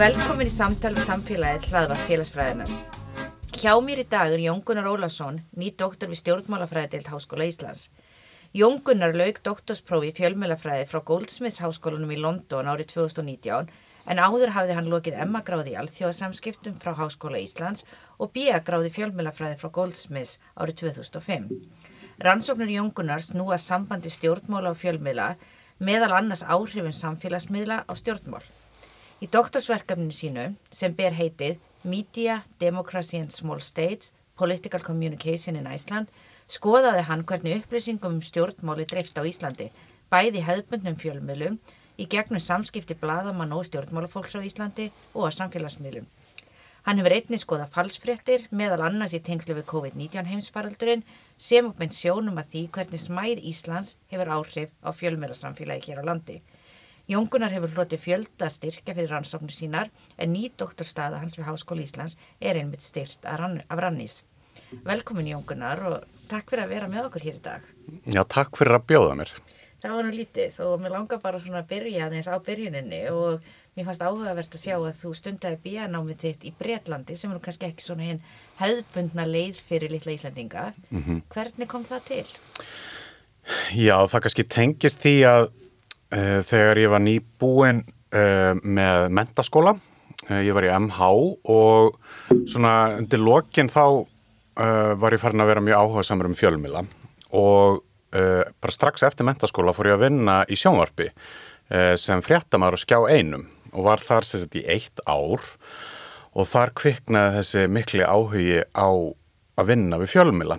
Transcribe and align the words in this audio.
Velkomin 0.00 0.48
í 0.48 0.52
samtal 0.52 0.94
um 0.94 1.04
samfélagið 1.04 1.68
hlaðvar 1.68 2.00
félagsfræðinar. 2.08 2.89
Hjá 3.60 3.74
mér 3.84 4.00
í 4.00 4.04
dag 4.08 4.32
er 4.32 4.40
Jón 4.40 4.62
Gunnar 4.64 4.86
Ólason, 4.88 5.42
ný 5.52 5.66
doktor 5.76 6.08
við 6.08 6.22
stjórnmálafræðild 6.22 7.10
Háskóla 7.12 7.44
Íslands. 7.44 7.90
Jón 8.56 8.78
Gunnar 8.80 9.12
lauk 9.12 9.42
doktorsprófi 9.44 10.08
í 10.08 10.14
fjölmjölafræði 10.16 10.86
frá 10.88 11.02
Goldsmiths 11.04 11.60
háskólanum 11.60 12.14
í 12.14 12.16
London 12.16 12.70
árið 12.72 12.94
2019 12.94 13.68
en 14.08 14.22
áður 14.24 14.54
hafði 14.56 14.78
hann 14.78 14.88
lokið 14.88 15.20
Emma-gráði 15.26 15.74
í 15.74 15.78
alþjóðasamskiptum 15.82 16.80
frá 16.80 16.94
Háskóla 17.02 17.44
Íslands 17.44 17.84
og 18.16 18.32
B-gráði 18.32 18.94
fjölmjölafræði 18.96 19.60
frá 19.60 19.68
Goldsmiths 19.76 20.38
árið 20.56 20.80
2005. 20.96 21.52
Rannsóknur 22.24 22.72
Jón 22.72 22.94
Gunnar 22.96 23.20
snúa 23.20 23.60
sambandi 23.60 24.08
stjórnmála 24.08 24.72
og 24.72 24.80
fjölmjöla 24.80 25.34
meðal 25.84 26.14
annars 26.16 26.48
áhrifin 26.48 26.96
samfélagsmiðla 26.96 27.84
á 27.84 27.92
stjórnmál. 27.92 28.40
Í 29.20 29.28
doktorsverkefninu 29.28 30.16
sínu 30.16 30.54
sem 30.72 30.96
ber 30.96 31.12
heitið 31.12 31.60
Media, 31.84 32.44
Democracy 32.58 33.18
and 33.18 33.32
Small 33.32 33.60
States, 33.60 34.12
Political 34.36 34.80
Communication 34.80 35.56
in 35.56 35.66
Iceland 35.66 36.08
skoðaði 36.50 37.06
hann 37.08 37.24
hvernig 37.24 37.60
upplýsingum 37.60 38.18
um 38.18 38.22
stjórnmáli 38.24 38.86
dreift 38.90 39.16
á 39.16 39.22
Íslandi, 39.24 39.70
bæði 40.10 40.42
hefðbundnum 40.44 40.96
fjölmiðlum, 40.98 41.58
í 42.00 42.06
gegnum 42.10 42.40
samskipti 42.42 42.96
bladamann 43.00 43.52
og 43.56 43.66
stjórnmálafólks 43.68 44.36
á 44.36 44.40
Íslandi 44.40 44.90
og 45.14 45.28
að 45.28 45.36
samfélagsmiðlum. 45.38 46.08
Hann 46.88 47.00
hefur 47.00 47.12
einnig 47.12 47.42
skoðað 47.42 47.74
falsfréttir 47.74 48.46
meðal 48.56 48.86
annars 48.86 49.12
í 49.16 49.20
tengslu 49.24 49.56
við 49.58 49.68
COVID-19 49.68 50.30
heimsfaraldurinn 50.30 51.04
sem 51.36 51.68
uppmeint 51.68 51.96
sjónum 51.96 52.40
að 52.40 52.54
því 52.54 52.62
hvernig 52.76 53.02
smæð 53.04 53.42
Íslands 53.52 53.96
hefur 54.12 54.32
áhrif 54.36 54.72
á 54.80 54.90
fjölmiðlarsamfélagi 54.96 55.90
hér 55.90 56.00
á 56.00 56.08
landi. 56.08 56.40
Jóngunar 57.10 57.50
hefur 57.50 57.72
hlotið 57.74 58.02
fjölda 58.04 58.46
styrkja 58.54 58.94
fyrir 58.94 59.10
rannsóknir 59.10 59.50
sínar 59.50 59.88
en 60.14 60.30
ný 60.30 60.44
doktorstaða 60.54 61.18
hans 61.18 61.34
við 61.34 61.48
Háskóli 61.48 61.82
Íslands 61.82 62.14
er 62.38 62.60
einmitt 62.60 62.84
styrt 62.84 63.24
af 63.26 63.40
Rannís. 63.80 64.20
Velkomin 64.86 65.32
Jóngunar 65.32 65.82
og 65.88 66.04
takk 66.30 66.52
fyrir 66.52 66.68
að 66.68 66.74
vera 66.76 66.90
með 66.92 67.08
okkur 67.08 67.24
hér 67.26 67.40
í 67.40 67.42
dag. 67.42 67.64
Já, 68.06 68.22
takk 68.22 68.54
fyrir 68.60 68.76
að 68.78 68.86
bjóða 68.92 69.16
mér. 69.18 69.32
Það 69.82 69.96
var 69.96 70.06
nú 70.06 70.14
lítið 70.14 70.60
og 70.62 70.84
mér 70.84 70.94
langar 70.94 71.22
bara 71.24 71.40
svona 71.42 71.64
að 71.64 71.72
byrja 71.72 72.06
aðeins 72.06 72.30
á 72.30 72.36
byrjuninni 72.46 73.00
og 73.10 73.48
mér 73.74 73.88
fannst 73.88 74.04
áhugavert 74.06 74.54
að 74.54 74.62
sjá 74.62 74.76
að 74.76 75.00
þú 75.00 75.14
stundaði 75.18 75.58
bíanámið 75.64 76.20
þitt 76.22 76.46
í 76.46 76.52
Breitlandi 76.60 77.16
sem 77.18 77.32
er 77.34 77.40
kannski 77.42 77.72
ekki 77.72 77.88
svona 77.88 78.06
hinn 78.06 78.20
höfðbundna 78.60 79.26
leið 79.26 79.58
fyrir 79.66 79.90
litla 79.90 80.14
Íslandinga. 80.14 80.74
Mm 80.90 81.02
-hmm. 81.02 81.22
Hvernig 81.34 81.68
kom 81.68 81.82
það 81.82 82.06
til? 82.06 82.26
Já, 83.74 84.06
það 84.06 84.20
kannski 84.20 84.44
tengist 84.44 85.02
því 85.02 85.16
að 85.26 85.50
þegar 86.10 86.80
ég 86.82 86.90
var 86.90 87.02
nýbúin 87.04 87.84
uh, 87.86 88.56
með 88.62 89.04
mentaskóla, 89.14 89.76
uh, 89.76 90.40
ég 90.42 90.56
var 90.56 90.66
í 90.66 90.72
MH 90.74 91.10
og 91.54 92.00
svona 92.50 92.74
undir 92.98 93.22
lokin 93.22 93.70
þá 93.72 93.84
var 94.60 95.14
ég 95.14 95.22
farin 95.22 95.40
að 95.40 95.48
vera 95.48 95.62
mjög 95.64 95.78
áhuga 95.78 96.02
samar 96.04 96.26
um 96.28 96.34
fjölmila 96.36 96.82
og 97.38 97.78
bara 98.10 98.74
strax 98.74 99.06
eftir 99.06 99.24
mentaskóla 99.24 99.72
fór 99.72 99.88
ég 99.88 99.94
að 99.94 100.02
vinna 100.02 100.34
í 100.50 100.58
sjónvarpi 100.58 101.06
sem 102.02 102.20
fréttamæður 102.26 102.76
og 102.76 102.82
skjá 102.82 102.98
einum 103.08 103.46
og 103.70 103.86
var 103.86 104.02
þar 104.04 104.26
sérstætt 104.26 104.58
í 104.60 104.64
eitt 104.74 105.00
ár 105.06 105.46
og 106.34 106.48
þar 106.50 106.74
kviknaði 106.78 107.36
þessi 107.38 107.64
mikli 107.72 108.06
áhugi 108.06 108.60
á 108.74 108.90
að 109.60 109.70
vinna 109.70 109.98
við 110.00 110.12
fjölmila. 110.14 110.58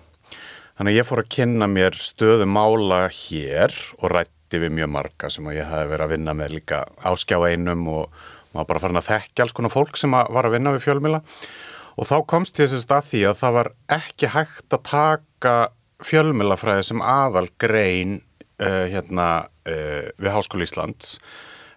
Þannig 0.78 0.94
að 0.94 1.00
ég 1.00 1.08
fór 1.08 1.22
að 1.24 1.32
kynna 1.36 1.68
mér 1.72 1.98
stöðu 2.00 2.48
mála 2.50 3.02
hér 3.14 3.76
og 4.00 4.14
rætt 4.14 4.34
rætti 4.52 4.60
við 4.68 4.74
mjög 4.76 4.90
marga 4.92 5.30
sem 5.32 5.48
ég 5.56 5.64
hef 5.64 5.88
verið 5.88 6.04
að 6.04 6.12
vinna 6.12 6.34
með 6.36 6.56
líka 6.58 6.86
áskjá 7.08 7.38
einum 7.48 7.86
og 7.88 8.10
maður 8.52 8.68
bara 8.68 8.82
farin 8.84 9.00
að 9.00 9.08
þekkja 9.08 9.44
alls 9.46 9.54
konar 9.56 9.72
fólk 9.72 9.96
sem 9.96 10.12
var 10.12 10.46
að 10.46 10.56
vinna 10.58 10.74
við 10.76 10.84
fjölmila 10.84 11.22
og 11.96 12.08
þá 12.10 12.18
komst 12.28 12.60
ég 12.60 12.68
þess 12.68 12.90
að 12.92 13.08
því 13.08 13.22
að 13.30 13.40
það 13.40 13.56
var 13.56 13.70
ekki 13.96 14.32
hægt 14.34 14.76
að 14.76 14.84
taka 14.90 15.56
fjölmilafræði 16.04 16.84
sem 16.84 17.02
aðal 17.02 17.48
grein 17.62 18.18
uh, 18.60 18.88
hérna 18.92 19.30
uh, 19.48 20.12
við 20.20 20.34
Háskóli 20.34 20.68
Íslands. 20.68 21.20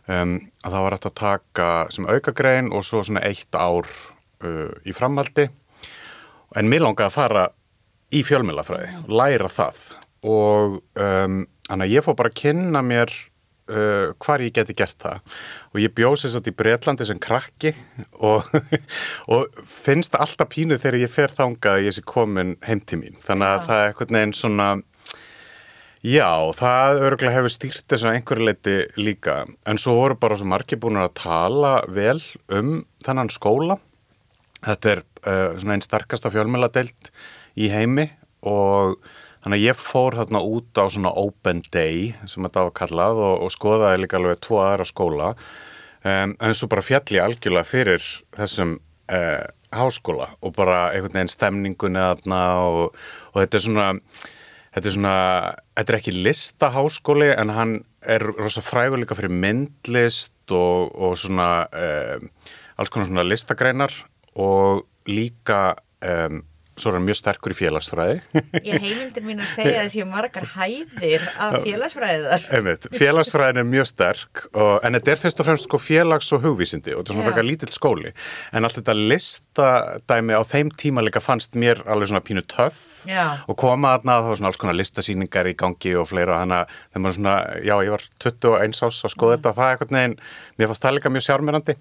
Um, 0.08 0.50
að 0.64 0.74
það 0.74 0.84
var 0.84 0.96
hægt 0.96 1.08
að 1.08 1.16
taka 1.20 1.68
sem 1.94 2.08
auka 2.08 2.32
grein 2.34 2.72
og 2.72 2.86
svo 2.86 3.04
svona 3.04 3.22
eitt 3.22 3.54
ár 3.54 3.86
uh, 3.86 4.72
í 4.82 4.96
framhaldi. 4.96 5.50
En 6.56 6.70
mér 6.70 6.86
langaði 6.86 7.10
að 7.10 7.18
fara 7.18 7.44
í 8.14 8.22
fjölmilafræði, 8.24 9.04
læra 9.12 9.50
það. 9.52 9.82
Og 10.24 10.80
um, 10.96 11.44
Þannig 11.68 11.86
að 11.86 11.94
ég 11.94 12.04
fór 12.04 12.18
bara 12.18 12.30
að 12.32 12.40
kynna 12.42 12.82
mér 12.84 13.12
uh, 13.70 14.12
hvar 14.20 14.42
ég 14.44 14.54
geti 14.56 14.76
gert 14.76 14.98
það 15.00 15.36
og 15.72 15.80
ég 15.82 15.94
bjóð 15.96 16.16
sér 16.20 16.34
satt 16.34 16.50
í 16.50 16.54
Breitlandi 16.56 17.06
sem 17.08 17.20
krakki 17.22 17.74
og, 18.20 18.50
og 19.32 19.62
finnst 19.68 20.16
alltaf 20.18 20.50
pínu 20.52 20.78
þegar 20.80 21.00
ég 21.04 21.12
fer 21.12 21.34
þangað 21.36 21.78
að 21.78 21.86
ég 21.88 21.96
sé 21.96 22.04
komin 22.06 22.56
heim 22.66 22.82
til 22.84 23.00
mín. 23.00 23.16
Þannig 23.24 23.48
að 23.48 23.56
ja. 23.56 23.64
það 23.68 23.80
er 23.80 23.88
eitthvað 23.92 24.14
neginn 24.16 24.36
svona, 24.36 24.68
já 26.04 26.30
það 26.60 27.02
öruglega 27.08 27.36
hefur 27.38 27.56
stýrt 27.56 27.88
þess 27.88 28.04
að 28.04 28.18
einhverju 28.18 28.50
leiti 28.50 28.76
líka 29.00 29.40
en 29.64 29.80
svo 29.80 29.96
voru 30.02 30.20
bara 30.20 30.38
svo 30.40 30.50
margir 30.52 30.82
búin 30.82 31.00
að 31.00 31.14
tala 31.22 31.78
vel 31.88 32.20
um 32.52 32.76
þannan 33.06 33.32
skóla. 33.32 33.80
Þetta 34.64 34.92
er 34.94 35.04
uh, 35.04 35.56
svona 35.60 35.76
einn 35.76 35.84
starkasta 35.84 36.32
fjölmjöladeilt 36.32 37.10
í 37.60 37.68
heimi 37.72 38.08
og 38.44 38.96
Þannig 39.44 39.60
að 39.60 39.66
ég 39.66 39.76
fór 39.76 40.14
hérna 40.16 40.40
út 40.40 40.78
á 40.80 40.84
svona 40.88 41.12
open 41.20 41.60
day 41.68 42.14
sem 42.24 42.46
þetta 42.46 42.62
var 42.64 42.76
kallað 42.78 43.18
og, 43.20 43.34
og 43.44 43.52
skoðaði 43.52 44.00
líka 44.00 44.16
alveg 44.16 44.40
tvo 44.40 44.62
aðra 44.64 44.86
skóla. 44.88 45.26
Um, 46.04 46.32
en 46.40 46.56
svo 46.56 46.68
bara 46.72 46.84
fjalli 46.84 47.20
algjörlega 47.20 47.68
fyrir 47.68 48.06
þessum 48.36 48.78
uh, 49.12 49.44
háskóla 49.74 50.30
og 50.40 50.54
bara 50.56 50.86
einhvern 50.94 51.18
veginn 51.18 51.32
stemningun 51.32 52.00
eða 52.00 52.16
þarna 52.22 52.40
og, 52.70 52.96
og 53.32 53.42
þetta 53.42 53.58
er 53.58 53.64
svona 53.66 53.86
þetta 54.74 54.88
er 54.88 54.96
svona, 54.96 55.16
þetta 55.76 55.92
er 55.92 55.98
ekki 56.00 56.16
listaháskóli 56.26 57.30
en 57.34 57.54
hann 57.54 57.76
er 58.16 58.24
rosa 58.34 58.64
frægur 58.64 59.00
líka 59.00 59.16
fyrir 59.18 59.32
myndlist 59.32 60.52
og, 60.52 60.90
og 60.96 61.16
svona 61.20 61.50
um, 61.68 62.28
alls 62.80 62.92
konar 62.92 63.08
svona 63.10 63.26
listagreinar 63.28 63.94
og 64.40 64.84
líka 65.08 65.76
um, 66.00 66.42
Svo 66.74 66.90
er 66.90 66.96
hann 66.98 67.04
mjög 67.06 67.18
sterkur 67.20 67.52
í 67.54 67.56
félagsfræði. 67.58 68.16
Ég 68.66 68.82
heimildir 68.82 69.22
mín 69.22 69.42
að 69.44 69.50
segja 69.52 69.76
að 69.78 69.84
þessi 69.86 70.06
margar 70.10 70.46
hæðir 70.56 71.26
af 71.38 71.60
félagsfræðar. 71.62 72.46
Einmitt, 72.56 72.88
félagsfræðin 72.98 73.60
er 73.62 73.68
mjög 73.68 73.86
sterk 73.92 74.42
og, 74.50 74.72
en 74.82 74.98
þetta 74.98 75.12
er 75.14 75.22
fyrst 75.22 75.42
og 75.42 75.48
fremst 75.48 75.68
sko 75.68 75.78
félags- 75.78 76.32
og 76.34 76.42
hugvísindi 76.42 76.96
og 76.96 77.04
þetta 77.04 77.14
er 77.14 77.18
svona 77.18 77.28
verkar 77.28 77.46
lítill 77.46 77.70
skóli. 77.76 78.10
En 78.50 78.66
allt 78.66 78.80
þetta 78.80 78.96
listadæmi 78.98 80.34
á 80.34 80.42
þeim 80.50 80.74
tíma 80.74 81.06
líka 81.06 81.22
fannst 81.22 81.54
mér 81.54 81.84
alveg 81.86 82.10
svona 82.10 82.24
pínu 82.26 82.42
töff 82.50 83.06
já. 83.06 83.38
og 83.46 83.58
koma 83.60 83.94
aðna 83.94 84.18
þá 84.26 84.34
svona 84.34 84.50
alls 84.50 84.58
konar 84.58 84.78
listasýningar 84.80 85.52
í 85.52 85.54
gangi 85.54 85.94
og 85.94 86.10
fleira. 86.10 86.42
Þannig 86.42 86.58
að 86.64 86.78
þegar 86.90 87.04
maður 87.06 87.18
svona, 87.20 87.36
já 87.62 87.74
ég 87.86 87.94
var 87.94 88.08
21 88.26 88.78
ás 88.82 89.04
að 89.06 89.14
skoða 89.14 89.38
þetta 89.38 89.52
og 89.54 89.58
það 89.60 89.68
er 89.70 89.76
eitthvað 89.78 89.98
neginn, 90.00 90.20
mér 90.58 90.72
fannst 90.72 90.86
það 90.88 90.98
líka 90.98 91.14
mjög 91.14 91.26
sjármyrandi. 91.28 91.76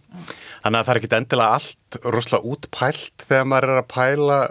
Þannig 0.61 0.77
að 0.77 0.83
það 0.83 0.93
er 0.93 1.01
ekki 1.01 1.15
endilega 1.17 1.57
allt 1.57 2.03
rosalega 2.03 2.53
útpælt 2.53 3.25
þegar 3.25 3.49
maður 3.49 3.73
er 3.73 3.81
að 3.81 3.89
pæla 3.93 4.43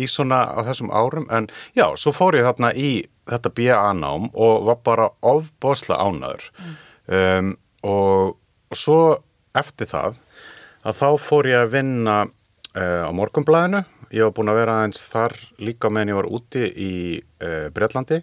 í 0.00 0.08
svona 0.10 0.44
á 0.50 0.60
þessum 0.66 0.92
árum 0.94 1.26
en 1.32 1.48
já, 1.76 1.86
svo 1.96 2.12
fór 2.14 2.38
ég 2.38 2.46
þarna 2.48 2.72
í 2.74 2.90
þetta 3.30 3.52
BA-nám 3.56 4.30
og 4.32 4.66
var 4.68 4.80
bara 4.84 5.10
ofbosla 5.24 5.98
ánaður 6.02 6.48
mm. 6.58 6.74
um, 7.18 7.52
og, 7.88 8.34
og 8.70 8.78
svo 8.78 9.00
eftir 9.56 9.88
það 9.90 10.18
að 10.84 10.98
þá 11.00 11.08
fór 11.22 11.48
ég 11.48 11.62
að 11.62 11.74
vinna 11.78 12.16
uh, 12.24 13.02
á 13.08 13.10
morgumblæðinu 13.16 13.84
ég 14.14 14.26
var 14.26 14.34
búin 14.36 14.52
að 14.52 14.60
vera 14.60 14.80
eins 14.84 15.06
þar 15.10 15.36
líka 15.62 15.90
meðan 15.90 16.12
ég 16.12 16.20
var 16.20 16.30
úti 16.38 16.66
í 16.68 16.92
uh, 17.20 17.70
Breitlandi 17.74 18.20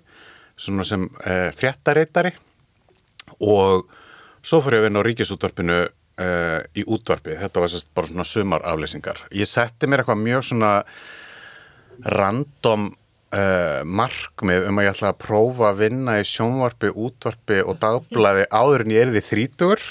svona 0.62 0.86
sem 0.88 1.08
uh, 1.08 1.50
fréttareitari 1.58 2.36
og 3.42 3.90
svo 4.46 4.62
fór 4.62 4.78
ég 4.78 4.84
að 4.84 4.90
vinna 4.90 5.02
á 5.02 5.08
ríkisútvarpinu 5.08 5.82
í 6.78 6.84
útvarpi, 6.86 7.34
þetta 7.40 7.62
var 7.64 7.70
sérst 7.72 7.88
bara 7.98 8.06
svona 8.06 8.26
sumarafleysingar. 8.28 9.24
Ég 9.34 9.48
setti 9.50 9.88
mér 9.90 10.04
eitthvað 10.04 10.20
mjög 10.22 10.44
svona 10.46 10.72
random 12.06 12.92
uh, 13.36 13.82
markmið 13.86 14.70
um 14.70 14.80
að 14.82 14.88
ég 14.88 14.96
ætla 14.96 15.12
að 15.14 15.20
prófa 15.24 15.72
að 15.72 15.82
vinna 15.86 16.20
í 16.22 16.28
sjónvarpi, 16.28 16.94
útvarpi 16.94 17.60
og 17.66 17.82
dagblæði 17.82 18.48
áður 18.52 18.86
en 18.86 18.96
ég 18.96 19.06
er 19.06 19.14
því 19.16 19.26
þrítur 19.30 19.86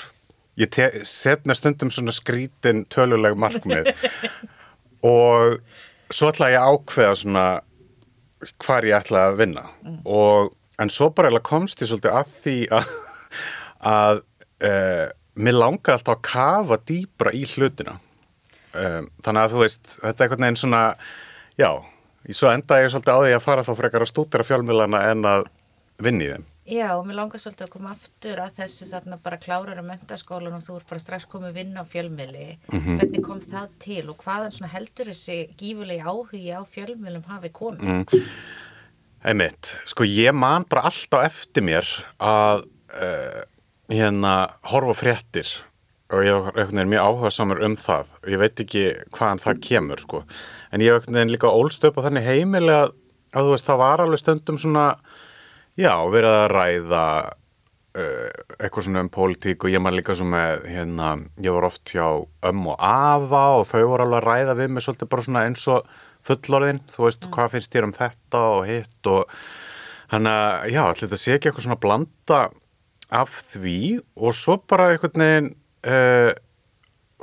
ég 0.60 1.04
set 1.08 1.46
mér 1.48 1.58
stundum 1.58 1.90
svona 1.92 2.14
skrítin 2.14 2.84
töluleg 2.92 3.36
markmið. 3.38 3.90
Og 5.06 5.60
svo 6.12 6.30
ætla 6.30 6.50
ég 6.52 6.60
að 6.60 6.74
ákveða 6.74 7.14
svona 7.22 7.44
hvar 8.60 8.88
ég 8.88 8.98
ætla 8.98 9.28
að 9.30 9.38
vinna. 9.40 9.64
Og, 10.04 10.52
en 10.80 10.92
svo 10.92 11.10
bara 11.14 11.40
komst 11.44 11.80
ég 11.82 11.90
svolítið 11.90 12.18
að 12.18 12.36
því 12.44 12.58
að, 12.76 12.92
að 13.94 14.22
uh, 14.66 15.06
mér 15.40 15.58
langaði 15.58 15.96
alltaf 15.96 16.16
að 16.16 16.24
kafa 16.28 16.80
dýbra 16.88 17.34
í 17.36 17.44
hlutina. 17.54 17.98
Um, 18.70 19.08
þannig 19.24 19.42
að 19.42 19.54
þú 19.54 19.62
veist, 19.64 19.96
þetta 19.96 20.10
er 20.10 20.26
einhvern 20.26 20.44
veginn 20.46 20.60
svona 20.60 20.82
já, 21.58 21.70
svo 22.36 22.52
endaði 22.52 22.86
ég 22.86 22.94
svolítið 22.94 23.16
á 23.16 23.20
því 23.24 23.34
að 23.36 23.44
fara 23.46 23.66
þá 23.66 23.72
frekar 23.78 24.04
að 24.04 24.12
stúdera 24.12 24.46
fjölmilana 24.46 25.04
en 25.10 25.28
að 25.28 25.46
vinna 26.00 26.26
í 26.26 26.32
þeim 26.34 26.48
Já, 26.70 26.92
og 26.94 27.06
mér 27.08 27.16
langar 27.18 27.40
svolítið 27.42 27.66
að 27.66 27.72
koma 27.72 27.92
aftur 27.96 28.40
að 28.44 28.58
þessu 28.60 28.86
þarna 28.86 29.16
bara 29.24 29.38
klárar 29.42 29.78
að 29.80 29.88
mentaskólan 29.88 30.54
og 30.54 30.62
þú 30.62 30.76
er 30.78 30.84
bara 30.86 31.02
strax 31.02 31.26
komið 31.26 31.56
vinna 31.56 31.82
á 31.82 31.90
fjölmili. 31.90 32.44
Hvernig 32.70 33.24
kom 33.26 33.40
það 33.42 33.72
til 33.82 34.04
og 34.12 34.20
hvaðan 34.22 34.68
heldur 34.70 35.10
þessi 35.10 35.38
gífulegi 35.58 36.04
áhugi 36.04 36.44
á 36.54 36.62
fjölmilum 36.70 37.24
hafi 37.26 37.50
komið? 37.56 37.82
Mm. 37.90 38.28
Einmitt, 39.20 39.72
sko 39.88 40.06
ég 40.06 40.36
man 40.36 40.68
bara 40.70 40.86
alltaf 40.92 41.26
eftir 41.26 41.66
mér 41.66 41.90
að 42.22 42.62
uh, 42.94 43.42
hérna 43.90 44.36
horfa 44.70 44.94
á 44.94 45.00
fréttir 45.02 45.50
og 46.10 46.26
ég 46.26 46.60
er 46.60 46.88
mjög 46.90 47.04
áhuga 47.06 47.30
samar 47.34 47.62
um 47.64 47.76
það. 47.78 48.14
Og 48.22 48.32
ég 48.34 48.42
veit 48.42 48.62
ekki 48.64 48.84
hvaðan 49.16 49.42
það 49.42 49.60
kemur 49.66 50.02
sko, 50.02 50.22
en 50.74 50.84
ég 50.84 51.10
er 51.10 51.30
líka 51.30 51.50
ólst 51.50 51.84
upp 51.86 52.00
á 52.02 52.06
þannig 52.08 52.26
heimilega 52.26 52.90
að 53.30 53.46
þú 53.46 53.52
veist 53.54 53.68
það 53.68 53.82
var 53.84 54.02
alveg 54.04 54.22
stundum 54.22 54.58
svona 54.58 54.86
já, 55.78 55.94
verið 56.10 56.34
að 56.34 56.48
ræða 56.50 57.04
uh, 57.30 58.28
eitthvað 58.58 58.86
svona 58.86 59.04
um 59.04 59.12
pólitík 59.14 59.64
og 59.64 59.74
ég 59.74 59.82
man 59.82 59.96
líka 59.96 60.16
svo 60.18 60.26
með 60.30 60.66
hérna, 60.66 61.12
ég 61.42 61.54
var 61.54 61.68
oft 61.70 61.94
hjá 61.94 62.06
ömm 62.50 62.70
og 62.72 62.82
afa 62.90 63.44
og 63.60 63.66
þau 63.70 63.84
voru 63.92 64.06
alveg 64.06 64.18
að 64.18 64.28
ræða 64.28 64.56
við 64.58 64.74
mig 64.74 64.86
svolítið 64.86 65.12
bara 65.14 65.26
svona 65.26 65.44
eins 65.46 65.66
og 65.70 65.90
fullorðin, 66.26 66.82
þú 66.90 67.06
veist, 67.06 67.30
hvað 67.32 67.54
finnst 67.54 67.72
þér 67.72 67.86
um 67.86 67.96
þetta 67.96 68.42
og 68.56 68.64
hitt 68.68 69.10
og 69.10 69.38
hann 70.10 70.26
að, 70.26 70.66
já, 70.74 70.82
þetta 71.00 71.20
sé 71.22 71.36
ekki 71.36 71.50
eitthvað 71.50 71.66
svona 71.68 71.80
blanda 71.80 72.40
af 73.10 73.40
því. 73.54 74.00
Og 74.18 74.36
svo 74.36 74.58
bara 74.70 74.90
einhvern 74.92 75.24
veginn 75.24 75.50
uh, 75.86 76.32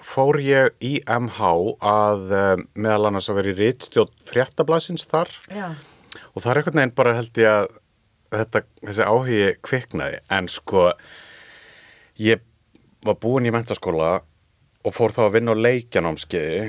fór 0.04 0.40
ég 0.44 0.78
í 0.84 0.98
MH 1.04 1.52
að 1.86 2.34
uh, 2.34 2.64
meðal 2.78 3.10
annars 3.10 3.30
að 3.32 3.42
vera 3.42 3.54
í 3.54 3.58
rítstjótt 3.58 4.16
fréttablasins 4.28 5.08
þar. 5.10 5.34
Já, 5.52 5.70
og 6.34 6.42
það 6.42 6.52
er 6.52 6.62
einhvern 6.62 6.82
veginn 6.82 6.98
bara 6.98 7.18
held 7.18 7.42
ég 7.42 7.52
að 7.52 7.70
þetta, 8.34 8.64
þessi 8.84 9.08
áhugi 9.08 9.44
kviknaði. 9.66 10.24
En 10.34 10.50
sko 10.52 10.90
ég 12.22 12.44
var 13.06 13.20
búinn 13.22 13.48
í 13.48 13.54
mentaskóla 13.54 14.18
og 14.88 14.96
fór 14.96 15.16
þá 15.16 15.28
að 15.28 15.38
vinna 15.38 15.56
á 15.56 15.64
leikjanámskeiði 15.64 16.68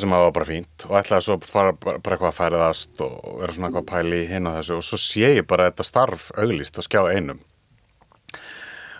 sem 0.00 0.12
að 0.16 0.22
var 0.24 0.34
bara 0.38 0.48
fínt 0.48 0.84
og 0.88 0.94
ætlaði 0.96 1.24
svo 1.26 1.34
fara 1.44 1.72
bara 1.76 1.98
eitthvað 2.00 2.30
að 2.30 2.36
færiðast 2.38 3.02
og 3.04 3.16
vera 3.42 3.52
svona 3.52 3.68
eitthvað 3.68 3.82
að 3.82 3.90
pæli 3.90 4.20
hinn 4.30 4.48
og 4.48 4.54
þessu. 4.56 4.78
Og 4.78 4.86
svo 4.86 5.00
sé 5.00 5.32
ég 5.36 5.48
bara 5.48 5.68
þetta 5.68 5.88
starf 5.88 6.30
auglýst 6.38 6.78
að 6.80 6.88
skjá 6.88 7.02
einum 7.12 7.42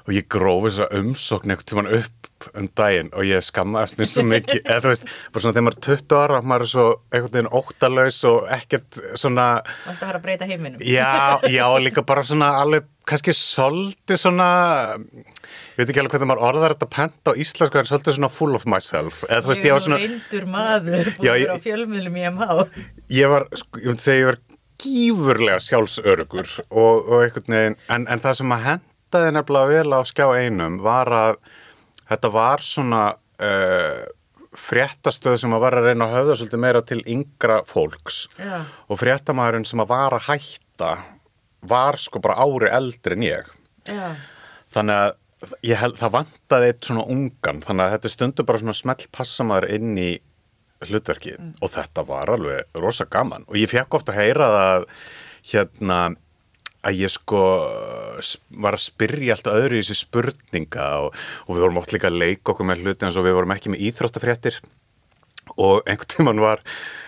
og 0.03 0.17
ég 0.17 0.29
grófi 0.33 0.71
þess 0.71 0.85
að 0.87 0.99
umsókn 1.01 1.53
einhvern 1.53 1.71
tímann 1.71 1.95
upp 2.01 2.23
um 2.59 2.69
daginn 2.77 3.11
og 3.15 3.27
ég 3.27 3.45
skammaðist 3.45 3.99
mér 3.99 4.09
svo 4.11 4.25
mikið 4.27 4.63
eða 4.65 4.83
þú 4.83 4.93
veist, 4.93 5.11
bara 5.33 5.43
svona 5.45 5.55
þegar 5.55 5.67
maður 5.67 5.77
er 5.77 5.85
20 5.87 6.17
ára 6.19 6.41
maður 6.43 6.65
er 6.65 6.71
svo 6.73 6.87
einhvern 7.13 7.35
veginn 7.37 7.51
óttalaus 7.61 8.19
og 8.31 8.49
ekkert 8.57 9.01
svona 9.21 9.47
varst 9.63 10.03
að 10.03 10.09
fara 10.09 10.19
að 10.19 10.27
breyta 10.27 10.49
heiminum? 10.51 10.83
Já, 10.83 11.39
já, 11.53 11.67
líka 11.85 12.05
bara 12.07 12.25
svona 12.27 12.51
alveg, 12.63 12.89
kannski 13.09 13.35
svolítið 13.37 14.21
svona, 14.25 14.49
ég 14.99 15.79
veit 15.79 15.89
ekki 15.89 16.03
alveg 16.03 16.17
hvernig 16.17 16.33
maður 16.33 16.47
orðar 16.51 16.77
þetta 16.77 16.91
pent 16.97 17.31
á 17.31 17.33
íslensku, 17.45 17.79
en 17.81 17.91
svolítið 17.91 18.19
svona 18.19 18.33
full 18.33 18.59
of 18.59 18.67
myself, 18.71 19.23
eða 19.29 19.45
þú 19.45 19.53
veist, 19.55 19.69
ég 19.69 19.77
var 19.77 19.87
svona, 19.87 20.01
reyndur 20.03 20.49
maður 20.51 21.13
búin 21.19 21.55
á 21.55 21.59
fjölmiðlum 21.63 22.19
í 22.19 22.27
MH. 22.33 22.59
ég 23.23 23.33
var, 23.33 23.47
sko, 23.59 23.83
ég 23.83 23.93
myndi 23.93 24.07
segja, 24.07 24.23
ég 24.25 24.33
var 24.33 24.43
gífurlega 24.83 25.61
sjálfsörugur 25.63 26.57
og, 26.71 27.13
og 27.15 27.45
en, 27.55 27.77
en 27.87 28.23
það 28.23 28.41
sem 28.41 28.55
að 28.57 28.65
hendaði 29.13 29.37
nefnilega 29.37 29.69
vel 29.69 29.93
á 29.93 30.01
skjá 30.09 30.27
einum 30.41 30.79
var 30.81 31.11
að 31.13 31.39
þetta 32.09 32.31
var 32.33 32.63
svona 32.65 33.03
uh, 33.13 34.05
fréttastöð 34.57 35.37
sem 35.43 35.53
að 35.53 35.65
var 35.65 35.77
að 35.77 35.89
reyna 35.91 36.07
að 36.07 36.15
höfða 36.17 36.37
svolítið 36.41 36.63
meira 36.65 36.83
til 36.89 37.01
yngra 37.05 37.59
fólks. 37.69 38.27
Já. 38.41 38.65
og 38.89 39.01
fréttamaðurinn 39.01 39.69
sem 39.69 39.83
að 39.85 39.93
var 39.93 40.17
að 40.17 40.29
hætta 40.31 40.93
var 41.69 42.01
sko 42.01 42.23
bara 42.25 42.41
ári 42.41 42.73
eldri 42.73 43.19
en 43.19 43.27
ég. 43.27 43.53
Já, 43.89 44.17
þannig 44.73 44.97
að 44.97 45.61
ég 45.67 45.81
held, 45.81 45.97
það 45.99 46.17
vantaði 46.17 46.73
eitt 46.73 46.89
svona 46.89 47.07
ungan 47.13 47.63
þannig 47.67 47.85
að 47.85 47.95
þetta 47.97 48.13
stundu 48.13 48.45
bara 48.47 48.63
svona 48.63 48.79
smelt 48.79 49.09
passamaður 49.13 49.69
inn 49.77 49.97
í 49.99 50.11
hlutverki 50.89 51.37
og 51.61 51.71
þetta 51.71 52.05
var 52.09 52.33
alveg 52.33 52.81
rosa 52.81 53.07
gaman. 53.11 53.45
Og 53.51 53.61
ég 53.61 53.71
fekk 53.71 54.01
ofta 54.01 54.15
að 54.15 54.23
heyra 54.23 54.49
það 54.57 54.87
hérna 55.53 55.99
að 56.83 57.03
ég 57.05 57.13
sko 57.13 57.43
var 58.63 58.77
að 58.77 58.85
spyrja 58.85 59.37
allt 59.37 59.51
öðru 59.53 59.79
í 59.79 59.83
þessi 59.83 60.03
spurninga 60.03 60.89
og, 61.05 61.17
og 61.47 61.55
við 61.55 61.65
vorum 61.65 61.81
oft 61.83 61.95
líka 61.95 62.11
að 62.11 62.21
leika 62.25 62.55
okkur 62.55 62.69
með 62.69 62.83
hluti 62.83 63.07
eins 63.07 63.19
og 63.19 63.27
við 63.27 63.39
vorum 63.39 63.55
ekki 63.55 63.73
með 63.73 63.87
íþróttafréttir. 63.89 64.59
Og 65.57 65.83
einhvern 65.87 66.11
tímann 66.11 66.43
var 66.43 66.63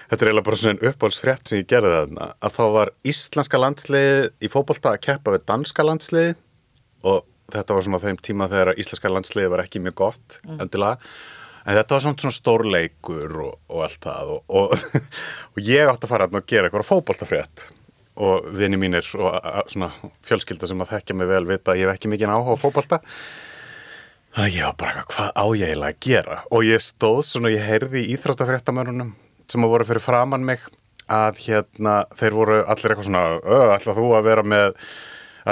þetta 0.08 0.24
er 0.24 0.30
eiginlega 0.30 0.46
bara 0.48 0.60
svona 0.60 0.74
en 0.76 0.90
uppáhaldsfrétt 0.90 1.50
sem 1.50 1.62
ég 1.62 1.68
gerði 1.70 1.92
þarna 1.94 2.32
að 2.38 2.56
þá 2.56 2.64
var 2.78 2.92
íslenska 3.12 3.60
landsliði 3.60 4.16
í 4.38 4.50
fótbolta 4.52 4.94
að 4.94 5.04
keppa 5.08 5.34
við 5.34 5.46
danska 5.50 5.86
landsliði 5.86 6.34
og 7.04 7.22
þetta 7.54 7.76
var 7.76 7.86
svona 7.86 8.02
þeim 8.02 8.18
tíma 8.24 8.50
þegar 8.50 8.80
íslenska 8.80 9.12
landsliði 9.12 9.52
var 9.54 9.64
ekki 9.64 9.82
mjög 9.82 9.96
gott 10.02 10.38
endilega. 10.58 10.98
En 11.64 11.78
þetta 11.78 11.96
var 11.96 12.02
svona, 12.04 12.34
stórleikur 12.36 13.38
og, 13.40 13.54
og 13.72 13.86
allt 13.86 14.02
það 14.04 14.34
og, 14.34 14.42
og, 14.52 15.06
og 15.54 15.64
ég 15.64 15.88
átti 15.88 16.06
að 16.06 16.12
fara 16.12 16.28
og 16.28 16.50
gera 16.50 16.68
eitthvað 16.68 16.90
fótboltafrétt 16.90 17.68
og 18.14 18.46
vini 18.54 18.78
mínir 18.78 19.08
og 19.18 19.34
svona 19.70 19.90
fjölskylda 20.26 20.68
sem 20.70 20.84
að 20.84 20.92
þekkja 20.94 21.18
mig 21.18 21.30
vel 21.30 21.42
vita 21.48 21.72
að 21.72 21.80
ég 21.80 21.88
hef 21.88 21.98
ekki 21.98 22.12
mikið 22.12 22.30
áhuga 22.34 22.54
á 22.54 22.62
fótbolta 22.62 23.00
Þannig 24.34 24.50
að 24.50 24.56
ég 24.58 24.64
var 24.66 24.78
bara, 24.82 25.02
hvað 25.12 25.28
á 25.30 25.46
ég 25.54 25.68
eiginlega 25.68 25.94
að 25.94 25.98
gera? 26.02 26.36
Og 26.50 26.64
ég 26.66 26.80
stóð 26.82 27.20
svona, 27.28 27.50
ég 27.54 27.62
heyrði 27.62 28.00
í 28.00 28.16
íþróttafréttamörunum 28.16 29.12
sem 29.46 29.62
að 29.62 29.70
voru 29.70 29.86
fyrir 29.86 30.02
framann 30.02 30.46
mig 30.48 30.64
að 31.14 31.38
hérna, 31.44 31.92
þeir 32.18 32.34
voru 32.34 32.56
allir 32.64 32.94
eitthvað 32.94 33.06
svona, 33.06 33.22
ætla 33.76 33.94
þú 33.94 34.08
að 34.18 34.26
vera 34.26 34.44
með, 34.50 34.74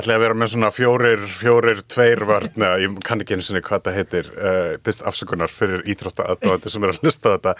ætla 0.00 0.16
að 0.16 0.24
vera 0.24 0.38
með 0.40 0.50
svona 0.56 0.72
fjórir, 0.74 1.24
fjórir, 1.30 1.82
tveir 1.94 2.24
vörn, 2.26 2.66
ég 2.82 2.98
kann 3.06 3.22
ekki 3.22 3.36
einu 3.36 3.46
sinni 3.46 3.62
hvað 3.62 3.86
það 3.86 3.98
heitir, 4.00 4.32
uh, 4.34 4.74
byrst 4.82 5.06
afsökunar 5.06 5.54
fyrir 5.54 5.86
íþróttaðdóðandi 5.92 6.72
sem 6.74 6.82
er 6.82 6.94
að 6.94 7.02
hlusta 7.04 7.30
á 7.30 7.34
þetta. 7.36 7.56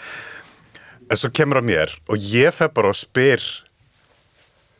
En 1.07 1.21
svo 1.23 1.31
kemur 1.39 1.61
að 1.61 1.69
mér 1.71 1.95
og 2.11 2.27
ég 2.33 2.51
fer 2.57 2.73
bara 2.75 2.91
og 2.91 2.99
spyr 2.99 3.47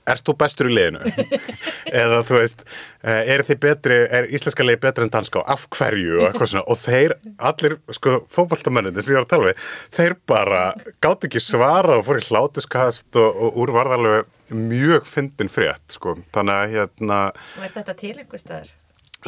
ert 0.10 0.26
þú 0.28 0.36
bestur 0.40 0.70
í 0.70 0.76
liðinu? 0.76 1.02
eða 2.04 2.20
þú 2.28 2.40
veist, 2.42 2.64
eh, 3.06 3.32
er 3.36 3.46
þið 3.48 3.60
betri 3.66 4.00
er 4.20 4.30
íslenska 4.34 4.66
liði 4.66 4.82
betri 4.84 5.08
en 5.08 5.14
danska 5.14 5.42
og 5.42 5.52
af 5.56 5.66
hverju 5.78 6.20
og 6.20 6.28
eitthvað 6.30 6.52
svona, 6.54 6.66
og 6.68 6.80
þeir 6.82 7.16
allir, 7.52 7.78
sko, 7.98 8.20
fótboltamennindi 8.34 9.04
sem 9.04 9.16
ég 9.16 9.22
var 9.22 9.28
að 9.28 9.34
tala 9.34 9.50
við 9.52 9.66
þeir 9.98 10.18
bara 10.34 10.62
gátt 11.04 11.28
ekki 11.30 11.44
svara 11.44 11.98
og 12.00 12.08
fór 12.08 12.22
í 12.22 12.28
hlátuskast 12.30 13.20
og, 13.20 13.44
og 13.48 13.60
úr 13.64 13.76
varð 13.76 13.98
alveg 13.98 14.32
mjög 14.54 15.10
fyndin 15.10 15.52
frétt, 15.52 15.86
sko, 15.96 16.18
þannig 16.36 16.56
að 16.60 16.78
hérna, 16.78 17.20
og 17.58 17.68
er 17.68 17.78
þetta 17.80 18.00
til 18.00 18.16
einhver 18.18 18.42
staðar? 18.42 18.74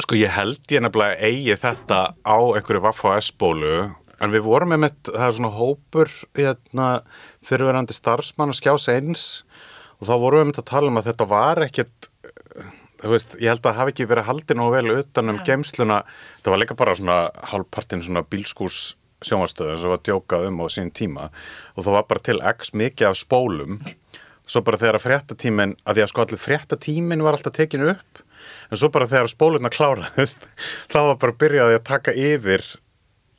sko, 0.02 0.16
ég 0.18 0.32
held 0.34 0.72
ég 0.72 0.82
nefnilega 0.84 1.16
eigi 1.24 1.56
þetta 1.60 2.00
á 2.20 2.36
einhverju 2.36 2.82
Vaffa 2.84 3.16
S-bólu 3.22 3.76
en 4.22 4.32
við 4.32 4.44
vorum 4.46 4.72
með 4.72 4.82
mitt, 4.86 5.00
það 5.08 5.26
er 5.26 5.34
svona 5.38 5.52
hópur 5.56 6.12
hérna, 6.38 6.88
fyrirverandi 7.46 7.96
starfsmann 7.96 8.52
að 8.52 8.60
skjás 8.60 8.88
eins 8.92 9.26
og 10.00 10.08
þá 10.08 10.14
vorum 10.22 10.42
við 10.42 10.50
mitt 10.50 10.60
að 10.62 10.68
tala 10.72 10.92
um 10.92 11.00
að 11.00 11.08
þetta 11.10 11.28
var 11.30 11.62
ekkert 11.66 12.10
eh, 12.26 12.74
þú 13.02 13.14
veist, 13.14 13.34
ég 13.40 13.50
held 13.52 13.62
að 13.62 13.70
það 13.70 13.80
hafi 13.80 13.94
ekki 13.94 14.10
verið 14.12 14.28
haldið 14.30 14.60
nú 14.60 14.68
vel 14.74 14.94
utan 14.98 15.32
um 15.32 15.42
geimsluna 15.46 16.02
þetta 16.36 16.54
var 16.54 16.62
líka 16.62 16.78
bara 16.78 16.96
svona 16.98 17.18
hálfpartin 17.52 18.04
svona 18.06 18.24
bílskús 18.26 18.94
sjónvastöðum 19.24 19.80
sem 19.80 19.92
var 19.92 20.02
djókað 20.04 20.50
um 20.50 20.60
á 20.60 20.66
sín 20.68 20.92
tíma. 20.92 21.30
Og 21.74 21.86
það 21.86 21.96
var 21.96 22.06
bara 22.10 22.24
til 22.28 22.36
x 22.52 22.74
mikið 22.76 23.08
af 23.08 23.18
spólum. 23.18 23.78
Svo 24.46 24.62
bara 24.62 24.78
þegar 24.78 25.00
fréttatímin 25.02 25.74
að 25.82 25.96
því 25.96 26.04
að 26.04 26.10
sko 26.12 26.22
allir 26.22 26.42
fréttatímin 26.42 27.24
var 27.24 27.38
alltaf 27.38 27.56
tekin 27.56 27.88
upp 27.88 28.20
en 28.70 28.78
svo 28.78 28.90
bara 28.94 29.08
þegar 29.10 29.30
spólurna 29.30 29.70
kláraðist 29.72 30.42
þá 30.92 30.98
var 31.10 31.18
bara 31.22 31.38
byrjaði 31.40 31.78
að 31.78 31.86
taka 31.88 32.14
yfir 32.14 32.64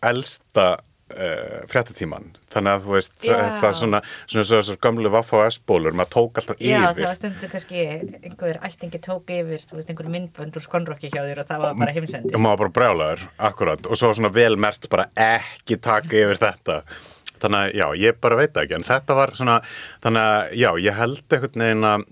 elsta 0.05 0.67
uh, 1.13 1.63
fréttatíman 1.71 2.29
þannig 2.53 2.73
að 2.73 2.85
þú 2.85 2.95
veist 2.97 3.13
Já. 3.21 3.35
það 3.61 3.67
er 3.69 3.77
svona, 3.81 4.01
svona 4.25 4.47
svo 4.49 4.61
þessar 4.61 4.79
gömlu 4.87 5.11
Vaffa 5.13 5.41
og 5.41 5.51
S-bólur 5.51 5.97
maður 5.97 6.13
tók 6.17 6.41
alltaf 6.41 6.61
Já, 6.61 6.79
það 6.79 6.89
yfir 6.91 7.07
var 7.07 7.19
stundum 7.19 7.53
kannski 7.53 7.85
einhver 8.21 8.61
ættingi 8.67 9.01
tók 9.03 9.33
yfir, 9.37 9.63
þú 9.69 9.79
veist, 9.79 9.91
einhver 9.91 10.11
myndbönd 10.13 10.57
úr 10.57 10.65
skonrokki 10.65 11.11
hjá 11.13 11.21
þér 11.23 11.43
og 11.43 11.51
það 11.51 11.63
var 11.65 11.77
bara 11.81 11.95
heimsendi. 11.95 12.33
og 12.33 12.43
maður 12.43 12.63
bara 12.63 12.75
brjálaður, 12.77 13.27
akkurat. 13.49 13.87
Og 13.87 13.99
svo 13.99 14.11
svona 14.13 14.33
vel 14.33 14.57
mert 14.59 14.89
bara 14.91 15.07
ekki 15.13 15.79
taka 15.83 16.25
yfir 16.25 16.41
þetta. 16.41 16.81
Þannig 17.37 17.59
að 17.59 17.75
já, 17.77 17.87
ég 18.01 18.21
bara 18.21 18.39
veit 18.39 18.55
ekki. 18.57 18.77
En 18.77 18.85
þetta 18.87 19.17
var 19.17 19.33
svona, 19.37 19.57
þannig 20.03 20.29
að 20.29 20.53
já, 20.57 20.69
ég 20.87 20.97
held 20.97 21.35
einhvern 21.37 21.65
veginn 21.67 21.89
að 21.91 22.05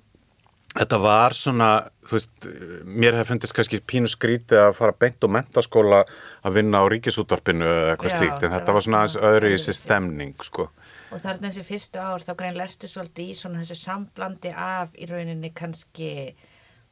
þetta 0.75 0.99
var 1.01 1.35
svona, 1.37 1.69
þú 2.05 2.17
veist 2.17 2.47
mér 2.85 3.17
hef 3.19 3.29
fundist 3.31 3.55
kannski 3.55 3.79
pínu 3.79 4.11
skrítið 4.11 4.61
að 4.65 4.73
fara 4.79 4.95
beint 4.99 5.23
og 5.25 5.33
mentaskóla 5.35 6.01
að 6.45 6.57
vinna 6.59 6.83
á 6.83 6.85
ríkisútvarpinu 6.91 7.65
eða 7.65 7.93
eitthvað 7.93 8.17
slíkt, 8.17 8.43
en 8.43 8.55
þetta 8.55 8.75
var 8.75 8.85
svona 8.85 9.03
aðeins 9.03 9.19
öðru 9.31 9.53
í 9.55 9.61
sér 9.61 9.77
stemning, 9.79 10.35
sko. 10.43 10.67
Og 11.15 11.21
þarna 11.23 11.51
þessi 11.51 11.67
fyrstu 11.69 12.01
ár 12.01 12.25
þá 12.25 12.33
greinlega 12.41 12.71
ertu 12.71 12.89
svolítið 12.91 13.31
í 13.31 13.37
svona 13.37 13.61
þessu 13.63 13.79
samblandi 13.85 14.51
af 14.51 14.95
í 14.99 15.07
rauninni 15.09 15.53
kannski 15.55 16.11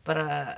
bara 0.07 0.55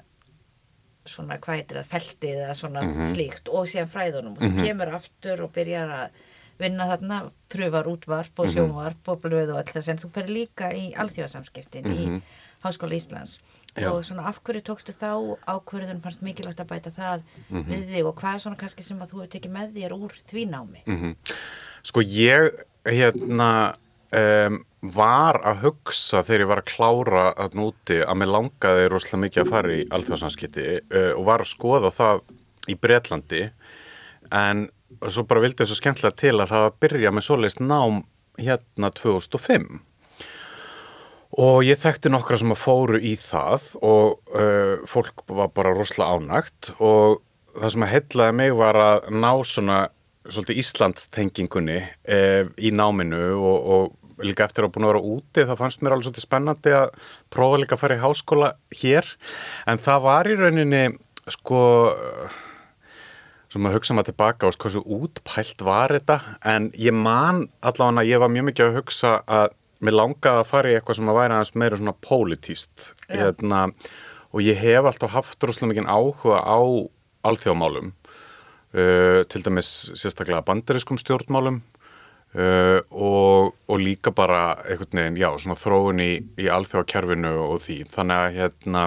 svona 1.06 1.38
hvað 1.42 1.60
heitir 1.60 1.80
það, 1.82 1.90
feltið 1.92 2.40
eða 2.44 2.56
svona 2.58 2.86
slíkt 3.10 3.50
og 3.54 3.68
síðan 3.70 3.92
fræðunum. 3.92 4.38
Og 4.38 4.42
þú 4.42 4.66
kemur 4.66 4.96
aftur 4.98 5.44
og 5.46 5.54
byrjar 5.56 5.94
að 6.00 6.24
vinna 6.62 6.88
þarna, 6.90 7.20
pröfar 7.52 7.90
útvarp 7.92 8.42
og 8.42 8.50
sjónvarp 8.54 9.12
og 9.12 9.22
blöð 9.26 9.52
og 9.54 9.60
allt 9.60 9.74
þess 9.76 9.92
en 9.92 10.02
þú 10.02 10.10
fer 10.14 10.32
líka 10.32 10.70
í 10.74 10.88
alþjóðasamskiptin 10.96 11.90
í 11.92 12.06
Háskóla 12.66 12.98
Íslands. 12.98 13.40
Já. 13.76 13.92
og 13.92 14.06
svona 14.08 14.30
af 14.30 14.38
hverju 14.40 14.62
tókstu 14.64 14.94
þá 14.96 15.36
ákvörðun 15.52 16.00
fannst 16.00 16.22
mikilvægt 16.24 16.62
að 16.64 16.70
bæta 16.70 16.92
það 16.96 17.24
við 17.52 17.90
þig? 17.90 18.06
Og 18.08 18.14
hvað 18.16 18.38
er 18.38 18.44
svona 18.44 18.60
kannski 18.60 18.86
sem 18.86 19.02
að 19.04 19.10
þú 19.12 19.18
hefur 19.20 19.32
tekið 19.34 19.52
með 19.52 19.74
þér 19.76 19.96
úr 19.98 20.14
því 20.30 20.46
námi? 20.54 20.84
Sko 21.84 22.04
ég 22.08 22.62
hérna 22.88 23.50
um, 24.16 24.62
var 24.96 25.42
að 25.44 25.66
hugsa 25.66 26.22
þegar 26.24 26.46
ég 26.46 26.52
var 26.54 26.62
að 26.62 26.72
klára 26.72 27.26
að 27.34 27.58
núti 27.60 28.00
að 28.00 28.20
mér 28.22 28.32
langaði 28.32 28.88
rosalega 28.94 29.22
mikið 29.26 29.44
að 29.44 29.52
fara 29.52 29.76
í 29.76 29.84
alþjóðsanskiti 29.98 30.68
uh, 30.80 31.12
og 31.18 31.28
var 31.28 31.44
að 31.44 31.52
skoða 31.52 31.92
það 31.96 32.24
í 32.72 32.78
Bretlandi. 32.80 33.44
En 34.32 34.70
svo 35.10 35.26
bara 35.28 35.44
vildi 35.44 35.66
þessu 35.66 35.82
skemmtilega 35.82 36.16
til 36.22 36.38
að 36.38 36.54
það 36.54 36.70
að 36.70 36.80
byrja 36.86 37.12
með 37.12 37.28
svoleiðist 37.28 37.66
nám 37.66 38.06
hérna 38.40 38.94
2005 38.96 39.84
og 41.42 41.66
ég 41.68 41.80
þekkti 41.82 42.12
nokkra 42.14 42.40
sem 42.40 42.54
að 42.54 42.62
fóru 42.62 43.00
í 43.00 43.16
það 43.20 43.68
og 43.84 44.36
uh, 44.36 44.86
fólk 44.88 45.26
var 45.28 45.52
bara 45.56 45.74
rosalega 45.76 46.16
ánægt 46.16 46.72
og 46.78 47.22
það 47.56 47.74
sem 47.74 47.86
að 47.86 47.94
hellaði 47.96 48.38
mig 48.40 48.56
var 48.56 48.80
að 48.80 49.10
ná 49.16 49.32
svona 49.48 49.82
svolítið 50.26 50.62
Íslandstengingunni 50.64 51.78
uh, 51.84 52.48
í 52.56 52.72
náminu 52.72 53.28
og, 53.36 53.70
og 53.76 54.24
líka 54.24 54.48
eftir 54.48 54.66
að 54.66 54.76
búin 54.76 54.88
að 54.88 54.94
vera 54.94 55.12
úti 55.12 55.44
það 55.44 55.60
fannst 55.60 55.84
mér 55.84 55.96
alveg 55.96 56.08
svolítið 56.08 56.28
spennandi 56.28 56.76
að 56.78 56.96
prófa 57.36 57.60
líka 57.60 57.76
að 57.76 57.84
fara 57.84 57.98
í 57.98 58.04
háskóla 58.04 58.52
hér. 58.80 59.10
En 59.68 59.82
það 59.84 60.06
var 60.06 60.30
í 60.32 60.38
rauninni 60.40 60.84
sko 61.36 61.62
sem 63.52 63.68
að 63.68 63.78
hugsa 63.78 63.96
maður 63.96 64.12
tilbaka 64.12 64.48
og 64.48 64.56
sko 64.56 64.70
hversu 64.70 64.84
útpælt 64.98 65.64
var 65.68 65.94
þetta? 65.96 66.18
En 66.48 66.72
ég 66.80 66.96
man 66.96 67.46
allavega 67.60 68.04
að 68.04 68.12
ég 68.14 68.24
var 68.24 68.32
mjög 68.32 68.50
mikið 68.50 68.70
að 68.70 68.80
hugsa 68.80 69.14
að 69.28 69.54
mér 69.84 69.98
langaði 70.00 70.42
að 70.42 70.50
fara 70.50 70.72
í 70.72 70.76
eitthvað 70.78 71.00
sem 71.00 71.12
að 71.12 71.20
væri 71.20 71.36
aðeins 71.36 71.56
meira 71.62 71.80
svona 71.80 71.96
pólitíst 72.06 72.90
hérna, 73.10 73.62
og 74.32 74.44
ég 74.46 74.60
hef 74.62 74.90
alltaf 74.90 75.16
haft 75.16 75.48
rosalega 75.48 75.74
mikið 75.74 75.90
áhuga 75.92 76.42
á 76.44 76.60
alþjóðmálum 77.26 77.94
uh, 77.94 79.22
til 79.32 79.44
dæmis 79.46 79.72
sérstaklega 79.94 80.44
bandariskum 80.46 81.00
stjórnmálum 81.02 81.62
uh, 81.62 82.80
og, 82.90 83.56
og 83.68 83.82
líka 83.82 84.14
bara 84.16 84.58
einhvern 84.66 85.02
veginn, 85.02 85.22
já, 85.24 85.30
svona 85.42 85.60
þróun 85.60 86.04
í, 86.04 86.12
í 86.40 86.52
alþjóðakerfinu 86.52 87.34
og 87.48 87.64
því. 87.66 87.82
Þannig 87.96 88.22
að 88.22 88.38
hérna 88.40 88.86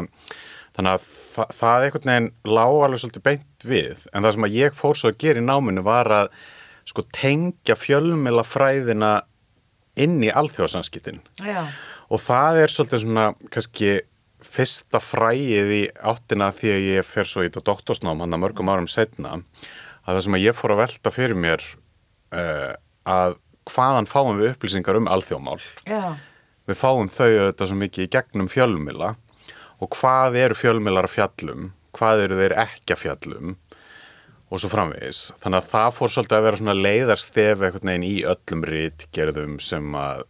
Þannig 0.79 0.95
að 0.95 1.07
þa 1.11 1.45
það 1.59 1.85
einhvern 1.85 2.09
veginn 2.13 2.27
lág 2.55 2.77
alveg 2.87 3.01
svolítið 3.03 3.23
beint 3.25 3.65
við. 3.67 4.03
En 4.15 4.23
það 4.23 4.35
sem 4.37 4.45
að 4.47 4.53
ég 4.55 4.77
fór 4.79 4.99
svo 5.01 5.11
að 5.11 5.17
gera 5.25 5.41
í 5.41 5.43
náminu 5.43 5.83
var 5.83 6.11
að 6.15 6.29
sko 6.87 7.03
tengja 7.11 7.75
fjölmila 7.75 8.45
fræðina 8.47 9.09
inn 10.05 10.21
í 10.25 10.31
alþjóðsanskiptin 10.31 11.21
og 12.09 12.23
það 12.25 12.63
er 12.63 12.75
svolítið 12.75 13.05
svona 13.05 13.27
kannski 13.53 13.93
fyrsta 14.45 15.01
fræið 15.03 15.75
í 15.75 15.83
áttina 15.99 16.53
því 16.55 16.73
að 16.75 16.89
ég 16.93 17.07
fer 17.07 17.27
svo 17.27 17.43
í 17.43 17.49
þetta 17.49 17.65
doktorsnám 17.67 18.23
hann 18.23 18.37
að 18.37 18.43
mörgum 18.45 18.71
árum 18.71 18.89
setna 18.91 19.41
að 20.07 20.15
það 20.15 20.23
sem 20.27 20.39
að 20.39 20.45
ég 20.47 20.59
fór 20.59 20.75
að 20.75 20.83
velta 20.85 21.13
fyrir 21.13 21.39
mér 21.39 21.65
uh, 22.33 22.73
að 23.09 23.39
hvaðan 23.69 24.09
fáum 24.09 24.39
við 24.39 24.55
upplýsingar 24.55 24.97
um 24.97 25.09
alþjóðmál? 25.11 25.59
Já, 25.85 26.17
við 26.69 26.79
fáum 26.81 27.11
þau 27.13 27.27
auðvitað 27.29 27.71
svo 27.71 27.81
mikið 27.83 28.07
í 28.07 28.13
gegnum 28.15 28.51
fjölmila 28.53 29.15
og 29.79 29.93
hvað 29.99 30.39
eru 30.41 30.57
fjölmilar 30.59 31.09
að 31.09 31.17
fjallum, 31.19 31.73
hvað 31.97 32.25
eru 32.27 32.39
þeir 32.41 32.55
ekki 32.65 32.95
að 32.95 33.03
fjallum 33.03 33.57
og 34.49 34.63
svo 34.63 34.71
framvegis. 34.73 35.29
Þannig 35.43 35.61
að 35.61 35.71
það 35.73 35.91
fór 35.99 36.13
svolítið 36.15 36.39
að 36.39 36.47
vera 36.47 36.61
svona 36.61 36.77
leiðarstef 36.79 37.65
einhvern 37.65 37.91
veginn 37.93 38.07
í 38.09 38.15
öllum 38.33 38.65
rítgerðum 38.69 39.59
sem 39.61 39.99
að 39.99 40.25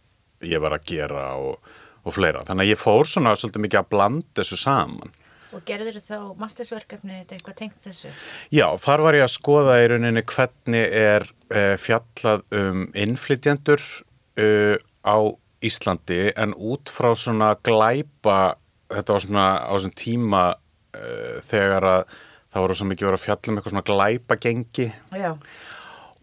ég 0.49 0.63
var 0.63 0.75
að 0.75 0.85
gera 0.91 1.23
og, 1.39 1.71
og 2.03 2.15
fleira. 2.15 2.43
Þannig 2.47 2.67
að 2.67 2.73
ég 2.73 2.81
fór 2.81 3.07
svona 3.07 3.35
svolítið 3.39 3.65
mikið 3.65 3.81
að 3.81 3.89
blanda 3.95 4.41
þessu 4.41 4.59
saman. 4.59 5.15
og 5.49 5.63
gerður 5.65 5.97
þá 6.05 6.17
mastersverkefni 6.37 7.23
þetta 7.23 7.35
eitthvað 7.35 7.55
tengt 7.57 7.77
þessu? 7.81 8.11
Já, 8.53 8.67
þar 8.77 9.01
var 9.01 9.15
ég 9.17 9.25
að 9.25 9.33
skoða 9.33 9.79
í 9.81 9.87
rauninni 9.89 10.21
hvernig 10.29 10.93
er 10.99 11.25
uh, 11.25 11.75
fjallað 11.81 12.43
um 12.53 12.83
innflytjendur 12.93 13.81
uh, 13.81 14.75
á 15.01 15.17
Íslandi 15.65 16.29
en 16.39 16.53
út 16.53 16.91
frá 16.93 17.09
svona 17.17 17.55
glæpa, 17.65 18.59
þetta 18.93 19.15
var 19.15 19.25
svona 19.25 19.47
á 19.65 19.71
þessum 19.73 19.95
tíma 19.97 20.43
uh, 20.53 21.39
þegar 21.49 21.87
að 21.95 22.19
það 22.49 22.65
voru 22.65 22.77
svo 22.77 22.89
mikið 22.89 23.09
verið 23.09 23.19
að 23.19 23.25
fjalla 23.25 23.51
um 23.51 23.59
eitthvað 23.59 23.75
svona 23.75 23.87
glæpa 23.89 24.39
gengi 24.43 24.87
Já, 25.13 25.31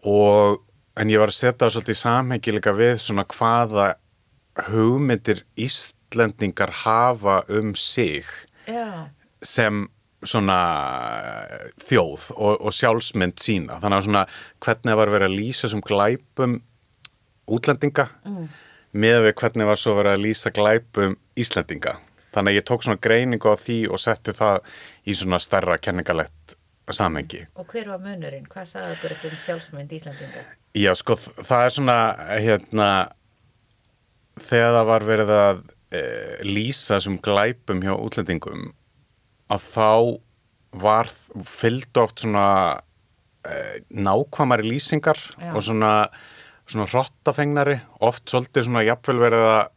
og 0.07 0.63
en 0.97 1.13
ég 1.13 1.21
var 1.21 1.31
að 1.31 1.37
setja 1.37 1.59
það 1.65 1.75
svolítið 1.75 1.95
í 1.95 2.01
samhengi 2.01 2.55
líka 2.55 2.73
við 2.77 2.95
svona 3.03 3.27
hvaða 3.33 3.87
hugmyndir 4.67 5.43
Íslendingar 5.59 6.73
hafa 6.83 7.41
um 7.53 7.75
sig 7.77 8.25
já, 8.67 9.09
sem 9.41 9.85
svona 10.25 10.59
eh, 11.45 11.67
þjóð 11.85 12.31
og, 12.35 12.53
og 12.65 12.73
sjálfsmynd 12.73 13.37
sína. 13.41 13.77
Þannig 13.83 13.99
að 13.99 14.07
svona 14.07 14.23
hvernig 14.65 14.97
var 14.97 15.13
verið 15.13 15.29
að 15.29 15.37
lýsa 15.37 15.69
sem 15.71 15.83
glæpum 15.85 16.57
útlendinga 17.47 18.07
mm. 18.25 18.47
með 18.97 19.19
við 19.27 19.35
hvernig 19.43 19.69
var 19.69 19.79
svo 19.79 19.95
verið 19.99 20.17
að 20.17 20.25
lýsa 20.25 20.53
glæpum 20.55 21.17
Íslendinga 21.37 21.97
þannig 22.37 22.53
að 22.53 22.59
ég 22.61 22.67
tók 22.69 22.85
svona 22.85 23.01
greiningu 23.01 23.49
á 23.49 23.55
því 23.57 23.79
og 23.89 24.03
setti 24.03 24.37
það 24.37 24.61
í 25.03 25.17
svona 25.17 25.41
stærra 25.43 25.79
kenningalegt 25.81 26.55
samhengi 26.93 27.43
og 27.59 27.67
hver 27.73 27.89
var 27.91 27.99
munurinn? 27.99 28.47
Hvað 28.47 28.69
sagði 28.69 28.95
okkur 28.95 29.17
um 29.31 29.41
sjálfsmynd 29.43 29.97
Íslandinga? 29.97 30.45
Já, 30.77 30.91
sko, 30.97 31.15
það 31.17 31.63
er 31.65 31.73
svona, 31.73 31.97
hérna, 32.37 32.87
þegar 34.37 34.73
það 34.75 34.89
var 34.91 35.05
verið 35.07 35.31
að 35.33 35.61
e, 35.89 36.01
lýsa 36.45 36.99
sem 37.03 37.17
glæpum 37.23 37.81
hjá 37.85 37.93
útlendingum, 37.95 38.71
að 39.49 39.69
þá 39.71 39.91
var, 40.77 41.09
fylgdu 41.47 42.03
oft 42.03 42.21
svona 42.21 42.47
e, 43.47 43.55
nákvæmari 43.89 44.67
lýsingar 44.67 45.17
Já. 45.39 45.53
og 45.55 45.63
svona, 45.65 45.93
svona 46.67 46.89
hrottafengnari, 46.91 47.79
oft 48.05 48.27
svolítið 48.29 48.67
svona 48.67 48.85
jafnvel 48.85 49.23
verið 49.23 49.47
að, 49.55 49.73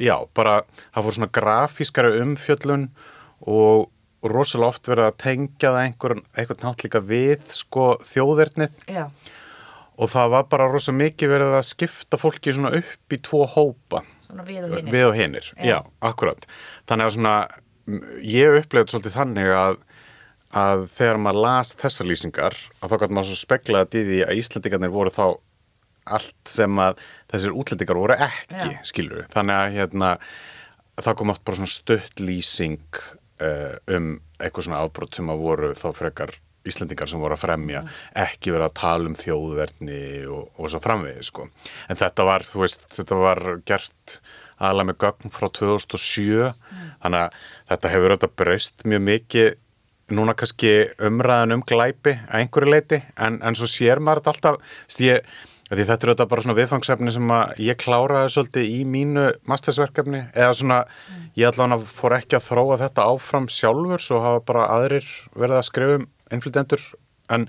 já, 0.00 0.16
bara, 0.34 0.62
það 0.94 1.06
fór 1.06 1.16
svona 1.18 1.32
grafískari 1.40 2.20
umfjöllun 2.22 2.88
og, 3.40 3.90
rosalega 4.24 4.72
oft 4.72 4.88
verið 4.88 5.08
að 5.10 5.16
tengja 5.20 5.70
það 5.74 5.80
einhver, 5.82 6.14
einhvern 6.32 6.62
nátt 6.64 6.84
líka 6.86 7.00
við, 7.04 7.42
sko, 7.52 7.88
þjóðernið 8.08 8.86
Já, 8.88 9.04
og 9.94 10.10
það 10.10 10.30
var 10.32 10.46
bara 10.50 10.68
rosa 10.72 10.94
mikið 10.96 11.34
verið 11.34 11.56
að 11.58 11.66
skipta 11.68 12.18
fólki 12.20 12.54
svona 12.56 12.72
upp 12.78 13.14
í 13.14 13.18
tvo 13.22 13.44
hópa 13.52 14.00
svona 14.24 14.46
við 14.48 14.64
og 14.64 14.78
hinni. 14.78 14.94
við 14.94 15.08
og 15.10 15.18
hinir, 15.18 15.50
Já. 15.60 15.76
akkurat 16.00 16.48
þannig 16.88 17.10
að 17.10 17.16
svona, 17.18 17.34
ég 18.24 18.58
upplegði 18.62 18.94
svolítið 18.94 19.18
þannig 19.18 19.52
að, 19.60 19.78
að 20.64 20.86
þegar 20.94 21.20
maður 21.26 21.44
las 21.44 21.74
þessar 21.84 22.10
lýsingar 22.10 22.58
að 22.80 22.94
þá 22.94 22.96
gæti 23.04 23.18
maður 23.18 23.30
svo 23.30 23.40
speklaði 23.44 24.00
í 24.00 24.08
því 24.08 24.22
að 24.24 24.40
Íslandingarnir 24.40 24.94
voru 24.94 25.12
þá 25.14 25.26
allt 26.04 26.50
sem 26.50 26.80
að 26.82 27.00
þessir 27.32 27.56
útlendingar 27.56 28.00
voru 28.00 28.18
ekki 28.28 28.72
Já. 28.74 28.80
skilur 28.86 29.28
þannig 29.32 29.60
að 29.60 29.76
hérna 29.78 30.10
það 31.00 31.18
kom 31.20 31.34
oft 31.34 31.44
bara 31.44 31.60
svona 31.60 31.74
stutt 31.74 32.22
lýsing 32.22 33.02
uh, 33.42 33.76
um 33.90 34.16
eitthvað 34.38 34.68
svona 34.68 34.82
afbrot 34.84 35.16
sem 35.16 35.30
að 35.32 35.44
voru 35.44 35.72
þá 35.78 35.88
frekar 35.96 36.36
Íslendingar 36.64 37.10
sem 37.10 37.20
voru 37.20 37.36
að 37.36 37.42
fremja, 37.42 37.82
ekki 38.16 38.54
verið 38.54 38.70
að 38.70 38.76
tala 38.80 39.10
um 39.10 39.16
þjóðverðni 39.20 39.98
og, 40.32 40.46
og 40.56 40.70
svo 40.72 40.78
framvegið 40.80 41.26
sko. 41.28 41.44
En 41.92 41.98
þetta 42.00 42.24
var, 42.24 42.46
þú 42.48 42.62
veist, 42.62 42.86
þetta 42.94 43.18
var 43.20 43.40
gert 43.68 44.14
aðalega 44.56 44.88
með 44.88 44.98
gögn 45.04 45.34
frá 45.34 45.46
2007, 45.58 46.46
þannig 47.02 47.26
að 47.26 47.36
þetta 47.72 47.92
hefur 47.92 48.14
auðvitað 48.14 48.34
breyst 48.40 48.86
mjög 48.88 49.04
mikið. 49.10 49.50
Núna 50.16 50.34
kannski 50.36 50.72
umræðan 51.04 51.58
um 51.58 51.66
glæpi 51.68 52.16
að 52.22 52.40
einhverju 52.40 52.72
leiti, 52.72 53.02
en, 53.26 53.38
en 53.44 53.60
svo 53.60 53.68
sér 53.68 54.00
maður 54.00 54.22
þetta 54.22 54.34
alltaf, 54.34 54.74
veist, 54.88 55.04
ég, 55.04 55.36
því 55.78 55.86
þetta 55.88 56.06
er 56.06 56.10
auðvitað 56.12 56.30
bara 56.30 56.44
svona 56.44 56.56
viðfangsefni 56.58 57.14
sem 57.14 57.30
að 57.34 57.60
ég 57.64 57.78
kláraði 57.80 58.32
svolítið 58.34 58.72
í 58.72 58.80
mínu 58.88 59.26
mastersverkefni, 59.50 60.24
eða 60.34 60.56
svona, 60.58 60.80
ég 61.38 61.50
allavega 61.50 61.94
fór 61.98 62.16
ekki 62.18 62.38
að 62.38 62.46
þróa 62.48 62.80
þetta 62.84 63.06
áfram 63.14 63.48
sjálfur, 63.52 64.02
svo 64.02 64.20
hafa 64.24 64.44
bara 64.50 64.68
aðrir 64.76 65.08
verið 65.34 65.60
að 65.60 65.66
skrifa 65.70 65.98
um 66.00 66.06
innflytendur, 66.34 66.84
en 67.32 67.48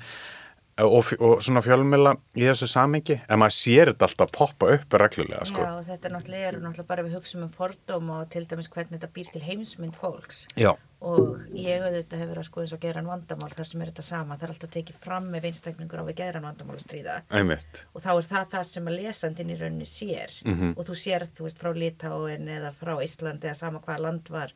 og, 0.83 1.11
og 1.19 1.43
svona 1.43 1.61
fjölmjöla 1.63 2.15
í 2.35 2.43
þessu 2.49 2.67
samingi 2.67 3.19
en 3.29 3.39
maður 3.39 3.55
sér 3.55 3.91
þetta 3.93 4.09
alltaf 4.09 4.33
poppa 4.35 4.71
upp 4.75 4.97
reglulega 4.99 5.45
sko. 5.47 5.63
Já, 5.63 5.71
og 5.77 5.85
þetta 5.87 6.09
er 6.09 6.15
náttúrulega, 6.15 6.49
er 6.49 6.57
náttúrulega 6.59 6.89
bara 6.89 7.05
við 7.05 7.15
hugsaum 7.15 7.45
um 7.45 7.53
fordóm 7.53 8.11
og 8.17 8.27
til 8.33 8.43
dæmis 8.49 8.67
hvernig 8.73 8.97
þetta 8.97 9.11
býr 9.15 9.31
til 9.31 9.43
heimsmynd 9.45 9.95
fólks. 9.99 10.43
Já. 10.59 10.73
og 11.05 11.43
ég 11.53 11.83
auðvitað 11.85 12.21
hefur 12.23 12.39
að 12.41 12.45
skoða 12.47 12.63
eins 12.65 12.71
og 12.73 12.79
geran 12.81 13.05
vandamál 13.05 13.51
þar 13.53 13.67
sem 13.69 13.81
er 13.83 13.89
þetta 13.91 14.05
sama, 14.07 14.37
það 14.39 14.45
er 14.47 14.53
alltaf 14.55 14.71
tekið 14.73 14.95
fram 15.03 15.27
með 15.29 15.43
einstaklingur 15.51 16.01
á 16.01 16.07
við 16.07 16.17
geran 16.17 16.47
vandamál 16.47 16.77
að 16.79 16.81
stríða. 16.81 17.17
Einmitt. 17.29 17.83
Og 17.93 18.01
þá 18.01 18.09
er 18.15 18.29
það 18.31 18.47
það 18.55 18.65
sem 18.71 18.89
að 18.89 18.97
lesandinn 19.03 19.51
í 19.53 19.59
rauninni 19.59 19.89
sér. 19.91 20.33
Mhm. 20.41 20.73
og 20.73 20.87
þú 20.87 20.97
sér, 20.97 21.27
þú 21.29 21.45
veist, 21.45 21.61
frá 21.61 21.71
Litáin 21.77 22.49
eða 22.49 22.73
frá 22.73 22.95
Íslandi 23.05 23.51
eða 23.51 23.59
sama 23.59 23.83
hvaða 23.85 24.01
land 24.07 24.33
var 24.33 24.55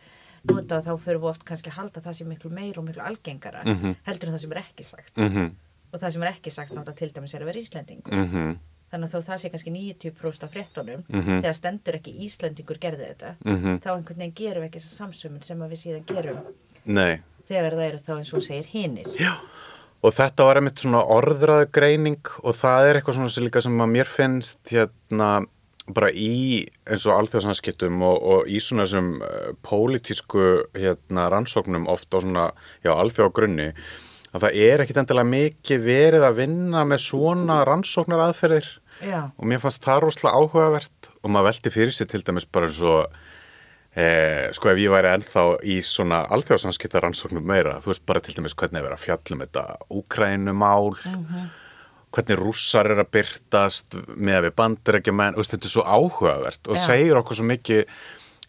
notað 0.50 0.88
þá 0.88 0.94
fyrir 0.98 1.22
við 1.22 1.30
oft 1.30 1.46
kannski 1.46 1.70
að 1.70 1.78
halda 1.84 2.02
það 2.02 2.18
sem 2.18 2.28
miklu 2.28 2.50
meir 2.50 2.80
og 2.80 2.86
miklu 2.88 3.04
algengara 3.04 3.62
heldur 4.08 4.30
en 4.30 4.34
það 4.34 4.42
sem 4.42 4.52
er 4.56 4.64
ekki 4.64 4.84
sagt. 4.88 5.18
Mm 5.18 5.52
og 5.94 6.00
það 6.02 6.12
sem 6.16 6.24
er 6.24 6.32
ekki 6.34 6.52
sagt 6.52 6.72
náttúrulega 6.74 6.98
til 7.02 7.12
dæmis 7.16 7.34
er 7.36 7.42
að 7.42 7.50
vera 7.52 7.60
Íslendingur 7.64 8.14
-hmm. 8.14 8.56
þannig 8.92 9.10
að 9.10 9.14
þó 9.14 9.22
það 9.30 9.38
sé 9.44 9.50
kannski 9.52 9.72
90% 9.72 10.44
af 10.44 10.52
fréttunum 10.54 11.04
Mhm. 11.10 11.42
þegar 11.42 11.54
stendur 11.56 11.96
ekki 11.96 12.14
Íslendingur 12.26 12.78
gerði 12.80 13.06
þetta 13.14 13.36
Mhm. 13.46 13.80
þá 13.80 13.90
einhvern 13.98 14.18
veginn 14.18 14.36
gerum 14.36 14.64
við 14.64 14.70
ekki 14.70 14.80
þessa 14.80 14.98
samsömmun 15.04 15.44
sem 15.44 15.60
við 15.60 15.80
síðan 15.84 16.06
gerum 16.06 16.38
Nei 16.86 17.20
þegar 17.50 17.72
það 17.74 17.88
eru 17.90 17.98
þá 17.98 18.18
eins 18.18 18.34
og 18.34 18.42
segir 18.42 18.66
hinir 18.66 19.08
Já, 19.20 19.34
og 20.04 20.14
þetta 20.14 20.44
var 20.46 20.56
einmitt 20.56 20.80
svona 20.80 21.04
orðraðu 21.04 21.72
greining 21.72 22.22
og 22.44 22.54
það 22.56 22.90
er 22.90 22.96
eitthvað 23.02 23.14
svona 23.16 23.30
sem 23.30 23.44
líka 23.44 23.62
sem 23.62 23.78
að 23.82 23.90
mér 23.90 24.06
finnst 24.06 24.58
hérna 24.70 25.46
bara 25.92 26.12
í 26.12 26.68
eins 26.86 27.08
og 27.08 27.18
alþjóðsanskiptum 27.18 28.02
og, 28.04 28.22
og 28.24 28.46
í 28.48 28.60
svona 28.62 28.84
þessum 28.86 29.22
uh, 29.24 29.54
pólitísku 29.64 30.64
hérna 30.76 31.30
rannsóknum 31.32 31.88
oft 31.88 32.14
á 32.14 32.22
svona, 32.22 32.52
já, 32.86 32.92
alþjóðagrunni 32.94 33.74
að 34.34 34.46
það 34.46 34.60
er 34.66 34.84
ekkit 34.84 35.02
endilega 35.02 35.32
mikið 35.32 35.82
verið 35.86 36.28
að 36.28 36.38
vinna 36.44 36.84
með 36.88 37.02
svona 37.06 37.64
rannsóknar 37.68 38.28
aðferðir 38.28 38.70
Já, 39.00 39.30
og 39.32 39.48
mér 39.48 39.62
fannst 39.64 39.84
það 39.86 40.04
rosalega 40.06 40.40
áhugavert. 40.42 41.10
Og 41.24 41.32
maður 41.32 41.50
velti 41.50 41.72
fyrir 41.74 41.96
sér 41.96 42.10
til 42.12 42.22
dæmis 42.28 42.48
bara 42.52 42.68
eins 42.68 42.82
og 42.84 43.16
eh, 43.96 44.50
sko 44.56 44.74
ef 44.74 44.82
ég 44.82 44.92
væri 44.92 45.14
ennþá 45.14 45.46
í 45.64 45.80
svona 45.86 46.26
alþjóðsanskipta 46.36 47.02
rannsóknum 47.06 47.48
meira, 47.48 47.78
þú 47.84 47.94
veist 47.94 48.06
bara 48.10 48.24
til 48.24 48.36
dæmis 48.36 48.58
hvernig 48.60 48.84
er 48.84 48.96
að 48.96 49.04
fjallum 49.06 49.44
þetta 49.46 49.66
Úkrænumál 49.96 50.92
hvernig 52.10 52.40
rússar 52.40 52.90
er 52.90 53.04
að 53.04 53.12
byrtast 53.14 54.00
með 54.18 54.40
að 54.40 54.48
við 54.48 54.56
bandir 54.58 54.98
ekki 55.00 55.14
menn, 55.14 55.38
þetta 55.38 55.68
er 55.68 55.74
svo 55.76 55.86
áhugavert. 55.86 56.64
Og 56.68 56.80
Já. 56.80 56.86
segir 56.88 57.20
okkur 57.20 57.38
svo 57.38 57.46
mikið 57.46 58.00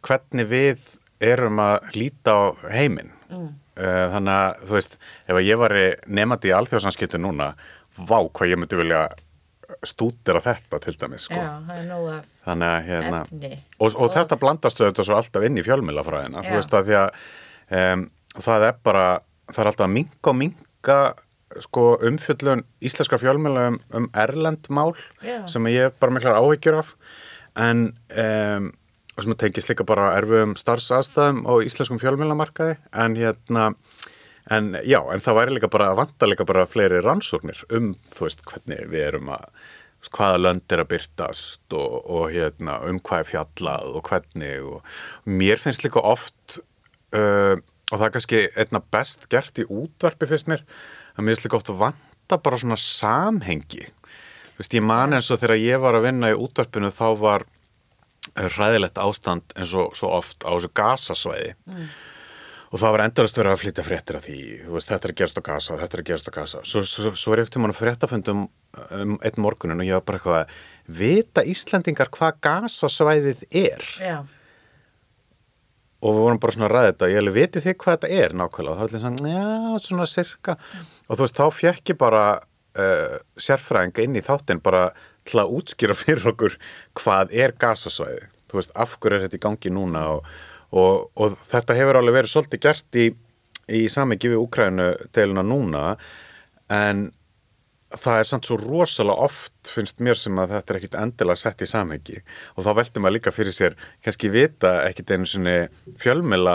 hvernig 0.07 0.49
við 0.49 0.87
erum 1.21 1.61
að 1.61 1.91
líta 1.99 2.33
á 2.33 2.43
heiminn. 2.73 3.13
Mm. 3.29 3.51
Þannig 3.77 4.35
að 4.35 4.65
þú 4.67 4.77
veist 4.77 4.97
ef 5.31 5.41
ég 5.47 5.61
væri 5.61 5.85
nefandi 6.07 6.51
í 6.51 6.55
alþjóðsanskiptu 6.57 7.21
núna 7.21 7.53
vá 7.97 8.19
hvað 8.27 8.53
ég 8.53 8.61
myndi 8.61 8.79
vilja 8.81 9.05
stúdera 9.87 10.43
þetta 10.45 10.81
til 10.83 10.95
dæmis 10.99 11.29
sko. 11.29 11.39
já, 11.39 11.63
er 11.77 12.25
þannig 12.45 12.69
að 12.69 12.87
hérna 12.89 13.23
og, 13.79 13.95
og 13.95 14.13
þetta 14.15 14.39
blandast 14.41 14.81
auðvitað 14.81 15.09
svo 15.09 15.19
alltaf 15.19 15.47
inn 15.47 15.59
í 15.61 15.65
fjölmjölafræðina 15.67 16.43
Já. 16.43 16.49
þú 16.49 16.59
veist 16.59 16.77
að 16.77 16.89
því 16.89 16.99
að 17.01 17.11
um, 17.81 18.05
það 18.47 18.67
er 18.69 18.79
bara, 18.89 19.07
það 19.51 19.63
er 19.63 19.71
alltaf 19.73 19.87
að 19.87 19.95
minka 19.97 20.33
og 20.33 20.39
minka 20.41 20.99
sko 21.67 21.87
umfjöllun 22.07 22.65
íslenska 22.87 23.19
fjölmjöla 23.21 23.67
um, 23.73 23.81
um 23.99 24.11
erlend 24.25 24.71
mál 24.71 24.95
Já. 25.23 25.43
sem 25.51 25.71
ég 25.73 25.89
hef 25.89 25.99
bara 26.03 26.17
miklar 26.17 26.39
áhyggjur 26.41 26.81
af 26.83 26.95
en 27.61 27.89
um, 28.25 28.71
sem 29.25 29.37
tengist 29.41 29.73
líka 29.73 29.87
bara 29.89 30.13
erfum 30.19 30.55
starfsaðstæðum 30.59 31.45
á 31.47 31.53
íslenskum 31.67 32.01
fjölmjölamarkaði 32.03 32.79
en 33.05 33.19
hérna 33.19 33.67
en 34.51 34.73
já, 34.87 34.99
en 35.13 35.23
það 35.23 35.39
væri 35.41 35.57
líka 35.57 35.71
bara 35.73 35.91
að 35.93 36.01
vanta 36.05 36.29
líka 36.29 36.47
bara 36.49 36.69
fleiri 36.69 37.03
rannsóknir 37.05 37.61
um, 37.77 37.93
þú 38.17 38.27
veist, 38.27 38.43
hvernig 38.49 38.89
við 38.91 39.07
erum 39.11 39.31
að 39.37 39.51
hvaða 40.09 40.41
lönd 40.41 40.73
er 40.73 40.81
að 40.81 40.91
byrtast 40.95 41.77
og, 41.77 41.97
og 42.09 42.31
hérna, 42.33 42.79
um 42.89 42.99
hvað 43.05 43.25
er 43.25 43.29
fjallað 43.35 43.99
og 43.99 44.09
hvernig 44.09 44.65
og 44.65 45.29
mér 45.29 45.61
finnst 45.61 45.85
líka 45.85 46.01
oft 46.01 46.61
uh, 47.15 47.61
og 47.91 47.99
það 47.99 48.07
er 48.07 48.15
kannski 48.15 48.43
einna 48.59 48.83
best 48.95 49.27
gert 49.33 49.61
í 49.61 49.67
útvarpi 49.67 50.29
finnst 50.31 50.51
mér, 50.51 50.65
að 51.17 51.25
mér 51.25 51.35
finnst 51.35 51.47
líka 51.47 51.59
oft 51.59 51.73
að 51.73 51.81
vanta 51.85 52.39
bara 52.41 52.61
svona 52.63 52.79
samhengi. 52.81 53.89
Þú 54.55 54.63
veist, 54.63 54.77
ég 54.77 54.85
man 54.87 55.17
eins 55.17 55.31
og 55.33 55.41
þegar 55.43 55.61
ég 55.61 55.83
var 55.83 55.99
að 55.99 56.07
vinna 56.07 56.31
í 56.31 56.39
útvarpinu 56.39 56.93
þá 56.95 57.07
var 57.21 57.47
hræðilegt 58.37 59.01
ástand 59.01 59.55
eins 59.57 59.75
og 59.79 59.93
svo 59.99 60.13
oft 60.21 60.47
á 60.47 60.51
þessu 60.53 60.73
gasasvæði. 60.81 61.53
Og 62.71 62.79
það 62.79 62.93
var 62.95 63.03
endurist 63.03 63.39
verið 63.39 63.53
að 63.53 63.63
flytja 63.65 63.85
fréttir 63.87 64.17
af 64.21 64.27
því, 64.29 64.41
þú 64.63 64.75
veist, 64.77 64.91
þetta 64.93 65.09
er 65.09 65.13
að 65.13 65.21
gerast 65.21 65.39
á 65.41 65.49
gasa 65.49 65.79
þetta 65.81 65.97
er 65.97 66.03
að 66.03 66.11
gerast 66.11 66.29
á 66.31 66.33
gasa, 66.37 66.61
svo, 66.63 66.83
svo, 66.87 67.15
svo 67.19 67.33
er 67.35 67.43
ekkert 67.43 67.57
um 67.59 67.67
hann 67.67 67.75
fréttafundum 67.75 68.45
um 68.95 69.17
einn 69.27 69.41
morgunin 69.43 69.83
og 69.83 69.89
ég 69.89 69.99
var 69.99 70.05
bara 70.07 70.21
eitthvað 70.21 70.37
að 70.45 70.53
vita 71.01 71.43
Íslandingar 71.51 72.13
hvað 72.15 72.39
gasasvæðið 72.47 73.43
er? 73.51 73.89
Já, 73.99 74.21
og 76.01 76.15
við 76.17 76.23
vorum 76.25 76.41
bara 76.41 76.55
svona 76.55 76.69
að 76.69 76.75
ræða 76.75 76.91
þetta, 76.93 77.09
ég 77.11 77.21
alveg 77.21 77.37
viti 77.37 77.63
þið 77.65 77.77
hvað 77.83 77.97
þetta 77.97 78.23
er 78.25 78.37
nákvæmlega, 78.41 78.77
það 78.77 78.81
var 78.81 78.89
allir 78.89 79.03
svona, 79.05 79.33
já, 79.35 79.83
svona 79.87 80.07
sirka, 80.09 80.57
og 81.07 81.19
þú 81.19 81.25
veist, 81.27 81.41
þá 81.41 81.59
fekk 81.59 81.93
ég 81.93 81.99
bara 82.01 82.23
uh, 82.41 83.17
sérfræðinga 83.49 84.07
inn 84.07 84.17
í 84.17 84.25
þáttinn 84.25 84.63
bara 84.65 84.87
til 85.31 85.43
að 85.43 85.55
útskýra 85.59 85.97
fyrir 85.99 86.33
okkur 86.33 86.57
hvað 86.99 87.35
er 87.37 87.55
gasasvæði, 87.61 88.27
þú 88.51 88.61
veist, 88.61 88.75
af 88.75 88.97
hverju 88.99 89.19
er 89.19 89.27
þetta 89.27 89.41
í 89.41 89.45
gangi 89.47 89.75
núna 89.75 90.07
og, 90.17 90.35
og, 90.71 91.07
og 91.15 91.39
þetta 91.51 91.79
hefur 91.79 92.01
alveg 92.01 92.21
verið 92.21 92.35
svolítið 92.35 92.67
gert 92.67 93.01
í, 93.01 93.07
í 93.71 93.87
samengi 93.93 94.33
við 94.33 94.43
Úkrænu 94.43 94.91
deiluna 95.17 95.47
núna, 95.47 95.87
en 96.71 97.11
það 97.91 98.21
er 98.21 98.27
samt 98.29 98.47
svo 98.47 98.55
rosalega 98.61 99.27
oft 99.27 99.71
finnst 99.75 99.99
mér 99.99 100.19
sem 100.19 100.37
að 100.39 100.53
þetta 100.55 100.73
er 100.73 100.77
ekkit 100.79 100.99
endilega 101.01 101.41
sett 101.41 101.65
í 101.65 101.67
samhengi. 101.67 102.21
Og 102.55 102.63
þá 102.63 102.69
veldur 102.79 103.03
maður 103.03 103.17
líka 103.17 103.33
fyrir 103.35 103.57
sér 103.57 103.75
kannski 104.05 104.31
vita 104.31 104.77
ekkit 104.87 105.11
einu 105.11 105.27
sinni 105.27 105.57
fjölmila, 105.99 106.55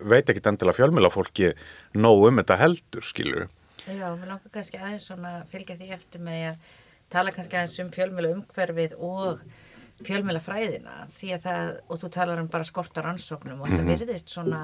veit 0.00 0.32
ekkit 0.32 0.48
endilega 0.48 0.78
fjölmila 0.78 1.12
fólki 1.12 1.52
nóg 1.92 2.30
um 2.30 2.40
þetta 2.40 2.56
heldur 2.62 3.04
skilur 3.04 3.50
já, 3.86 4.10
mér 4.16 4.28
langar 4.34 4.52
kannski 4.52 4.78
aðeins 4.80 5.08
svona 5.08 5.40
að 5.40 5.50
fylgja 5.52 5.76
því 5.78 5.90
eftir 5.96 6.22
með 6.24 6.44
að 6.50 6.70
tala 7.12 7.34
kannski 7.34 7.58
aðeins 7.58 7.80
um 7.82 7.92
fjölmjöla 7.94 8.32
umhverfið 8.36 8.96
og 8.96 9.42
fjölmjöla 10.06 10.40
fræðina 10.42 10.96
því 11.12 11.34
að 11.36 11.46
það, 11.46 11.70
og 11.86 12.00
þú 12.02 12.10
talar 12.14 12.42
um 12.42 12.50
bara 12.52 12.68
skorta 12.68 13.04
rannsóknum 13.04 13.60
og 13.60 13.68
þetta 13.70 13.88
virðist 13.88 14.32
svona 14.32 14.62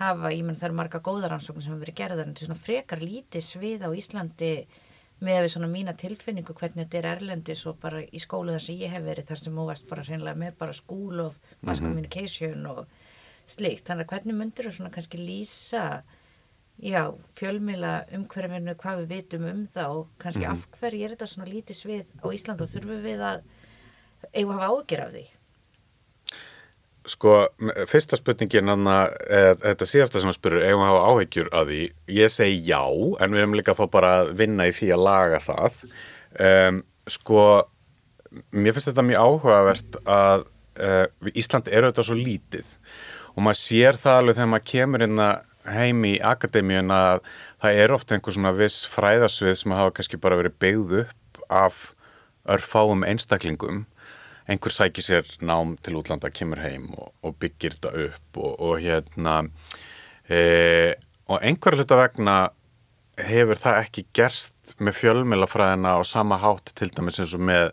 hafa, 0.00 0.32
ég 0.32 0.42
menn 0.44 0.58
það 0.58 0.68
eru 0.70 0.78
marga 0.80 1.02
góða 1.04 1.30
rannsóknum 1.32 1.64
sem 1.64 1.74
hafa 1.74 1.84
verið 1.84 1.98
gerðar 2.00 2.26
en 2.26 2.34
þetta 2.34 2.44
er 2.44 2.50
svona 2.50 2.64
frekar 2.64 3.04
lítið 3.04 3.46
svið 3.46 3.86
á 3.86 3.90
Íslandi 3.96 4.52
með 5.24 5.42
við 5.46 5.52
svona 5.54 5.70
mína 5.72 5.94
tilfinningu 5.96 6.56
hvernig 6.56 6.82
þetta 6.84 6.98
er 7.00 7.10
erlendis 7.14 7.62
og 7.70 7.78
bara 7.80 8.02
í 8.04 8.20
skólu 8.20 8.52
þar 8.52 8.64
sem 8.66 8.80
ég 8.82 8.92
hef 8.92 9.06
verið 9.06 9.30
þar 9.30 9.40
sem 9.40 9.56
múast 9.56 9.86
bara 9.88 10.04
hreinlega 10.04 10.40
með 10.42 10.58
bara 10.60 10.76
school 10.76 11.22
of 11.24 11.38
mass 11.64 11.80
communication 11.80 12.66
og 12.68 12.82
slíkt, 13.48 13.86
þannig 13.86 14.04
að 14.04 14.12
hvernig 14.12 14.36
myndir 14.36 14.68
þú 14.68 14.74
svona 14.76 14.92
kannski 14.92 15.22
lýsa 15.22 15.86
já, 16.82 17.02
fjölmila 17.36 17.94
umhverfinu 18.14 18.74
hvað 18.80 19.04
við 19.04 19.14
vitum 19.14 19.46
um 19.50 19.62
það 19.72 19.94
og 20.00 20.10
kannski 20.22 20.48
af 20.48 20.66
hverju 20.76 21.06
er 21.06 21.14
þetta 21.14 21.30
svona 21.30 21.48
lítið 21.50 21.80
svið 21.80 22.04
á 22.20 22.26
Ísland 22.36 22.64
og 22.64 22.72
þurfum 22.72 23.02
við 23.04 23.24
að 23.24 23.40
eigum 24.32 24.52
að 24.54 24.60
hafa 24.60 24.68
ágjör 24.74 25.04
af 25.06 25.14
því? 25.14 25.24
Sko, 27.06 27.32
fyrsta 27.86 28.18
spurningin 28.18 28.72
anna, 28.72 28.96
eða, 29.30 29.54
þetta 29.62 29.86
síðasta 29.86 30.20
sem 30.22 30.32
að 30.32 30.38
spyrur 30.40 30.66
eigum 30.66 30.82
að 30.82 30.90
hafa 30.90 31.12
áhyggjur 31.12 31.50
að 31.54 31.70
því? 31.70 31.80
Ég 32.16 32.34
segi 32.34 32.58
já, 32.66 32.82
en 32.82 33.36
við 33.36 33.44
höfum 33.44 33.56
líka 33.60 33.72
að 33.76 33.80
fá 33.80 33.86
bara 33.94 34.12
að 34.20 34.34
vinna 34.40 34.66
í 34.66 34.74
því 34.74 34.90
að 34.96 35.04
laga 35.06 35.40
það. 35.44 35.80
Um, 36.42 36.82
sko 37.06 37.42
mér 38.50 38.74
finnst 38.74 38.90
þetta 38.90 39.04
mjög 39.06 39.22
áhugavert 39.22 40.00
að 40.02 40.48
uh, 40.82 41.06
Ísland 41.32 41.70
er 41.70 41.86
auðvitað 41.86 42.08
svo 42.10 42.16
lítið 42.18 42.72
og 43.36 43.44
maður 43.44 43.60
sér 43.60 44.00
það 44.00 44.18
alveg 44.20 44.38
þegar 44.38 44.50
maður 44.52 44.66
kemur 44.72 45.04
inn 45.06 45.22
heim 45.72 46.04
í 46.06 46.16
akademíun 46.22 46.92
að 46.94 47.20
það 47.62 47.80
er 47.82 47.94
ofta 47.94 48.16
einhver 48.16 48.36
svona 48.36 48.54
viss 48.56 48.86
fræðasvið 48.92 49.58
sem 49.60 49.74
hafa 49.76 49.94
kannski 49.96 50.20
bara 50.22 50.38
verið 50.40 50.58
byggð 50.62 50.96
upp 51.02 51.40
af 51.52 51.82
örfáum 52.46 53.04
einstaklingum. 53.06 53.84
Einhver 54.46 54.70
sækir 54.70 55.02
sér 55.02 55.32
nám 55.42 55.74
til 55.82 55.96
útlanda, 55.98 56.30
kemur 56.30 56.60
heim 56.62 56.92
og, 56.94 57.10
og 57.22 57.34
byggir 57.42 57.74
þetta 57.74 57.90
upp 58.06 58.38
og, 58.38 58.52
og 58.62 58.78
hérna 58.84 59.40
e, 60.30 60.94
og 61.26 61.42
einhver 61.42 61.74
hluta 61.74 61.98
vegna 61.98 62.36
hefur 63.16 63.58
það 63.58 63.80
ekki 63.82 64.06
gerst 64.14 64.76
með 64.78 65.00
fjölmjölafræðina 65.00 65.96
á 65.98 66.00
sama 66.06 66.38
hátt 66.38 66.74
til 66.78 66.92
dæmis 66.94 67.18
eins 67.18 67.34
og 67.34 67.42
með 67.48 67.70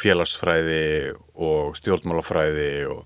félagsfræði 0.00 1.14
og 1.34 1.74
stjórnmálafræði 1.78 2.70
og, 2.90 3.02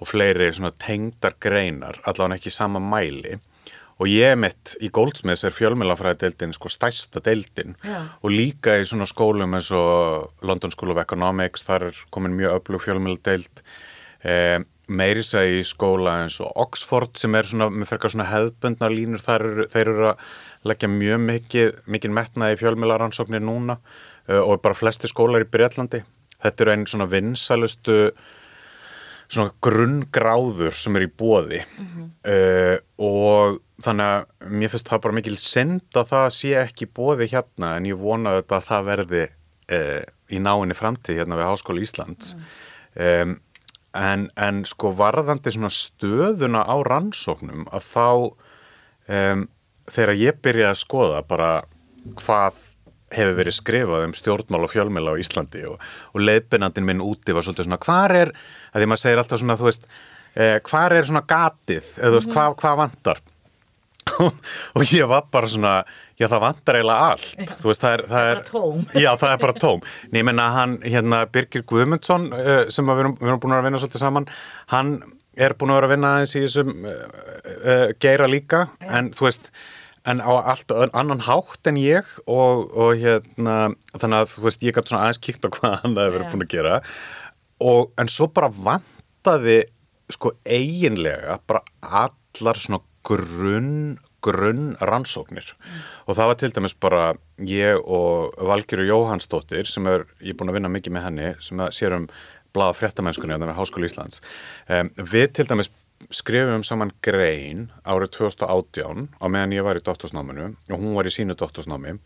og 0.00 0.10
fleiri 0.10 0.50
svona 0.52 0.74
tengdar 0.76 1.36
greinar, 1.42 2.00
allavega 2.04 2.38
ekki 2.38 2.52
sama 2.54 2.82
mæli 2.82 3.38
og 4.00 4.08
ég 4.08 4.34
mitt 4.40 4.74
í 4.80 4.88
Goldsmiths 4.92 5.44
er 5.44 5.54
fjölmjölafræðadeildin 5.54 6.54
sko 6.56 6.72
stærsta 6.72 7.20
deildin 7.24 7.76
Já. 7.84 8.00
og 8.24 8.32
líka 8.32 8.78
í 8.80 8.86
svona 8.88 9.08
skólum 9.08 9.56
eins 9.58 9.70
og 9.76 10.30
London 10.46 10.72
School 10.72 10.94
of 10.94 11.02
Economics, 11.02 11.66
þar 11.68 11.90
er 11.90 12.04
komin 12.14 12.36
mjög 12.38 12.60
öflug 12.60 12.84
fjölmjöldeild 12.86 13.64
eh, 14.24 14.60
meiri 14.90 15.22
segi 15.24 15.60
í 15.60 15.66
skóla 15.66 16.20
eins 16.24 16.40
og 16.42 16.54
Oxford 16.58 17.18
sem 17.20 17.34
er 17.38 17.46
svona, 17.46 17.70
með 17.70 17.92
frekar 17.92 18.14
svona 18.14 18.30
hefðbundna 18.30 18.90
línur, 18.92 19.22
þar 19.22 19.46
eru, 19.46 19.66
þeir 19.70 19.92
eru 19.92 20.08
að 20.10 20.24
leggja 20.70 20.90
mjög 20.92 21.20
mikið, 21.26 21.70
mikið 21.94 22.16
metnaði 22.16 22.56
í 22.56 22.60
fjölmjölarannsóknir 22.60 23.44
núna 23.44 23.78
uh, 23.78 24.42
og 24.42 24.60
bara 24.64 24.76
flesti 24.76 25.08
skólar 25.08 25.44
í 25.44 25.48
Breitlandi. 25.48 26.02
Þetta 26.40 26.64
eru 26.64 26.74
einn 26.74 26.86
svona 26.88 27.08
vinsælustu 27.10 28.00
svona 29.30 29.52
grunngráður 29.62 30.74
sem 30.74 30.96
er 30.98 31.06
í 31.06 31.10
bóði 31.10 31.60
uh, 31.62 32.76
og 32.98 33.60
þannig 33.80 34.14
að 34.14 34.48
mér 34.52 34.72
finnst 34.72 34.90
það 34.90 35.04
bara 35.06 35.16
mikil 35.20 35.36
synd 35.40 36.00
að 36.00 36.10
það 36.10 36.26
sé 36.36 36.54
ekki 36.60 36.90
bóði 36.90 37.30
hérna 37.30 37.76
en 37.78 37.86
ég 37.88 38.00
vona 38.00 38.38
þetta 38.40 38.58
að 38.58 38.66
það 38.70 38.88
verði 38.90 39.22
uh, 39.28 40.02
í 40.30 40.42
náinni 40.42 40.76
framtíð 40.76 41.22
hérna 41.22 41.38
við 41.38 41.48
Háskóla 41.50 41.84
Íslands. 41.84 42.34
Um, 42.98 43.38
en, 43.96 44.26
en 44.38 44.62
sko 44.68 44.92
varðandi 44.98 45.52
svona 45.54 45.70
stöðuna 45.74 46.62
á 46.66 46.76
rannsóknum 46.86 47.66
að 47.70 47.86
þá 47.90 48.06
um, 49.10 49.46
þegar 49.90 50.18
ég 50.18 50.42
byrjaði 50.42 50.70
að 50.74 50.82
skoða 50.82 51.22
bara 51.26 51.50
hvað 52.18 52.58
hefur 53.10 53.36
verið 53.40 53.56
skrifað 53.56 54.06
um 54.06 54.14
stjórnmál 54.14 54.62
og 54.66 54.70
fjölmjöla 54.70 55.16
á 55.18 55.20
Íslandi 55.20 55.64
og, 55.66 55.80
og 56.14 56.22
leiðbyrnandin 56.22 56.86
minn 56.86 57.02
úti 57.02 57.34
var 57.34 57.46
svolítið 57.46 57.66
svona 57.66 57.80
hvar 57.82 58.14
er, 58.14 58.32
að 58.70 58.82
því 58.82 58.90
maður 58.90 59.02
segir 59.04 59.22
alltaf 59.22 59.42
svona 59.42 59.58
þú 59.60 59.68
veist, 59.68 59.90
eh, 60.34 60.56
hvar 60.70 60.96
er 60.96 61.10
svona 61.10 61.26
gatið? 61.34 61.92
Eða 61.98 62.12
þú 62.12 62.20
veist, 62.20 62.32
hvað, 62.34 62.56
hvað 62.62 62.80
vantar? 62.84 63.22
Og 64.76 64.92
ég 64.92 65.08
var 65.10 65.26
bara 65.32 65.50
svona 65.50 65.74
já 66.20 66.28
það 66.28 66.42
vantar 66.44 66.78
eiginlega 66.78 67.08
allt. 67.14 67.54
Þú 67.62 67.70
veist, 67.70 67.84
það 67.84 67.94
er, 67.94 68.02
það 68.10 68.28
er, 68.30 68.40
bara 68.40 68.50
tóm. 68.50 68.84
já 69.04 69.10
það 69.22 69.32
er 69.32 69.42
bara 69.44 69.56
tóm. 69.56 69.82
Nei, 70.10 70.20
ég 70.20 70.28
menna 70.28 70.50
hann, 70.56 70.76
hérna 70.84 71.22
Birgir 71.32 71.64
Guðmundsson 71.68 72.28
uh, 72.36 72.62
sem 72.72 72.92
við 72.92 73.04
erum, 73.04 73.16
við 73.20 73.32
erum 73.32 73.42
búin 73.42 73.56
að 73.56 73.66
vinna 73.68 73.82
svolítið 73.82 74.04
saman 74.04 74.30
hann 74.74 74.94
er 75.40 75.54
búin 75.56 75.72
að 75.72 75.80
vera 75.80 75.88
að 75.88 75.94
vinna 75.94 76.14
aðeins 76.16 76.36
í 76.36 76.44
þessum 76.44 76.72
uh, 76.84 76.96
uh, 77.60 77.86
geira 78.02 78.28
líka. 78.30 78.66
En 78.84 79.12
þú 79.16 79.30
veist 79.30 79.52
en 80.08 80.20
á 80.24 80.32
allt 80.32 80.72
annan 80.72 81.24
hátt 81.26 81.68
en 81.68 81.76
ég 81.76 82.08
og, 82.24 82.70
og 82.72 83.00
hérna 83.00 83.56
þannig 83.92 84.22
að 84.22 84.30
þú 84.34 84.44
veist 84.46 84.62
ég 84.64 84.76
gæti 84.76 84.92
svona 84.92 85.02
aðeins 85.06 85.20
kíkt 85.26 85.44
á 85.44 85.48
hvað 85.52 85.74
hann 85.82 85.96
hefur 85.98 86.14
verið 86.14 86.24
Já. 86.24 86.30
búin 86.32 86.44
að 86.46 86.54
gera. 86.54 86.76
og 86.76 86.84
en 87.60 88.08
svo 88.08 88.30
bara 88.32 88.50
vantaði 88.50 89.62
sko 90.10 90.32
eiginlega 90.44 91.38
bara 91.46 91.62
allar 91.80 92.58
svona 92.58 92.80
grunn 93.06 93.98
grunn 94.20 94.74
rannsóknir. 94.84 95.46
Og 96.04 96.16
það 96.16 96.30
var 96.30 96.38
til 96.40 96.52
dæmis 96.56 96.74
bara 96.76 97.04
ég 97.40 97.80
og 97.80 98.34
Valgjöru 98.36 98.84
Jóhannsdóttir 98.88 99.68
sem 99.68 99.86
er, 99.88 100.04
ég 100.20 100.34
er 100.34 100.38
búin 100.40 100.52
að 100.52 100.58
vinna 100.58 100.72
mikið 100.72 100.96
með 100.96 101.06
henni 101.06 101.30
sem 101.40 101.62
sér 101.72 101.96
um 101.96 102.08
blaða 102.52 102.76
fréttamennskunni 102.76 103.38
á 103.38 103.56
Háskóla 103.56 103.88
Íslands. 103.88 104.20
Um, 104.68 104.90
við 104.96 105.30
til 105.38 105.46
dæmis 105.48 105.70
skrifum 106.12 106.64
saman 106.64 106.92
grein 107.04 107.68
árið 107.84 108.14
2018 108.16 109.08
á 109.20 109.24
meðan 109.28 109.56
ég 109.56 109.66
var 109.66 109.76
í 109.76 109.84
doktorsnáminu 109.84 110.46
og 110.72 110.76
hún 110.78 110.96
var 110.96 111.08
í 111.08 111.12
sínu 111.12 111.36
doktorsnámi 111.36 111.98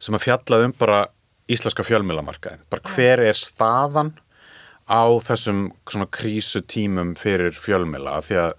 sem 0.00 0.16
að 0.16 0.24
fjallaði 0.24 0.70
um 0.70 0.76
bara 0.78 1.02
íslenska 1.50 1.84
fjölmiðlamarkaðin, 1.84 2.62
bara 2.72 2.92
hver 2.94 3.20
er 3.26 3.36
staðan 3.36 4.14
á 4.90 5.02
þessum 5.22 5.70
svona 5.88 6.08
krísutímum 6.10 7.14
fyrir 7.18 7.54
fjölmiðla 7.54 8.18
af 8.18 8.28
því 8.28 8.38
að 8.44 8.54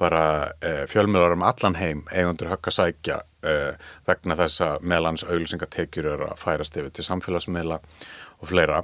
bara 0.00 0.22
eh, 0.64 0.84
fjölmiðlar 0.90 1.36
um 1.36 1.44
allan 1.46 1.76
heim 1.78 2.02
eigundur 2.10 2.50
högg 2.50 2.70
að 2.70 2.76
sækja 2.78 3.20
eh, 3.46 3.90
vegna 4.08 4.36
þess 4.40 4.62
að 4.66 4.86
meðlans 4.90 5.26
auðlýsingatekjur 5.28 6.08
eru 6.16 6.30
að 6.32 6.40
færast 6.42 6.78
yfir 6.80 6.90
til 6.94 7.06
samfélagsmiðla 7.06 7.78
og 8.40 8.50
fleira. 8.50 8.80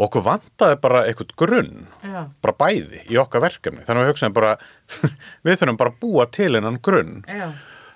Og 0.00 0.06
okkur 0.08 0.24
vantaði 0.24 0.76
bara 0.80 1.04
eitthvað 1.06 1.32
grunn 1.40 1.86
Já. 2.04 2.26
bara 2.42 2.56
bæði 2.60 3.02
í 3.08 3.18
okkar 3.20 3.44
verkefni. 3.46 3.84
Þannig 3.86 4.02
að 4.02 4.06
við 4.06 4.14
hugsaðum 4.14 4.36
bara 4.36 4.52
við 5.46 5.60
þurfum 5.60 5.80
bara 5.80 5.94
að 5.94 6.00
búa 6.04 6.28
til 6.36 6.54
innan 6.54 6.80
grunn. 6.84 7.20
Já, 7.28 7.50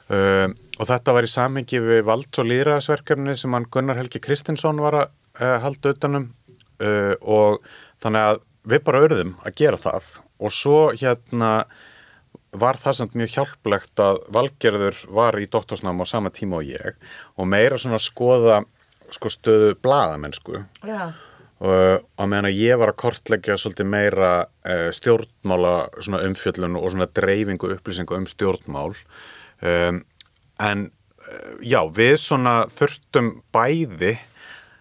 Uh, 0.05 0.51
og 0.77 0.85
þetta 0.91 1.15
var 1.17 1.25
í 1.25 1.31
samhengi 1.33 1.79
við 1.81 2.03
valds- 2.05 2.41
og 2.43 2.45
líðræðsverkefni 2.51 3.33
sem 3.41 3.55
hann 3.57 3.65
Gunnar 3.73 3.97
Helgi 3.97 4.21
Kristinsson 4.21 4.83
var 4.85 4.99
að 4.99 5.07
uh, 5.41 5.55
halda 5.63 5.95
utanum 5.95 6.27
uh, 6.85 7.15
og 7.25 7.65
þannig 8.05 8.29
að 8.29 8.41
við 8.71 8.85
bara 8.87 9.03
örðum 9.09 9.35
að 9.45 9.59
gera 9.61 9.81
það. 9.81 10.13
Og 10.45 10.55
svo 10.55 10.79
hérna 10.95 11.51
var 12.55 12.79
það 12.79 12.99
samt 13.01 13.19
mjög 13.19 13.35
hjálplegt 13.35 14.01
að 14.03 14.23
Valgerður 14.35 15.01
var 15.11 15.39
í 15.43 15.49
doktorsnám 15.51 16.03
á 16.03 16.07
sama 16.07 16.31
tíma 16.35 16.61
og 16.61 16.69
ég 16.71 16.95
og 17.35 17.49
meira 17.51 17.81
svona 17.81 17.99
að 17.99 18.07
skoða 18.07 18.61
sko 19.15 19.31
stöðu 19.33 19.75
blaðamennsku. 19.83 20.63
Já, 20.87 21.11
og 21.65 22.03
á 22.19 22.23
meðan 22.27 22.51
að 22.51 22.59
ég 22.61 22.79
var 22.81 22.93
að 22.93 23.01
kortleggja 23.05 23.57
svolítið 23.61 23.89
meira 23.89 24.33
uh, 24.67 24.91
stjórnmála 24.95 25.75
svona 26.01 26.25
umfjöllun 26.27 26.77
og 26.81 26.91
svona 26.93 27.09
dreifingu 27.15 27.71
upplýsingu 27.77 28.19
um 28.19 28.27
stjórnmál 28.29 28.93
um, 29.63 30.03
en 30.61 30.85
uh, 30.91 31.55
já, 31.63 31.81
við 31.95 32.17
svona 32.21 32.57
þurftum 32.75 33.37
bæði 33.55 34.17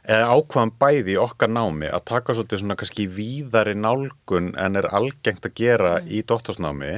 eða 0.03 0.35
ákvaðum 0.35 0.73
bæði 0.81 1.15
í 1.15 1.19
okkar 1.21 1.51
námi 1.51 1.87
að 1.87 2.05
taka 2.11 2.35
svolítið 2.35 2.61
svona 2.61 2.77
kannski 2.79 3.05
víðari 3.07 3.75
nálgun 3.79 4.51
en 4.59 4.79
er 4.79 4.89
algengt 4.91 5.47
að 5.47 5.55
gera 5.59 5.93
í 6.03 6.23
dottorsnámi 6.27 6.97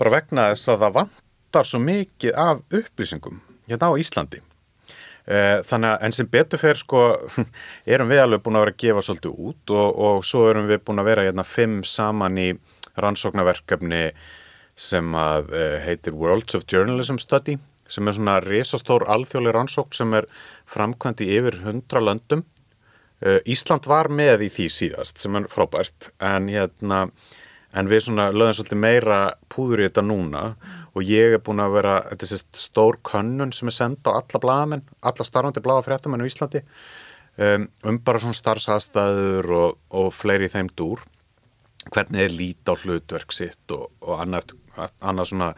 bara 0.00 0.14
vegna 0.14 0.48
þess 0.52 0.72
að 0.72 0.84
það 0.84 0.96
vantar 0.98 1.68
svo 1.68 1.80
mikið 1.84 2.38
af 2.40 2.62
upplýsingum 2.72 3.42
hérna 3.68 3.92
á 3.92 4.00
Íslandi. 4.00 4.40
Eh, 5.28 5.60
Þannig 5.68 5.92
að 5.92 6.04
enn 6.06 6.16
sem 6.16 6.32
betur 6.32 6.62
fer 6.62 6.80
sko 6.80 7.04
erum 7.92 8.08
við 8.08 8.22
alveg 8.24 8.44
búin 8.44 8.56
að 8.56 8.64
vera 8.64 8.76
að 8.76 8.82
gefa 8.84 9.04
svolítið 9.04 9.40
út 9.50 9.72
og, 9.76 10.02
og 10.08 10.24
svo 10.24 10.46
erum 10.48 10.70
við 10.70 10.84
búin 10.86 11.02
að 11.02 11.10
vera 11.10 11.26
hérna 11.28 11.44
fimm 11.44 11.82
saman 11.84 12.40
í 12.40 12.50
rannsóknarverkefni 12.96 14.06
sem 14.78 15.14
að 15.18 15.52
uh, 15.52 15.74
heitir 15.84 16.16
Worlds 16.16 16.56
of 16.56 16.64
Journalism 16.70 17.18
Study 17.20 17.58
sem 17.88 18.08
er 18.08 18.16
svona 18.16 18.38
risastór 18.44 19.04
alþjóðlega 19.10 19.56
rannsókn 19.56 19.96
sem 19.96 20.16
er 20.16 20.28
framkvæmt 20.68 21.24
í 21.24 21.32
yfir 21.38 21.60
hundra 21.64 22.02
löndum. 22.04 22.44
Uh, 23.18 23.40
Ísland 23.50 23.88
var 23.90 24.10
með 24.14 24.46
í 24.46 24.52
því 24.54 24.70
síðast 24.70 25.18
sem 25.18 25.34
er 25.34 25.48
frábært 25.50 26.12
en 26.22 26.46
hérna 26.52 27.06
en 27.76 27.88
við 27.90 28.08
lögum 28.14 28.54
svolítið 28.56 28.80
meira 28.80 29.18
púður 29.52 29.82
í 29.82 29.88
þetta 29.88 30.04
núna 30.06 30.44
og 30.96 31.04
ég 31.04 31.36
er 31.36 31.42
búin 31.44 31.60
að 31.62 31.74
vera, 31.76 31.98
þetta 32.10 32.24
er 32.24 32.30
sérst 32.32 32.60
stór 32.62 32.98
könnun 33.04 33.52
sem 33.54 33.68
er 33.68 33.76
senda 33.76 34.14
á 34.14 34.18
alla 34.22 34.40
blaðamenn, 34.42 34.86
alla 35.04 35.26
starfandi 35.26 35.62
blaða 35.64 35.84
fréttamenn 35.86 36.24
á 36.24 36.30
Íslandi 36.30 36.62
um, 37.36 37.68
bara 38.04 38.22
svona 38.22 38.38
starfsaðstæður 38.38 39.52
og, 39.58 39.78
og 39.92 40.10
fleiri 40.16 40.48
í 40.48 40.54
þeim 40.54 40.72
dúr 40.78 41.04
hvernig 41.92 42.24
er 42.24 42.34
lít 42.34 42.68
á 42.68 42.74
hlutverk 42.74 43.32
sitt 43.32 43.74
og, 43.74 43.88
og 44.04 44.24
annað, 44.24 44.56
annað 45.00 45.30
svona 45.30 45.52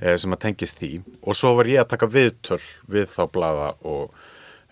eh, 0.00 0.18
sem 0.20 0.34
að 0.34 0.42
tengist 0.44 0.78
því 0.82 0.92
og 1.22 1.38
svo 1.38 1.54
var 1.58 1.70
ég 1.70 1.82
að 1.82 1.94
taka 1.94 2.10
viðtöl 2.10 2.60
við 2.90 3.08
þá 3.14 3.22
blaða 3.32 3.72
og 3.88 4.12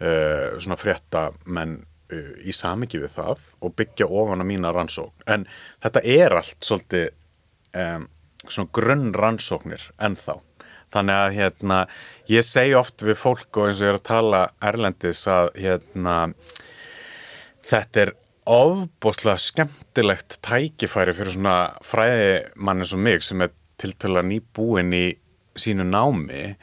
eh, 0.00 0.58
svona 0.58 0.78
fréttamenn 0.80 1.78
uh, 2.12 2.32
í 2.42 2.54
samingi 2.56 3.00
við 3.02 3.14
það 3.18 3.48
og 3.60 3.74
byggja 3.78 4.08
ofan 4.08 4.42
á 4.42 4.46
mína 4.48 4.72
rannsókn. 4.74 5.26
En 5.30 5.46
þetta 5.82 6.04
er 6.04 6.36
allt 6.40 6.58
svolítið 6.64 7.10
um, 7.76 8.08
svona 8.46 8.72
grunn 8.76 9.10
rannsóknir 9.14 9.90
ennþá 10.00 10.40
þannig 10.90 11.20
að 11.22 11.36
hérna 11.36 11.76
ég 12.30 12.46
segi 12.46 12.74
oft 12.78 13.04
við 13.06 13.18
fólk 13.20 13.60
og 13.60 13.68
eins 13.68 13.80
og 13.80 13.86
ég 13.86 13.92
er 13.92 14.00
að 14.00 14.08
tala 14.08 14.40
erlendis 14.70 15.22
að 15.30 15.52
hérna 15.60 16.16
þetta 17.70 18.04
er 18.04 18.12
ofbúslega 18.50 19.38
skemmtilegt 19.38 20.38
tækifæri 20.46 21.14
fyrir 21.14 21.36
svona 21.36 21.56
fræðimann 21.86 22.82
eins 22.82 22.94
og 22.96 23.02
mig 23.04 23.24
sem 23.26 23.44
er 23.44 23.52
tiltöla 23.80 24.24
nýbúin 24.26 24.92
í 24.96 25.06
sínu 25.60 25.86
námi. 25.86 26.56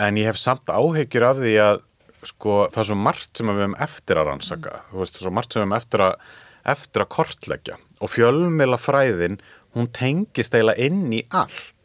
En 0.00 0.18
ég 0.18 0.30
hef 0.30 0.38
samt 0.40 0.70
áhyggjur 0.70 1.26
af 1.26 1.40
því 1.40 1.54
að 1.64 1.80
sko 2.26 2.62
það 2.72 2.82
er 2.82 2.88
svo 2.90 2.98
margt 3.00 3.40
sem 3.40 3.50
við 3.50 3.62
höfum 3.64 3.76
eftir 3.86 4.20
að 4.20 4.30
rannsaka. 4.30 4.78
Þú 4.90 5.02
veist, 5.02 5.20
svo 5.20 5.34
margt 5.34 5.52
sem 5.52 5.60
við 5.60 5.66
höfum 5.66 5.78
eftir 5.80 6.04
að 6.06 6.14
eftir 6.70 7.04
að 7.04 7.12
kortleggja. 7.16 7.76
Og 8.00 8.12
fjölmila 8.12 8.78
fræðin 8.80 9.38
hún 9.76 9.88
tengist 9.96 10.54
eiginlega 10.54 10.88
inn 10.90 11.06
í 11.14 11.22
allt. 11.30 11.76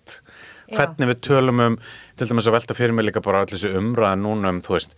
Já. 0.66 0.80
hvernig 0.80 1.12
við 1.12 1.20
tölum 1.28 1.60
um 1.62 1.76
til 2.18 2.26
dæmis 2.26 2.48
að 2.50 2.56
velta 2.56 2.74
fyrir 2.74 2.96
mig 2.98 3.06
líka 3.06 3.22
bara 3.22 3.44
allir 3.44 3.54
þessu 3.54 3.78
umræða 3.78 4.18
núna 4.18 4.50
um, 4.50 4.62
þú 4.66 4.74
veist, 4.74 4.96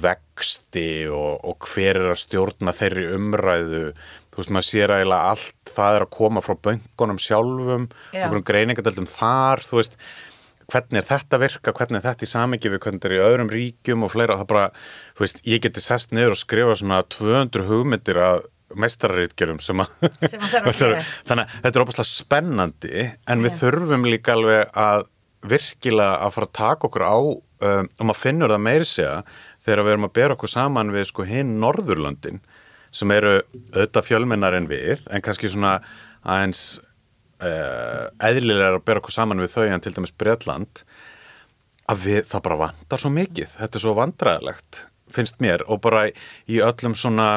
vexti 0.00 0.86
og, 1.12 1.42
og 1.44 1.66
hver 1.68 1.98
er 2.00 2.12
að 2.14 2.20
stjórna 2.22 2.72
þeirri 2.72 3.10
umræðu. 3.18 3.82
Þú 4.32 4.40
veist, 4.40 4.52
maður 4.56 4.68
sér 4.70 4.94
eiginlega 4.94 5.34
allt 5.34 5.72
það 5.76 5.98
er 5.98 6.06
að 6.06 6.12
koma 6.16 6.44
frá 6.44 6.56
böngunum 6.64 7.20
sjálfum 7.20 7.88
Já. 8.14 8.24
okkur 8.28 8.44
greiningadöldum 8.48 9.10
þar 9.10 9.64
þú 9.66 9.82
veist, 9.82 9.98
hvernig 10.70 11.02
er 11.02 11.08
þetta 11.08 11.40
virka 11.42 11.74
hvernig 11.76 12.00
er 12.00 12.06
þetta 12.06 12.26
í 12.26 12.30
samingi 12.30 12.72
við 12.72 12.82
hvernig 12.84 13.06
er 13.08 13.16
í 13.16 13.22
öðrum 13.26 13.52
ríkjum 13.52 14.06
og 14.06 14.12
fleira, 14.14 14.38
það 14.40 14.50
bara 14.52 14.64
þú 15.16 15.24
veist, 15.24 15.42
ég 15.48 15.62
geti 15.64 15.84
sest 15.84 16.14
niður 16.14 16.36
og 16.36 16.42
skrifa 16.42 16.76
svona 16.78 17.02
200 17.12 17.68
hugmyndir 17.70 18.20
að 18.22 18.44
meistararítgerum 18.78 19.60
sem 19.60 19.82
að 19.82 19.90
þannig 21.28 21.42
að 21.42 21.56
þetta 21.64 21.72
er 21.72 21.82
óbúslega 21.84 22.08
spennandi 22.08 23.08
en 23.28 23.44
við 23.44 23.58
þurfum 23.60 24.06
líka 24.08 24.36
alveg 24.36 24.70
að 24.72 25.08
virkilega 25.48 26.22
að 26.22 26.34
fara 26.36 26.48
að 26.48 26.56
taka 26.58 26.88
okkur 26.88 27.04
á 27.04 27.16
um, 27.18 27.88
og 27.98 28.06
maður 28.06 28.20
finnur 28.22 28.52
það 28.52 28.64
meiri 28.68 28.88
segja 28.88 29.16
þegar 29.62 29.84
við 29.84 29.94
erum 29.94 30.08
að 30.08 30.14
bera 30.18 30.36
okkur 30.36 30.52
saman 30.52 30.94
við 30.94 31.08
sko 31.10 31.26
hinn 31.26 31.56
Norðurlöndin 31.62 32.40
sem 32.92 33.12
eru 33.14 33.38
auðvitað 33.72 34.08
fjölmennar 34.08 34.56
en 34.56 34.68
við 34.70 35.04
en 35.10 35.24
kannski 35.24 35.50
svona 35.50 35.78
aðeins 36.22 36.80
uh, 37.42 38.06
eðlilega 38.28 38.76
að 38.76 38.84
bera 38.86 39.02
okkur 39.02 39.14
saman 39.14 39.42
við 39.42 39.54
þau 39.56 39.66
en 39.68 39.84
til 39.84 39.94
dæmis 39.96 40.14
Bretland 40.18 40.84
að 41.90 42.06
við, 42.06 42.20
það 42.30 42.44
bara 42.46 42.60
vandar 42.66 43.02
svo 43.02 43.12
mikið 43.12 43.56
þetta 43.58 43.78
er 43.78 43.84
svo 43.84 43.96
vandræðilegt, 43.98 44.84
finnst 45.12 45.42
mér 45.42 45.64
og 45.66 45.82
bara 45.84 46.06
í 46.08 46.62
öllum 46.62 46.94
svona 46.98 47.28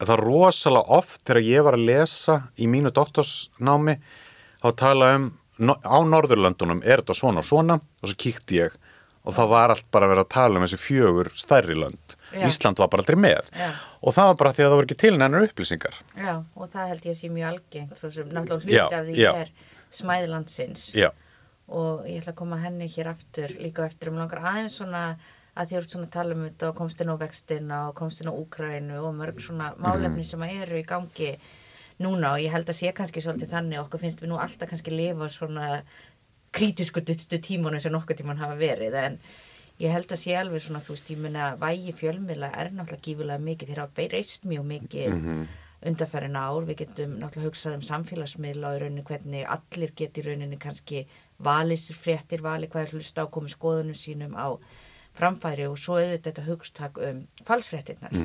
það 0.00 0.14
er 0.16 0.24
rosalega 0.24 0.98
oft 1.00 1.20
þegar 1.26 1.48
ég 1.48 1.66
var 1.66 1.76
að 1.76 1.86
lesa 1.90 2.36
í 2.56 2.70
mínu 2.70 2.92
doktorsnámi 2.96 3.98
þá 4.62 4.70
tala 4.78 5.14
um 5.18 5.30
á 5.60 5.98
Norðurlöndunum 6.08 6.80
er 6.84 7.02
þetta 7.02 7.16
svona 7.18 7.42
og 7.42 7.48
svona 7.48 7.76
og 7.76 8.08
svo 8.08 8.16
kíkti 8.16 8.62
ég 8.62 8.76
og 9.26 9.36
það 9.36 9.50
var 9.52 9.74
allt 9.74 9.88
bara 9.92 10.06
að 10.08 10.14
vera 10.14 10.24
að 10.24 10.32
tala 10.32 10.56
um 10.56 10.64
þessi 10.64 10.80
fjögur 10.80 11.28
stærri 11.36 11.76
lönd. 11.76 12.16
Já. 12.30 12.44
Ísland 12.46 12.78
var 12.78 12.90
bara 12.92 13.02
aldrei 13.04 13.18
með. 13.18 13.50
Já. 13.56 13.70
og 14.00 14.14
það 14.16 14.30
var 14.30 14.38
bara 14.42 14.52
því 14.54 14.62
að 14.62 14.68
það 14.68 14.76
voru 14.76 14.88
ekki 14.88 15.00
til 15.02 15.16
nennar 15.18 15.48
upplýsingar. 15.48 15.98
Já, 16.16 16.34
og 16.54 16.70
það 16.70 16.92
held 16.92 17.08
ég 17.08 17.16
að 17.16 17.18
sé 17.20 17.32
mjög 17.34 17.50
algengt, 17.50 17.98
svo 17.98 18.10
sem 18.14 18.30
náttúrulega 18.30 18.86
hluti 18.86 19.00
af 19.00 19.10
því 19.10 19.26
er 19.32 19.52
smæðlandsins 19.90 20.86
Já, 20.94 21.10
og 21.70 22.06
ég 22.06 22.22
ætla 22.22 22.34
að 22.34 22.40
koma 22.40 22.60
henni 22.62 22.86
hér 22.90 23.10
aftur 23.10 23.52
líka 23.58 23.86
eftir 23.90 24.12
um 24.12 24.20
langar 24.20 24.42
aðeins 24.52 24.78
svona 24.78 25.04
að 25.58 25.72
þú 25.72 25.80
ert 25.80 25.94
svona 25.94 26.10
tala 26.14 26.36
um 26.36 26.44
þetta 26.46 26.68
og 26.70 26.76
komst 26.78 27.02
inn 27.02 27.10
á 27.10 27.16
vextina 27.20 27.80
og 27.88 27.96
komst 27.98 28.22
inn 28.22 28.30
á 28.30 28.34
Úkrænu 28.34 29.00
og 29.02 29.16
mörg 29.18 29.42
svona 29.42 29.72
málefni 29.82 30.24
sem 30.26 30.42
að 30.46 30.62
eru 30.62 30.78
í 30.78 30.86
gangi 30.86 31.32
núna. 32.00 32.34
Og 32.36 32.44
ég 32.44 32.54
held 32.54 32.70
að 32.70 32.78
sé 32.78 32.92
kannski 32.96 33.22
svolítið 33.24 33.52
þannig 33.54 33.82
okkur 33.82 34.02
finnst 34.04 34.22
við 34.22 34.32
nú 34.32 34.40
alltaf 34.40 34.70
kannski 34.70 34.94
lifa 34.94 35.28
svona 35.32 35.82
krítisku 36.54 37.02
duttu 37.06 37.38
tímunum 37.42 37.82
sem 37.82 37.92
nokkuð 37.94 38.22
tímun 38.22 38.40
hafa 38.40 38.56
verið. 38.60 38.96
En 39.02 39.18
ég 39.80 39.94
held 39.94 40.12
að 40.12 40.22
sé 40.22 40.36
alveg 40.36 40.62
svona 40.64 40.82
þú 40.84 40.94
veist 40.94 41.10
ég 41.10 41.24
meina 41.24 41.50
vægi 41.60 41.96
fjölmila 41.96 42.52
er 42.52 42.70
náttúrulega 42.74 43.06
gífulega 43.06 43.44
mikið. 43.48 43.72
Þeir 43.72 43.82
hafa 43.84 43.96
beirist 43.96 44.46
mjög 44.48 44.70
mikið 44.74 45.12
mm 45.16 45.42
undarfærin 45.86 46.36
ár, 46.36 46.66
við 46.68 46.82
getum 46.82 47.16
náttúrulega 47.20 47.48
hugsað 47.48 47.78
um 47.78 47.84
samfélagsmiðla 47.88 48.68
og 48.70 48.76
í 48.76 48.80
rauninni 48.82 49.04
hvernig 49.08 49.46
allir 49.48 49.92
geti 49.96 50.20
í 50.20 50.26
rauninni 50.26 50.58
kannski 50.60 51.06
valið 51.40 51.80
sér 51.80 52.00
fréttir, 52.02 52.42
valið 52.44 52.72
hvað 52.74 52.84
er 52.84 52.92
hlusta 52.96 53.24
á 53.24 53.32
komið 53.32 53.54
skoðunum 53.54 53.96
sínum 53.96 54.34
á 54.36 54.60
framfæri 55.16 55.66
og 55.68 55.78
svo 55.80 55.96
auðvitað 55.96 56.26
þetta 56.26 56.44
hugstak 56.48 57.00
um 57.06 57.22
falsfréttirnar. 57.48 58.18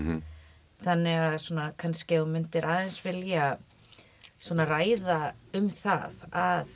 Þannig 0.84 1.22
að 1.30 1.38
svona 1.46 1.70
kannski 1.80 2.20
þú 2.20 2.28
myndir 2.34 2.68
aðeins 2.68 3.00
vilja 3.06 3.46
svona 4.44 4.68
ræða 4.68 5.20
um 5.56 5.70
það 5.72 6.26
að 6.36 6.76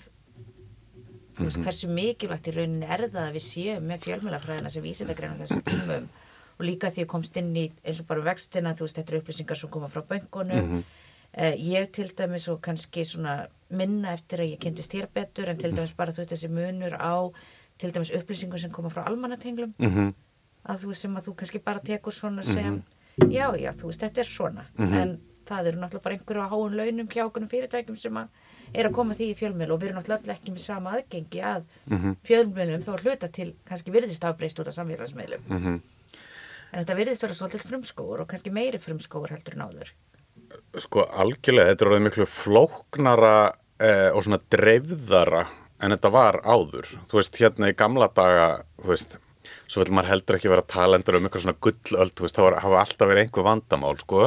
þú 1.40 1.48
veist 1.48 1.60
hversu 1.66 1.90
mikilvægt 1.96 2.50
í 2.50 2.56
rauninni 2.56 2.88
er 2.90 3.06
það 3.08 3.26
að 3.26 3.36
við 3.38 3.46
séum 3.48 3.90
með 3.90 4.06
fjölmjölafræðina 4.06 4.72
sem 4.74 4.86
vísið 4.86 5.14
að 5.14 5.20
greina 5.22 5.40
þessum 5.40 5.66
tímum? 5.68 6.08
Og 6.60 6.66
líka 6.68 6.92
því 6.92 7.06
að 7.06 7.12
komst 7.14 7.38
inn 7.40 7.52
í 7.56 7.66
eins 7.88 8.02
og 8.04 8.08
bara 8.10 8.26
vextina, 8.26 8.76
þú 8.76 8.86
veist, 8.86 8.98
þetta 9.00 9.14
eru 9.14 9.22
upplýsingar 9.24 9.60
sem 9.60 9.70
koma 9.72 9.88
frá 9.92 10.02
böngunum. 10.10 10.82
Eh, 11.32 11.56
ég 11.62 11.92
til 11.96 12.10
dæmis 12.18 12.48
og 12.52 12.58
kannski 12.66 13.06
svona 13.06 13.48
minna 13.70 14.16
eftir 14.18 14.42
að 14.44 14.56
ég 14.56 14.60
kynntist 14.64 14.92
þér 14.92 15.08
betur 15.14 15.52
en 15.52 15.60
til 15.62 15.72
dæmis 15.72 15.94
bara 15.96 16.12
þú 16.12 16.24
veist 16.24 16.34
þessi 16.34 16.50
munur 16.50 16.98
á 16.98 17.16
til 17.78 17.92
dæmis 17.94 18.12
upplýsingar 18.18 18.60
sem 18.60 18.74
koma 18.74 18.90
frá 18.90 19.06
almannatenglum 19.06 19.76
mm 19.78 20.10
að 20.70 20.86
þú 20.86 20.96
sem 20.98 21.18
að 21.18 21.30
þú 21.30 21.36
kannski 21.40 21.62
bara 21.64 21.84
tekur 21.84 22.16
svona 22.16 22.44
sem 22.46 22.82
já, 23.32 23.48
já, 23.58 23.72
þú 23.74 23.90
veist, 23.90 24.04
þetta 24.04 24.22
er 24.24 24.30
svona. 24.30 24.66
En 24.78 25.16
það 25.50 25.72
eru 25.72 25.82
náttúrulega 25.82 26.04
bara 26.06 26.18
einhverju 26.18 26.46
á 26.46 26.52
háun 26.52 26.78
launum 26.78 27.10
hjá 27.10 27.24
okkur 27.26 27.48
fyrirtækjum 27.50 27.98
sem 27.98 28.20
að 28.22 28.28
er 28.74 28.90
að 28.90 28.96
koma 28.96 29.16
því 29.18 29.30
í 29.32 29.38
fjölmiðl 29.40 29.72
og 29.76 29.80
við 29.82 29.88
erum 29.90 30.00
náttúrulega 30.02 30.36
ekki 30.36 30.52
með 30.56 30.66
sama 30.66 30.94
aðgengi 30.98 31.42
að 31.42 31.64
mm 31.90 32.16
fjölmiðlum 32.30 32.84
þó 32.86 32.92
að 32.96 33.06
hluta 33.08 33.32
til 33.34 33.54
kannski 33.70 33.92
virðist 33.96 34.26
afbreyst 34.28 34.60
út 34.60 34.68
af 34.68 34.78
samfélagsmiðlum 34.78 35.48
Mhm. 35.50 35.80
en 36.74 36.84
þetta 36.86 36.96
virðist 37.00 37.22
vera 37.26 37.34
svolítið 37.34 37.66
frumskóur 37.70 38.22
og 38.22 38.28
kannski 38.28 38.52
meiri 38.54 38.78
frumskóur 38.80 39.30
heldur 39.34 39.54
en 39.58 39.66
áður 39.70 39.92
sko 40.82 41.06
algjörlega, 41.06 41.70
þetta 41.74 41.86
er 41.86 41.90
orðið 41.92 42.06
miklu 42.08 42.26
flóknara 42.26 43.54
eh, 43.80 44.10
og 44.14 44.24
svona 44.26 44.40
dreifðara 44.50 45.46
en 45.80 45.92
þetta 45.94 46.10
var 46.12 46.42
áður. 46.44 46.90
Þú 47.08 47.16
veist, 47.20 47.38
hérna 47.40 47.70
í 47.72 47.76
gamla 47.78 48.10
daga, 48.12 48.48
þú 48.82 48.90
veist, 48.92 49.14
svo 49.72 49.84
vil 49.84 49.94
maður 49.96 50.10
heldur 50.12 50.36
ekki 50.36 50.50
vera 50.52 50.62
að 50.66 50.74
tala 50.74 50.98
endur 51.00 51.16
um 51.16 51.28
eitthvað 51.30 51.46
svona 51.46 51.62
gullöld, 51.64 52.14
þú 52.18 52.26
veist, 52.26 52.40
var, 52.44 52.58
hafa 52.60 52.82
alltaf 52.82 53.08
verið 53.08 53.24
einhver 53.24 53.46
vandamál, 53.48 53.96
sko, 54.02 54.26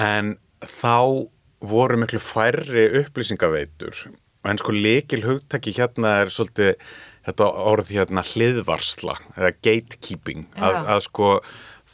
en 0.00 0.38
þá 0.64 1.28
voru 1.70 1.98
miklu 2.00 2.20
færri 2.22 2.86
upplýsingaveitur. 3.02 4.06
En 4.44 4.60
sko 4.60 4.74
likil 4.76 5.24
hugtaki 5.24 5.72
hérna 5.76 6.18
er 6.22 6.32
svolítið 6.32 6.74
þetta 7.24 7.46
orð 7.72 7.92
hérna 7.94 8.24
hliðvarsla 8.28 9.16
eða 9.38 9.54
gatekeeping. 9.64 10.44
Að, 10.60 10.80
að 10.96 11.00
sko 11.06 11.30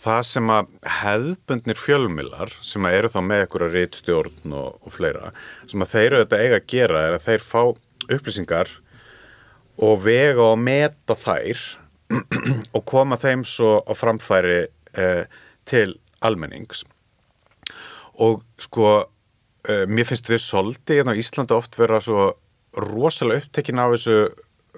það 0.00 0.22
sem 0.26 0.50
að 0.52 0.70
hefðbundnir 1.00 1.78
fjölmilar 1.78 2.54
sem 2.64 2.86
að 2.88 2.96
eru 2.98 3.12
þá 3.12 3.20
með 3.26 3.44
einhverja 3.44 3.74
rítstjórn 3.74 4.54
og, 4.56 4.78
og 4.80 4.94
fleira 4.94 5.32
sem 5.68 5.84
að 5.84 5.92
þeir 5.92 6.06
eru 6.08 6.22
þetta 6.24 6.40
eiga 6.40 6.60
að 6.60 6.68
gera 6.72 7.02
er 7.06 7.16
að 7.18 7.26
þeir 7.26 7.44
fá 7.44 7.62
upplýsingar 8.16 8.72
og 9.80 10.02
vega 10.04 10.46
og 10.46 10.58
meta 10.60 11.16
þær 11.16 11.66
og 12.76 12.84
koma 12.88 13.18
þeim 13.20 13.44
svo 13.46 13.78
á 13.86 13.92
framfæri 13.94 14.64
eh, 14.98 15.24
til 15.68 15.94
almennings. 16.26 16.82
Og 18.20 18.42
sko 18.60 19.04
mér 19.90 20.08
finnst 20.08 20.30
við 20.30 20.42
svolítið 20.44 21.00
hérna 21.00 21.16
á 21.16 21.20
Íslandi 21.20 21.56
oft 21.56 21.76
vera 21.78 22.00
svo 22.02 22.30
rosalega 22.76 23.44
upptekin 23.44 23.82
af 23.82 23.94
þessu 23.96 24.18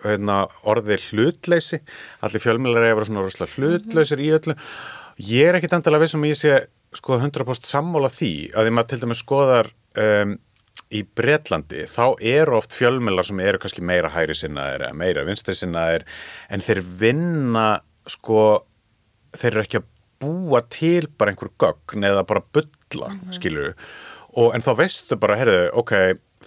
hérna, 0.02 0.38
orði 0.68 0.98
hlutleysi. 1.08 1.82
Allir 2.24 2.42
fjölmjölar 2.42 2.86
er 2.86 2.94
að 2.94 3.00
vera 3.00 3.08
svona 3.10 3.26
rosalega 3.26 3.58
hlutleysir 3.58 4.22
í 4.22 4.30
öllu. 4.38 4.56
Ég 5.22 5.50
er 5.50 5.58
ekkit 5.58 5.76
endalega 5.76 6.06
við 6.06 6.14
sem 6.14 6.24
ég 6.30 6.38
sé 6.38 6.56
sko 6.96 7.18
100% 7.20 7.68
sammála 7.68 8.10
því 8.12 8.32
að 8.52 8.66
því 8.66 8.72
maður 8.74 8.90
til 8.90 9.00
dæmis 9.02 9.22
skoðar 9.22 9.70
um, 10.02 10.34
í 10.92 11.02
Bretlandi 11.16 11.86
þá 11.88 12.04
eru 12.32 12.58
oft 12.58 12.74
fjölmjölar 12.76 13.28
sem 13.28 13.40
eru 13.44 13.60
kannski 13.62 13.84
meira 13.84 14.10
hæri 14.12 14.36
sinnaðir 14.36 14.86
eða 14.88 14.98
meira 15.00 15.24
vinstri 15.28 15.56
sinnaðir 15.56 16.04
en 16.52 16.64
þeir 16.64 16.82
vinna 17.00 17.66
sko 18.10 18.42
þeir 19.32 19.50
eru 19.54 19.64
ekki 19.64 19.80
að 19.80 19.88
búa 20.22 20.60
til 20.70 21.08
bara 21.18 21.32
einhver 21.32 21.52
gögn 21.60 22.06
eða 22.06 22.26
bara 22.28 22.44
bulla, 22.44 23.12
mm 23.14 23.72
og 24.38 24.54
en 24.56 24.64
þá 24.64 24.72
veistu 24.78 25.18
bara, 25.20 25.38
heyrðu, 25.40 25.64
ok 25.82 25.94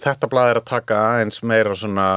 þetta 0.00 0.30
blað 0.30 0.50
er 0.50 0.60
að 0.60 0.70
taka 0.70 1.02
aðeins 1.12 1.42
meira 1.46 1.76
svona 1.76 2.08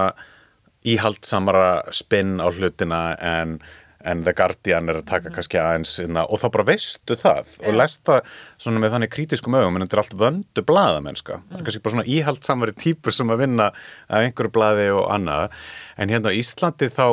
íhaldsamara 0.88 1.91
spinn 1.95 2.39
á 2.39 2.47
hlutina 2.47 3.03
en 3.19 3.60
en 4.08 4.21
The 4.23 4.32
Guardian 4.32 4.88
er 4.88 5.01
að 5.01 5.10
taka 5.10 5.32
kannski 5.34 5.60
aðeins 5.60 5.97
inna, 5.99 6.23
og 6.23 6.39
þá 6.39 6.45
bara 6.53 6.67
veistu 6.69 7.17
það 7.19 7.49
og 7.67 7.75
lesta 7.75 8.21
svona 8.55 8.79
með 8.79 8.93
þannig 8.95 9.12
krítiskum 9.12 9.58
ögum 9.60 9.75
en 9.75 9.84
þetta 9.84 9.97
er 9.97 10.01
allt 10.03 10.15
vöndu 10.21 10.63
blaðamennska. 10.69 11.39
Það 11.49 11.58
er 11.58 11.65
kannski 11.67 11.82
bara 11.84 11.95
svona 11.95 12.13
íhaldsamari 12.15 12.75
típur 12.79 13.15
sem 13.15 13.34
að 13.34 13.43
vinna 13.43 13.67
af 14.08 14.23
einhverju 14.23 14.53
blaði 14.55 14.88
og 14.95 15.03
annað. 15.12 15.58
En 15.99 16.13
hérna 16.13 16.32
á 16.32 16.38
Íslandi 16.39 16.88
þá 16.95 17.05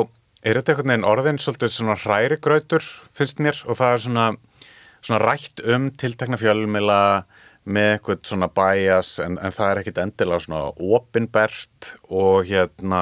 er 0.47 0.61
þetta 0.61 0.73
einhvern 0.73 0.93
veginn 0.93 1.09
orðin 1.11 1.41
svolítið 1.43 1.73
svona 1.75 1.99
hrærigrautur 2.05 2.87
finnst 3.19 3.43
mér 3.43 3.59
og 3.67 3.81
það 3.81 3.97
er 3.97 4.05
svona 4.05 4.29
svona 5.03 5.21
rætt 5.23 5.61
um 5.67 5.91
tiltekna 5.91 6.39
fjölmila 6.39 7.01
með 7.67 7.91
eitthvað 7.95 8.23
svona 8.29 8.49
bias 8.59 9.11
en, 9.23 9.37
en 9.43 9.53
það 9.55 9.71
er 9.71 9.81
ekkit 9.81 10.01
endilega 10.03 10.43
svona 10.45 10.71
opinbert 10.97 11.93
og 12.07 12.47
hérna 12.47 13.01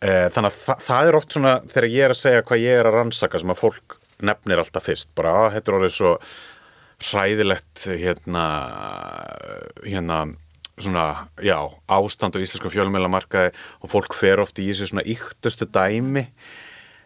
e, 0.00 0.28
þannig 0.34 0.50
að 0.50 0.58
þa 0.60 0.78
það 0.88 1.10
er 1.10 1.18
oft 1.20 1.36
svona 1.36 1.54
þegar 1.72 1.90
ég 1.90 2.06
er 2.06 2.14
að 2.14 2.22
segja 2.22 2.46
hvað 2.48 2.64
ég 2.64 2.80
er 2.80 2.90
að 2.90 2.98
rannsaka 2.98 3.40
sem 3.40 3.54
að 3.54 3.62
fólk 3.62 3.98
nefnir 4.24 4.62
alltaf 4.62 4.88
fyrst 4.88 5.10
bara 5.18 5.34
að 5.42 5.56
þetta 5.56 5.70
er 5.70 5.78
orðið 5.80 5.96
svo 5.98 6.14
hræðilegt 7.04 7.86
hérna 8.00 8.46
hérna 9.84 10.22
svona, 10.78 11.28
já, 11.42 11.58
ástand 11.86 12.34
á 12.34 12.42
íslensku 12.42 12.70
fjölmjölamarkaði 12.72 13.52
og 13.82 13.90
fólk 13.92 14.16
fer 14.16 14.42
oft 14.42 14.58
í 14.58 14.68
þessu 14.70 14.90
svona 14.90 15.06
yktustu 15.06 15.68
dæmi. 15.70 16.26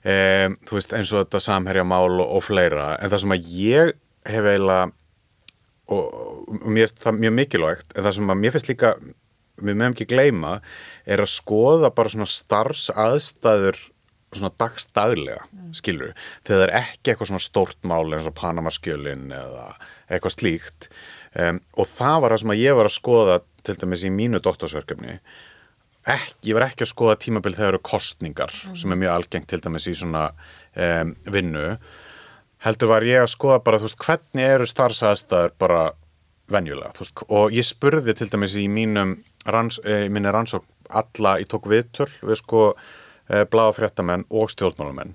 Um, 0.09 0.57
þú 0.65 0.79
veist 0.79 0.95
eins 0.97 1.13
og 1.13 1.25
þetta 1.25 1.43
samherja 1.43 1.85
mál 1.85 2.21
og, 2.21 2.27
og 2.39 2.45
fleira. 2.47 2.95
En 3.03 3.13
það 3.13 3.25
sem 3.25 3.35
að 3.35 3.51
ég 3.59 3.93
hef 4.29 4.49
eiginlega 4.49 4.93
og, 5.89 6.07
og 6.49 6.67
mér 6.69 6.87
finnst 6.87 7.05
það 7.05 7.23
mjög 7.25 7.37
mikilvægt 7.39 7.95
en 7.95 8.07
það 8.07 8.17
sem 8.19 8.33
að 8.35 8.43
mér 8.43 8.57
finnst 8.57 8.73
líka 8.73 8.95
við 9.59 9.75
meðum 9.75 9.95
ekki 9.95 10.09
gleyma 10.13 10.59
er 11.09 11.23
að 11.23 11.33
skoða 11.33 11.91
bara 11.95 12.13
svona 12.13 12.29
starfsaðstæður 12.31 13.81
svona 14.35 14.51
dagstaglega 14.61 15.45
skilur, 15.77 16.15
þegar 16.47 16.61
það 16.61 16.65
er 16.67 16.75
ekki 16.83 17.13
eitthvað 17.13 17.31
svona 17.31 17.45
stórt 17.45 17.79
mál 17.89 18.13
eins 18.13 18.29
og 18.29 18.37
Panamaskjölin 18.37 19.31
eða 19.35 19.69
eitthvað 20.09 20.35
slíkt. 20.35 20.89
Um, 21.39 21.61
og 21.77 21.89
það 21.91 22.23
var 22.23 22.35
það 22.35 22.43
sem 22.43 22.53
að 22.55 22.63
ég 22.63 22.79
var 22.79 22.89
að 22.89 22.97
skoða 22.97 23.39
til 23.67 23.77
dæmis 23.81 24.05
í 24.05 24.11
mínu 24.13 24.41
doktorsverkefni. 24.45 25.19
Ekki, 26.09 26.51
ég 26.51 26.57
var 26.57 26.69
ekki 26.69 26.87
að 26.87 26.93
skoða 26.93 27.17
tímabil 27.21 27.55
þegar 27.57 27.75
eru 27.75 27.83
kostningar 27.85 28.53
sem 28.53 28.93
er 28.93 29.01
mjög 29.01 29.15
algengt 29.15 29.51
til 29.51 29.61
dæmis 29.65 29.89
í 29.91 29.97
svona 29.99 30.29
um, 30.73 31.15
vinnu 31.29 31.67
heldur 32.65 32.93
var 32.93 33.07
ég 33.07 33.23
að 33.23 33.33
skoða 33.35 33.63
bara 33.65 33.81
þú 33.81 33.89
veist 33.89 34.05
hvernig 34.05 34.53
eru 34.55 34.67
starfsaðstæður 34.67 35.55
bara 35.59 35.83
venjulega 36.51 36.95
þú 36.97 37.05
veist 37.05 37.25
og 37.29 37.55
ég 37.57 37.69
spurði 37.69 38.15
til 38.19 38.31
dæmis 38.33 38.57
í 38.59 38.67
mínum 38.73 39.19
ranns, 39.47 39.81
eh, 39.85 40.09
minni 40.09 40.33
rannsókn 40.33 40.67
alla, 40.89 41.39
ég 41.39 41.49
tók 41.49 41.69
viðtöl 41.69 42.09
við 42.23 42.41
sko 42.41 42.63
eh, 43.29 43.45
bláða 43.45 43.77
fréttamenn 43.77 44.25
og 44.31 44.49
stjórnmálamenn. 44.53 45.15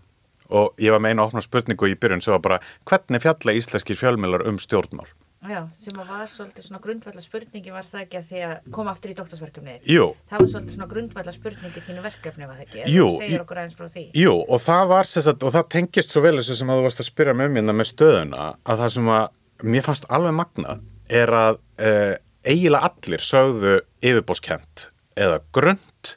Og 0.54 0.78
ég 0.78 0.94
var 0.94 1.02
með 1.02 1.16
eina 1.16 1.26
opna 1.26 1.42
spurningu 1.42 1.90
í 1.90 1.98
byrjun 1.98 2.22
sem 2.22 2.36
var 2.36 2.44
bara 2.44 2.60
hvernig 2.86 3.24
fjalla 3.24 3.56
íslenskir 3.58 3.98
fjölmjölar 3.98 4.46
um 4.48 4.60
stjórnmál 4.62 5.10
Já, 5.44 5.60
sem 5.76 5.98
að 6.00 6.12
var 6.14 6.30
svolítið 6.32 6.66
svona 6.68 6.80
grundvallar 6.84 7.24
spurningi 7.26 7.74
var 7.74 7.88
það 7.90 8.04
ekki 8.06 8.20
að 8.20 8.28
því 8.30 8.44
að 8.48 8.54
koma 8.78 8.94
aftur 8.94 9.12
í 9.12 9.16
doktorsverkefnið. 9.18 9.82
Jú, 9.92 10.06
Það 10.32 10.44
var 10.44 10.52
svolítið 10.54 10.78
svona 10.78 10.90
grundvallar 10.94 11.36
spurningi 11.36 11.84
þínu 11.84 12.06
verkefni 12.06 12.48
var 12.48 12.60
það 12.62 12.66
ekki? 12.68 12.84
Jú, 12.94 13.08
Þú 13.10 13.26
segir 13.26 13.44
okkur 13.44 13.60
aðeins 13.60 13.78
frá 13.80 13.90
því. 13.92 14.04
Jú, 14.24 14.36
og 14.48 14.64
það 14.64 14.84
var 14.94 15.10
sagt, 15.12 15.44
og 15.44 15.56
það 15.58 15.70
tengist 15.76 16.16
svo 16.16 16.24
vel 16.24 16.36
þessu 16.40 16.58
sem 16.60 16.72
að 16.72 16.80
þú 16.80 16.88
varst 16.88 17.04
að 17.04 17.10
spyrja 17.10 17.36
með 17.40 17.56
mér 17.58 17.70
með 17.74 17.90
stöðuna, 17.92 18.48
að 18.64 18.84
það 18.84 18.94
sem 18.96 19.12
að 19.18 19.26
mér 19.74 19.86
fannst 19.88 20.08
alveg 20.12 20.38
magnað 20.40 20.84
er 21.22 21.36
að 21.38 21.60
uh, 21.84 22.14
eiginlega 22.48 22.90
allir 22.90 23.24
sögðu 23.24 23.76
yfirbóskent 24.04 24.88
eða 25.20 25.42
grönt 25.56 26.16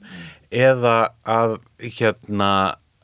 eða 0.55 0.97
að 1.27 1.59
hérna 1.83 2.53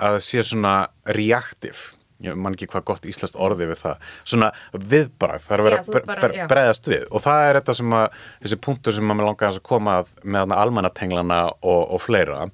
að 0.02 0.18
sé 0.24 0.42
svona 0.46 0.76
reaktiv 1.14 1.92
ég 2.22 2.36
man 2.38 2.54
ekki 2.56 2.68
hvað 2.72 2.84
gott 2.92 3.08
íslenskt 3.10 3.36
orði 3.36 3.68
við 3.72 3.80
það. 3.82 4.08
Svona 4.24 4.52
viðbragð, 4.72 5.44
það 5.48 5.54
er 5.56 5.62
að 5.64 5.68
vera 5.70 5.80
Já, 5.82 5.92
bara- 5.92 6.20
bre- 6.22 6.48
bregðast 6.54 6.88
við. 6.92 7.04
Og 7.10 7.24
það 7.26 7.48
er 7.50 7.60
þetta 7.60 7.74
sem 7.80 7.96
að 7.98 8.18
þessi 8.44 8.60
punktur 8.68 8.96
sem 8.98 9.10
að 9.12 9.20
mér 9.20 9.30
langar 9.30 9.52
að 9.52 9.62
koma 9.62 9.98
að 10.02 10.12
með 10.24 10.56
almannatenglana 10.62 11.40
og, 11.62 11.82
og 11.96 12.00
fleira 12.02 12.46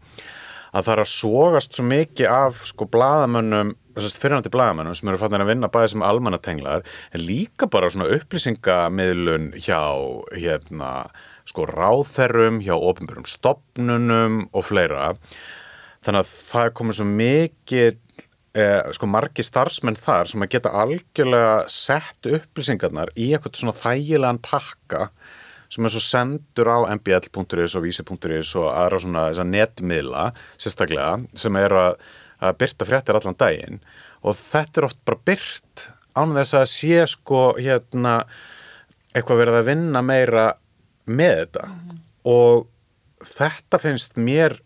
að 0.69 0.85
það 0.85 0.93
er 0.93 1.01
að 1.01 1.09
sogast 1.09 1.73
svo 1.79 1.85
mikið 1.89 2.27
af 2.29 2.59
sko 2.69 2.85
blaðamönnum 2.93 3.71
þessast 3.97 4.19
fyrirhandi 4.21 4.51
blaðamönnum 4.53 4.95
sem 4.95 5.09
eru 5.09 5.19
fannir 5.19 5.41
að 5.43 5.49
vinna 5.49 5.71
bæði 5.73 5.89
sem 5.95 6.03
almannatenglar 6.05 6.85
en 7.17 7.23
líka 7.25 7.67
bara 7.73 7.89
svona 7.91 8.11
upplýsingamiðlun 8.19 9.49
hjá 9.65 9.81
hérna 10.37 10.91
sko 11.49 11.65
ráðherrum, 11.71 12.61
hjá 12.61 12.75
ofinbjörnum 12.77 13.25
stopnunum 13.27 14.37
og 14.53 14.67
fleira. 14.69 15.15
Þannig 16.05 16.21
að 16.21 16.33
það 16.53 16.67
er 16.69 16.75
komið 16.79 16.99
svo 16.99 17.07
mikið 17.09 17.97
eh, 18.59 18.93
sko 18.95 19.09
margi 19.11 19.45
starfsmenn 19.47 19.99
þar 19.99 20.31
sem 20.31 20.45
að 20.45 20.55
geta 20.57 20.75
algjörlega 20.83 21.69
sett 21.73 22.29
upplýsingarnar 22.29 23.13
í 23.17 23.31
eitthvað 23.33 23.61
svona 23.61 23.77
þægilegan 23.77 24.41
pakka 24.45 25.09
sem 25.69 25.85
er 25.85 25.93
svo 25.93 26.03
sendur 26.03 26.71
á 26.73 26.79
mbl.is 26.97 27.77
og 27.77 27.85
vísi.is 27.85 28.55
og 28.57 28.69
aðra 28.73 29.01
svona 29.03 29.27
netmiðla 29.45 30.31
sérstaklega 30.57 31.19
sem 31.39 31.59
er 31.61 31.75
að, 31.77 31.99
að 32.41 32.57
byrta 32.63 32.89
fréttir 32.89 33.19
allan 33.19 33.39
daginn. 33.39 33.83
Og 34.25 34.37
þetta 34.39 34.81
er 34.81 34.89
oft 34.89 35.03
bara 35.07 35.21
byrt 35.29 35.91
án 36.19 36.33
þess 36.35 36.57
að 36.57 36.71
sé 36.73 37.03
sko 37.13 37.43
hérna 37.59 38.23
eitthvað 39.13 39.43
verið 39.45 39.59
að 39.61 39.69
vinna 39.69 40.03
meira 40.05 40.47
með 41.09 41.43
þetta. 41.43 41.69
Og 42.29 42.67
þetta 43.29 43.83
finnst 43.83 44.17
mér 44.17 44.59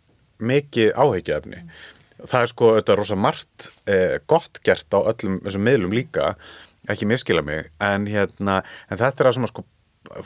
mikið 0.43 0.95
áhyggjaefni 0.99 1.65
það 2.29 2.45
er 2.45 2.51
sko 2.53 2.71
þetta 2.79 2.97
rosa 2.99 3.19
margt 3.19 3.69
eh, 3.91 4.19
gott 4.31 4.63
gert 4.67 4.95
á 4.95 4.99
öllum 5.01 5.41
þessum 5.45 5.67
miðlum 5.67 5.95
líka 5.97 6.35
ekki 6.91 7.09
miskila 7.09 7.45
mig 7.47 7.71
en, 7.83 8.09
hérna, 8.11 8.63
en 8.91 9.01
þetta 9.01 9.25
er 9.25 9.31
að 9.31 9.43
að 9.43 9.53
sko 9.53 9.67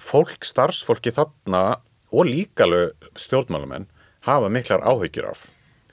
fólk, 0.01 0.47
starfsfólki 0.47 1.13
þarna 1.13 1.83
og 2.13 2.29
líka 2.29 2.65
alveg 2.65 3.11
stjórnmálamenn 3.21 3.91
hafa 4.27 4.49
miklar 4.53 4.85
áhyggjur 4.87 5.31
af 5.35 5.47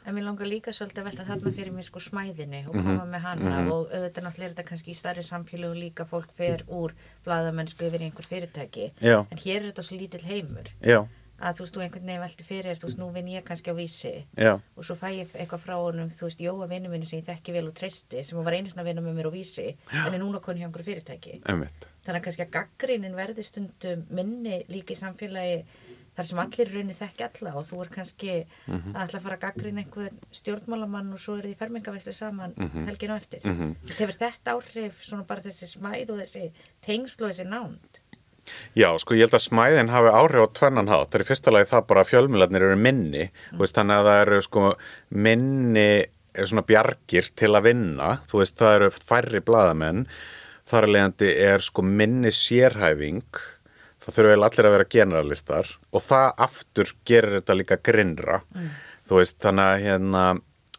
En 0.04 0.12
mér 0.12 0.26
langar 0.28 0.50
líka 0.52 0.74
svolítið 0.76 1.00
að 1.00 1.06
velta 1.08 1.26
þarna 1.30 1.52
fyrir 1.56 1.72
mig 1.72 1.86
sko 1.88 2.02
smæðinni 2.04 2.66
og 2.68 2.74
koma 2.76 3.06
með 3.08 3.22
hana 3.24 3.60
og 3.72 3.86
auðvitað 3.88 4.26
náttúrulega 4.26 4.50
er 4.50 4.56
þetta 4.56 4.66
kannski 4.68 4.92
í 4.92 4.98
starri 5.00 5.24
samfélög 5.24 5.72
og 5.72 5.80
líka 5.80 6.06
fólk 6.10 6.34
fer 6.36 6.66
úr 6.68 6.92
blaðamennsku 7.24 7.88
yfir 7.88 8.04
einhver 8.04 8.28
fyrirtæki. 8.28 8.90
Já. 9.00 9.22
En 9.24 9.40
hér 9.40 9.62
er 9.62 9.70
þetta 9.70 9.86
svo 9.88 10.00
lítill 10.02 10.26
heimur 10.28 10.68
já, 10.84 11.06
að 11.44 11.58
þú 11.58 11.64
veist, 11.66 11.76
þú 11.76 11.82
einhvern 11.84 12.06
veginn 12.08 12.24
velti 12.24 12.44
fyrir, 12.48 12.78
þú 12.80 12.88
veist, 12.88 13.00
nú 13.02 13.08
vinn 13.14 13.28
ég 13.34 13.44
kannski 13.48 13.72
á 13.72 13.76
vísi 13.76 14.14
já, 14.40 14.54
og 14.78 14.84
svo 14.88 14.96
fæ 14.96 15.08
ég 15.12 15.34
eitthvað 15.36 15.64
frá 15.66 15.76
honum, 15.76 16.10
þú 16.10 16.28
veist, 16.30 16.40
Jóa 16.44 16.68
vinnu 16.72 16.90
minni 16.90 17.06
sem 17.10 17.20
ég 17.20 17.26
þekki 17.28 17.52
vel 17.58 17.68
og 17.68 17.74
treysti, 17.76 18.24
sem 18.24 18.44
var 18.44 18.54
einu 18.54 18.70
svona 18.72 18.84
vinna 18.88 19.02
með 19.02 19.18
mér 19.20 19.28
á 19.30 19.34
vísi, 19.36 19.76
en 19.92 20.14
er 20.14 20.20
núna 20.24 20.40
koni 20.42 20.60
hjá 20.64 20.68
einhverju 20.70 20.86
fyrirtæki. 20.92 21.42
einmitt 21.46 21.90
Þannig 22.04 22.20
að 22.20 22.24
kannski 22.26 22.44
að 22.44 22.54
gaggrínin 22.58 23.16
verði 23.16 23.44
stundum 23.44 24.06
minni 24.10 24.64
líka 24.70 24.92
í 24.92 24.96
samfélagi 25.00 25.64
þar 26.14 26.26
sem 26.30 26.40
allir 26.44 26.68
í 26.70 26.74
rauninni 26.76 26.94
þekki 26.94 27.24
alla 27.26 27.54
og 27.58 27.66
þú 27.66 27.80
er 27.82 27.90
kannski 27.90 28.34
að 28.68 29.00
ætla 29.06 29.18
að 29.20 29.24
fara 29.24 29.38
að 29.38 29.46
gaggrína 29.48 29.82
einhvern 29.82 30.20
stjórnmálamann 30.32 31.14
og 31.16 31.20
svo 31.24 31.38
er 31.40 31.48
því 31.48 31.56
fermingavæsli 31.58 32.14
saman 32.14 32.54
Mhm. 32.58 32.86
helginu 32.88 33.16
á 33.16 33.18
eftir. 33.18 33.42
Mm 33.46 33.56
-hmm. 33.58 33.76
Þetta 33.88 34.52
áhrif 34.54 35.02
svona 35.02 35.24
bara 35.26 35.42
þessi 35.42 35.66
smæð 35.78 36.10
og 36.12 36.20
þessi 36.20 36.52
tengsl 36.86 37.24
og 37.24 37.32
þessi 37.32 37.48
nánd? 37.48 38.00
Já, 38.78 38.90
sko 39.00 39.16
ég 39.18 39.28
held 39.28 39.38
að 39.38 39.46
smæðin 39.46 39.92
hafi 39.94 40.12
áhrif 40.12 40.46
á 40.46 40.56
tvennan 40.60 40.92
hátt. 40.92 41.10
Það 41.12 41.18
er 41.20 41.24
í 41.24 41.30
fyrsta 41.30 41.54
lagi 41.54 41.70
það 41.70 41.88
bara 41.92 42.04
að 42.04 42.12
fjölmiðlarnir 42.12 42.68
eru 42.68 42.78
minni, 42.80 43.26
mm. 43.30 43.58
veist, 43.62 43.76
þannig 43.78 44.00
að 44.02 44.10
það 44.10 44.22
eru 44.26 44.40
sko 44.48 44.64
minni 45.28 45.88
eh, 45.88 46.44
svona 46.44 46.66
bjargir 46.68 47.32
til 47.40 47.52
að 47.54 47.68
vinna, 47.70 48.12
þú 48.30 48.44
veist 48.44 48.56
það 48.60 48.78
eru 48.80 48.92
færri 48.98 49.44
blaðamenn, 49.48 50.06
þar 50.70 50.88
að 50.88 50.96
leiðandi 50.96 51.34
er 51.48 51.66
sko 51.66 51.86
minni 51.88 52.34
sérhæfing, 52.36 53.44
það 54.04 54.18
þurfa 54.18 54.34
vel 54.34 54.48
allir 54.48 54.70
að 54.70 54.78
vera 54.78 54.92
generalistar. 54.98 55.76
Og 55.94 56.08
það 56.08 56.32
aftur 56.48 56.96
gerir 57.08 57.40
þetta 57.40 57.60
líka 57.60 57.80
grinnra, 57.84 58.42
þú 59.08 59.22
veist 59.22 59.40
þannig 59.44 59.70
að 59.70 59.86
hérna 59.88 60.24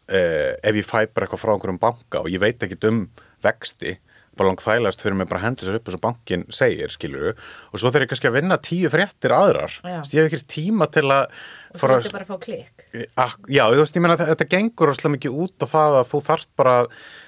eh, 0.07 0.51
ef 0.61 0.81
ég 0.81 0.85
fæ 0.85 1.05
bara 1.07 1.25
eitthvað 1.25 1.41
frá 1.41 1.53
einhverjum 1.55 1.81
banka 1.81 2.21
og 2.21 2.29
ég 2.33 2.41
veit 2.43 2.61
ekkit 2.65 2.89
um 2.89 3.05
vexti 3.45 3.95
bara 4.37 4.51
langt 4.51 4.63
þæglegast 4.63 5.03
fyrir 5.03 5.17
mig 5.19 5.29
bara 5.31 5.41
að 5.41 5.47
hendi 5.49 5.63
þessu 5.65 5.79
upp 5.79 5.89
eins 5.89 5.97
og 5.97 6.03
bankin 6.05 6.47
segir, 6.53 6.93
skilur 6.93 7.29
og 7.35 7.81
svo 7.81 7.91
þegar 7.91 8.05
ég 8.05 8.13
kannski 8.13 8.31
að 8.31 8.37
vinna 8.39 8.57
tíu 8.61 8.91
fréttir 8.93 9.35
aðrar. 9.35 9.77
Ég 9.85 10.25
hef 10.25 10.27
ekki 10.29 10.43
tíma 10.57 10.89
til 10.91 11.07
að 11.09 11.29
Og 11.75 11.81
þú 11.81 11.95
ætti 11.97 12.11
bara 12.13 12.23
að 12.23 12.29
fá 12.31 12.37
klikk. 12.39 12.83
Ak, 13.19 13.47
já, 13.51 13.63
þú 13.67 13.79
veist, 13.81 13.97
ég 13.97 14.03
meina 14.03 14.15
að 14.15 14.29
þetta 14.31 14.47
gengur 14.53 14.89
rosalega 14.89 15.15
mikið 15.17 15.39
út 15.43 15.65
á 15.65 15.67
það 15.67 15.97
að 15.99 16.11
þú 16.11 16.21
þarft 16.29 16.51
bara 16.61 16.75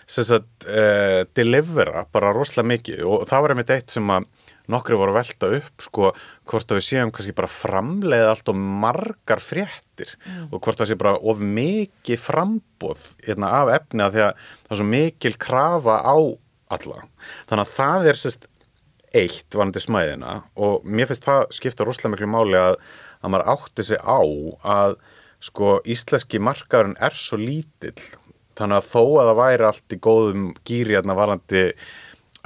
sagt, 0.07 0.67
uh, 0.67 1.21
delivera 1.35 2.05
bara 2.15 2.33
rosalega 2.35 2.71
mikið. 2.71 3.01
Og 3.07 3.25
það 3.27 3.43
var 3.43 3.53
einmitt 3.53 3.73
eitt 3.75 3.95
sem 3.95 4.13
að 4.13 4.29
nokkri 4.71 4.99
voru 4.99 5.13
að 5.13 5.19
velta 5.21 5.51
upp 5.57 5.83
sko, 5.83 6.11
hvort 6.47 6.71
að 6.71 6.79
við 6.79 6.87
séum 6.87 7.11
kannski 7.15 7.35
bara 7.35 7.51
framleiða 7.51 8.31
allt 8.33 8.51
og 8.51 8.59
margar 8.85 9.43
fréttir. 9.43 10.15
Og 10.51 10.59
hvort 10.61 10.79
það 10.79 10.91
sé 10.91 10.99
bara 10.99 11.15
of 11.19 11.43
mikið 11.43 12.23
frambóð 12.23 13.05
hérna, 13.27 13.51
af 13.63 13.73
efni 13.81 14.05
að 14.05 14.17
því 14.17 14.25
að 14.27 14.43
það 14.43 14.75
er 14.75 14.81
svo 14.81 14.91
mikil 14.95 15.35
krafa 15.47 16.01
á 16.03 16.15
alla. 16.73 17.03
Þannig 17.49 17.65
að 17.65 17.75
það 17.77 18.07
er 18.11 18.21
sérst 18.21 18.47
eitt 19.15 19.55
varandi 19.55 19.81
smæðina 19.81 20.33
og 20.59 20.87
mér 20.87 21.09
finnst 21.09 21.27
það 21.27 21.45
skipta 21.55 21.85
rosalega 21.87 22.13
miklu 22.15 22.31
máli 22.31 22.57
að, 22.59 22.75
að 23.23 23.33
maður 23.33 23.51
átti 23.53 23.85
sig 23.87 24.01
á 24.03 24.19
að 24.67 24.97
sko 25.47 25.77
íslenski 25.87 26.41
markaðurinn 26.43 26.97
er 27.03 27.15
svo 27.15 27.39
lítill. 27.39 27.95
Þannig 28.57 28.79
að 28.79 28.89
þó 28.89 29.01
að 29.05 29.29
það 29.29 29.39
væri 29.39 29.67
allt 29.67 29.93
í 29.95 30.01
góðum 30.01 30.45
gýri 30.67 30.97
hérna 30.97 31.15
varandi 31.17 31.63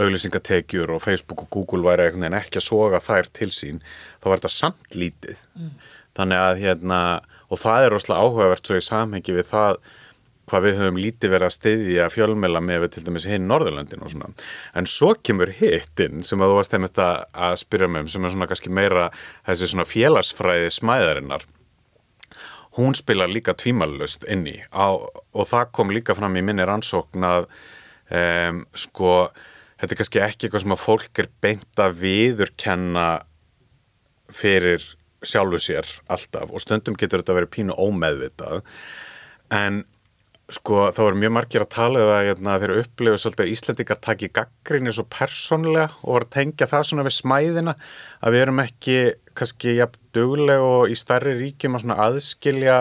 auglýsingatekjur 0.01 0.91
og 0.95 1.03
Facebook 1.03 1.45
og 1.45 1.51
Google 1.53 1.86
væri 1.86 2.07
einhvern 2.07 2.25
veginn 2.25 2.39
ekki 2.39 2.60
að 2.60 2.67
soga 2.67 3.01
þær 3.03 3.29
til 3.38 3.49
sín 3.55 3.81
þá 4.21 4.27
var 4.27 4.41
þetta 4.41 4.53
samt 4.53 4.97
lítið. 4.97 5.41
Þannig 6.17 6.43
að 6.43 6.62
hérna 6.65 6.99
og 7.51 7.60
það 7.60 7.86
er 7.86 7.95
rosalega 7.95 8.27
áhugavert 8.27 8.67
svo 8.67 8.79
í 8.79 8.86
samhengi 8.86 9.36
við 9.36 9.49
það 9.51 9.81
hvað 10.51 10.65
við 10.67 10.79
höfum 10.81 10.99
lítið 10.99 11.33
verið 11.33 11.47
að 11.47 11.55
styðja 11.55 12.09
fjölmela 12.11 12.61
með 12.63 12.89
til 12.95 13.05
dæmis 13.07 13.27
hinn 13.29 13.47
Norðurlöndin 13.47 14.03
og 14.03 14.11
svona. 14.11 14.31
En 14.75 14.89
svo 14.89 15.13
kemur 15.23 15.53
hittinn 15.55 16.25
sem 16.27 16.43
að 16.43 16.51
þú 16.51 16.57
varst 16.59 16.75
einmitt 16.75 17.01
að 17.01 17.57
spyrja 17.63 17.89
með 17.91 18.05
um 18.05 18.11
sem 18.13 18.27
er 18.27 18.35
svona 18.35 18.49
kannski 18.51 18.73
meira 18.73 19.07
þessi 19.47 19.71
svona 19.71 19.87
félagsfræði 19.87 20.73
smæðarinnar. 20.75 21.47
Hún 22.77 22.95
spilar 22.95 23.31
líka 23.31 23.55
tvímalust 23.57 24.27
inn 24.31 24.45
í 24.47 24.57
á, 24.71 24.95
og 24.95 25.47
það 25.47 25.71
kom 25.75 25.91
líka 25.91 26.15
fram 26.15 26.37
í 26.39 26.43
minni 26.45 26.67
rannsókn 26.67 27.27
að 27.27 27.47
um, 28.11 28.63
sko 28.75 29.15
þetta 29.81 29.95
er 29.95 29.99
kannski 29.99 30.23
ekki 30.23 30.47
eitthvað 30.47 30.65
sem 30.65 30.75
að 30.75 30.83
fólk 30.85 31.23
er 31.23 31.29
beint 31.43 31.83
að 31.83 31.99
viðurkenna 32.03 33.07
fyrir 34.31 34.83
sjálfu 35.21 35.59
sér 35.61 35.87
alltaf 36.11 36.51
og 36.51 36.63
stundum 36.63 36.97
getur 36.97 37.21
þetta 37.21 37.33
að 37.33 37.41
vera 37.41 37.51
pínu 37.55 37.77
ómeðvitað 37.77 38.61
en 39.53 39.83
sko 40.51 40.89
þá 40.95 41.01
er 41.05 41.17
mjög 41.21 41.33
margir 41.37 41.63
að 41.63 41.71
tala 41.75 42.01
um 42.01 42.09
það 42.11 42.25
hérna, 42.27 42.57
þeir 42.61 42.75
upplifu 42.81 43.21
svolítið 43.21 43.45
að 43.45 43.53
Íslendingar 43.53 44.01
taki 44.03 44.29
gaggrinni 44.35 44.93
svo 44.95 45.05
persónlega 45.11 45.87
og 46.03 46.19
að 46.19 46.29
tengja 46.35 46.67
það 46.71 46.85
svona 46.89 47.07
við 47.07 47.17
smæðina 47.17 47.77
að 48.19 48.35
við 48.35 48.45
erum 48.45 48.61
ekki 48.65 48.99
kannski 49.37 49.77
jafn 49.77 50.03
dugleg 50.15 50.65
og 50.65 50.91
í 50.91 50.99
stærri 50.99 51.37
ríkjum 51.39 51.77
að 51.77 51.85
svona 51.85 51.99
aðskilja 52.07 52.77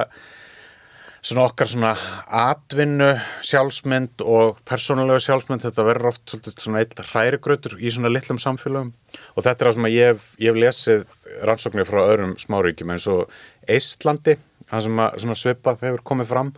svona 1.21 1.45
okkar 1.45 1.69
svona 1.69 1.91
atvinnu 2.33 3.11
sjálfsmynd 3.45 4.23
og 4.25 4.61
persónulega 4.69 5.21
sjálfsmynd. 5.21 5.65
Þetta 5.67 5.85
verður 5.85 6.13
oft 6.15 6.23
svolítið 6.33 6.63
svona 6.65 6.81
eitt 6.81 7.03
hrærigrautur 7.11 7.77
í 7.77 7.93
svona 7.93 8.13
litlum 8.13 8.41
samfélögum. 8.41 8.95
Og 9.37 9.45
þetta 9.45 9.67
er 9.67 9.69
það 9.69 9.77
sem 9.77 9.91
ég 9.93 10.15
hef, 10.15 10.31
lesið 10.57 11.05
rannsóknir 11.45 11.89
frá 11.89 12.01
öðrum 12.07 12.39
smáríkjum 12.41 12.95
eins 12.95 13.09
og 13.13 13.29
Eistlandi, 13.69 14.39
það 14.71 14.89
sem 14.89 15.05
að 15.05 15.43
svipað 15.43 15.85
hefur 15.85 16.07
komið 16.13 16.33
fram 16.33 16.55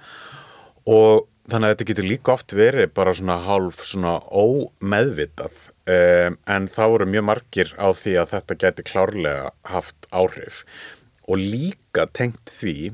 og 0.89 1.29
þannig 1.51 1.67
að 1.69 1.75
þetta 1.75 1.89
getur 1.91 2.09
líka 2.09 2.35
oft 2.37 2.55
verið 2.57 2.91
bara 2.95 3.15
svona 3.17 3.39
hálf 3.45 3.83
svona 3.87 4.17
ómeðvitað 4.31 5.55
um, 5.91 6.37
en 6.55 6.69
þá 6.71 6.83
eru 6.87 7.09
mjög 7.11 7.27
margir 7.29 7.73
á 7.79 7.89
því 7.91 8.17
að 8.23 8.35
þetta 8.37 8.59
geti 8.65 8.87
klárlega 8.87 9.51
haft 9.71 10.09
áhrif. 10.15 10.63
Og 11.31 11.39
líka 11.39 12.07
tengt 12.15 12.51
því 12.51 12.93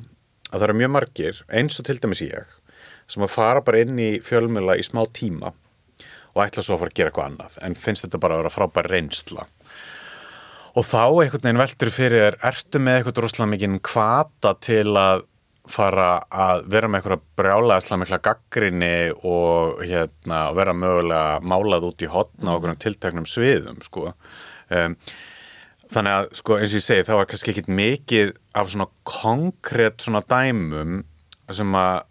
að 0.49 0.59
það 0.59 0.67
eru 0.69 0.79
mjög 0.83 0.95
margir 0.97 1.43
eins 1.49 1.79
og 1.81 1.89
til 1.89 1.99
dæmis 2.01 2.25
ég 2.25 2.57
sem 3.09 3.25
að 3.25 3.33
fara 3.33 3.65
bara 3.65 3.81
inn 3.85 4.01
í 4.01 4.11
fjölmjöla 4.25 4.77
í 4.77 4.85
smá 4.85 5.01
tíma 5.17 5.55
og 6.35 6.43
ætla 6.45 6.65
svo 6.65 6.77
að 6.77 6.83
fara 6.83 6.93
að 6.93 6.99
gera 6.99 7.11
eitthvað 7.11 7.31
annað 7.31 7.57
en 7.65 7.77
finnst 7.79 8.05
þetta 8.05 8.21
bara 8.21 8.37
að 8.37 8.43
vera 8.43 8.53
frábær 8.53 8.91
reynsla. 8.93 9.47
Og 10.77 10.85
þá 10.87 11.05
einhvern 11.09 11.43
veginn 11.43 11.63
veldur 11.63 11.91
fyrir 11.93 12.37
ertu 12.45 12.81
með 12.83 12.99
eitthvað 12.99 13.23
rosalega 13.25 13.53
mikinn 13.55 13.81
kvata 13.83 14.53
til 14.63 14.93
að 15.01 15.25
fara 15.73 16.09
að 16.29 16.67
vera 16.73 16.89
með 16.91 17.01
eitthvað 17.01 17.25
brjálega 17.39 17.85
slamikla 17.85 18.19
gaggrinni 18.25 18.93
og 19.27 19.83
hérna 19.85 20.43
vera 20.57 20.75
mögulega 20.77 21.41
málað 21.41 21.89
út 21.91 22.05
í 22.05 22.11
hotna 22.13 22.55
og 22.55 22.63
okkur 22.63 22.79
tilteknum 22.85 23.27
sviðum 23.29 23.83
sko. 23.85 24.13
Um, 24.69 24.97
þannig 25.93 26.15
að 26.15 26.31
sko 26.41 26.59
eins 26.59 26.73
og 26.73 26.81
ég 26.81 26.87
segi 26.87 27.07
það 27.09 27.21
var 27.21 27.29
kannski 27.31 27.53
ekkit 27.55 27.71
mikið 27.73 28.33
af 28.61 28.73
svona 28.73 28.89
konkrétt 29.09 30.05
svona 30.05 30.25
dæmum 30.29 31.03
sem 31.49 31.79
að 31.81 32.03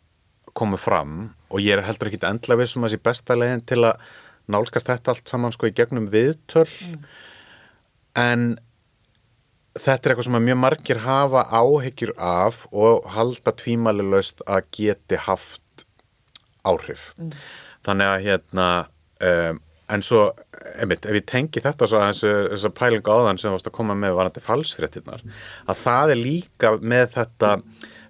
komu 0.58 0.80
fram 0.82 1.18
og 1.54 1.62
ég 1.62 1.78
er 1.78 1.86
heldur 1.86 2.10
ekkit 2.10 2.26
endla 2.28 2.58
við 2.58 2.72
sem 2.72 2.84
að 2.84 2.92
þessi 2.92 3.06
besta 3.06 3.38
leginn 3.38 3.66
til 3.70 3.84
að 3.86 4.08
nálskast 4.52 4.90
þetta 4.90 5.14
allt 5.14 5.30
saman 5.30 5.54
sko 5.54 5.70
í 5.70 5.76
gegnum 5.76 6.08
viðtöl. 6.12 6.68
En 8.18 8.56
þetta 9.84 9.96
er 10.10 10.14
eitthvað 10.14 10.28
sem 10.30 10.40
mjög 10.48 10.60
margir 10.62 11.04
hafa 11.06 11.46
áhyggjur 11.52 12.14
af 12.18 12.66
og 12.72 13.08
halda 13.14 13.54
tvímælilaust 13.62 14.44
að 14.48 14.68
geti 14.78 15.22
haft 15.28 15.86
áhrif. 16.68 17.12
Þannig 17.88 18.12
að 18.12 18.26
hérna 18.28 18.68
um, 19.24 19.62
en 19.88 20.04
svo, 20.04 20.24
einmitt, 20.76 21.06
ef 21.08 21.16
ég 21.16 21.28
tengi 21.30 21.64
þetta 21.64 21.88
svo 21.88 22.02
að 22.02 22.18
þess 22.20 22.66
að 22.68 22.76
pælinga 22.78 23.14
áðan 23.14 23.40
sem 23.40 23.54
varst 23.54 23.70
að 23.70 23.78
koma 23.78 23.96
með 23.96 24.18
varandi 24.18 24.44
falsfréttinnar 24.44 25.24
að 25.68 25.84
það 25.86 26.14
er 26.14 26.20
líka 26.20 26.74
með 26.82 27.06
þetta 27.16 27.54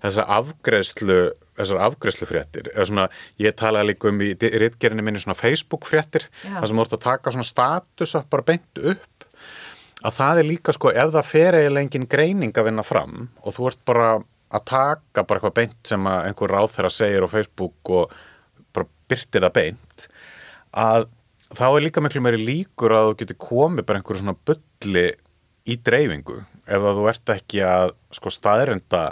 þessa 0.01 0.25
afgreðslu 0.37 1.19
þessar 1.57 1.83
afgreðslufréttir 1.87 2.71
eða 2.73 2.85
svona, 2.85 3.05
ég 3.41 3.55
talaði 3.57 3.91
líka 3.91 4.11
um 4.11 4.19
í 4.21 4.31
rittgerinni 4.37 5.05
minni 5.05 5.21
svona 5.21 5.37
Facebook 5.37 5.87
fréttir 5.89 6.27
þar 6.43 6.67
sem 6.69 6.77
þú 6.77 6.85
ert 6.85 6.97
að 6.97 7.05
taka 7.07 7.33
svona 7.33 7.49
statusa 7.49 8.23
bara 8.29 8.45
beint 8.45 8.81
upp 8.93 9.16
að 10.05 10.17
það 10.19 10.41
er 10.41 10.49
líka 10.51 10.75
sko 10.75 10.93
ef 10.93 11.13
það 11.15 11.29
fer 11.31 11.57
eiginlega 11.57 11.87
engin 11.87 12.09
greining 12.09 12.57
að 12.57 12.69
vinna 12.69 12.85
fram 12.85 13.27
og 13.41 13.55
þú 13.55 13.69
ert 13.71 13.83
bara 13.89 14.09
að 14.47 14.65
taka 14.69 15.23
bara 15.23 15.39
eitthvað 15.39 15.57
beint 15.57 15.77
sem 15.89 16.09
einhver 16.11 16.53
ráð 16.53 16.73
þeirra 16.75 16.93
segir 16.93 17.25
á 17.25 17.33
Facebook 17.33 17.91
og 17.91 18.17
bara 18.75 18.87
byrtir 19.09 19.43
það 19.47 19.55
beint 19.57 20.07
að 20.77 21.07
þá 21.55 21.67
er 21.69 21.83
líka 21.85 22.03
miklu 22.03 22.21
meiri 22.23 22.43
líkur 22.43 22.95
að 22.95 23.09
þú 23.09 23.17
getur 23.21 23.39
komið 23.47 23.87
bara 23.87 24.01
einhverju 24.01 24.21
svona 24.21 24.37
bulli 24.47 25.07
í 25.67 25.77
dreifingu 25.83 26.37
ef 26.67 26.83
að 26.83 26.99
þú 26.99 27.09
ert 27.11 27.33
ekki 27.37 27.63
að 27.65 27.93
sko 28.15 28.31
staðrenda 28.31 29.03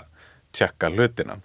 tjekka 0.56 0.92
hlutina. 0.92 1.40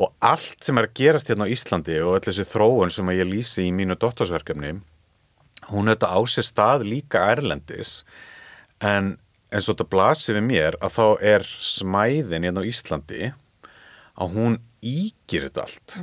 Og 0.00 0.14
allt 0.24 0.62
sem 0.64 0.78
er 0.80 0.86
að 0.88 0.96
gerast 0.96 1.30
hérna 1.30 1.46
á 1.46 1.52
Íslandi 1.52 1.98
og 2.00 2.16
öll 2.16 2.24
þessi 2.28 2.46
þróun 2.48 2.92
sem 2.94 3.10
ég 3.12 3.28
lýsi 3.28 3.66
í 3.66 3.74
mínu 3.74 3.98
dottorsverkefni 4.00 4.78
hún 5.70 5.90
auðvitað 5.90 6.14
á 6.16 6.20
sér 6.32 6.46
stað 6.46 6.86
líka 6.88 7.24
erlendis 7.34 8.00
en 8.80 9.14
eins 9.50 9.66
og 9.66 9.74
þetta 9.74 9.90
blasir 9.92 10.38
við 10.38 10.46
mér 10.46 10.78
að 10.80 10.96
þá 10.96 11.06
er 11.34 11.46
smæðin 11.46 12.46
hérna 12.46 12.62
á 12.62 12.70
Íslandi 12.70 13.30
að 14.20 14.34
hún 14.36 14.58
ígir 14.84 15.48
þetta 15.48 15.64
allt. 15.66 15.96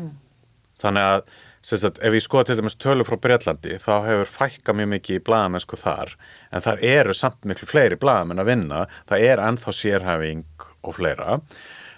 Þannig 0.82 1.10
að 1.12 1.22
sagt, 1.68 2.00
ef 2.00 2.16
ég 2.16 2.24
skoða 2.24 2.50
til 2.50 2.60
dæmis 2.60 2.78
tölu 2.80 3.06
frá 3.08 3.18
Breitlandi 3.22 3.80
þá 3.82 3.94
hefur 4.06 4.30
fækka 4.36 4.76
mjög 4.78 4.92
mikið 4.94 5.20
í 5.20 5.24
blaðamennsku 5.28 5.80
þar. 5.80 6.14
En 6.52 6.64
þar 6.64 6.84
eru 6.86 7.16
samt 7.18 7.48
miklu 7.50 7.68
fleiri 7.70 7.98
blaðamenn 8.00 8.44
að 8.44 8.52
vinna. 8.52 8.86
Það 9.10 9.26
er 9.32 9.44
ennþá 9.44 9.74
sérhæfing 9.76 10.68
og 10.88 10.96
fleira. 11.00 11.40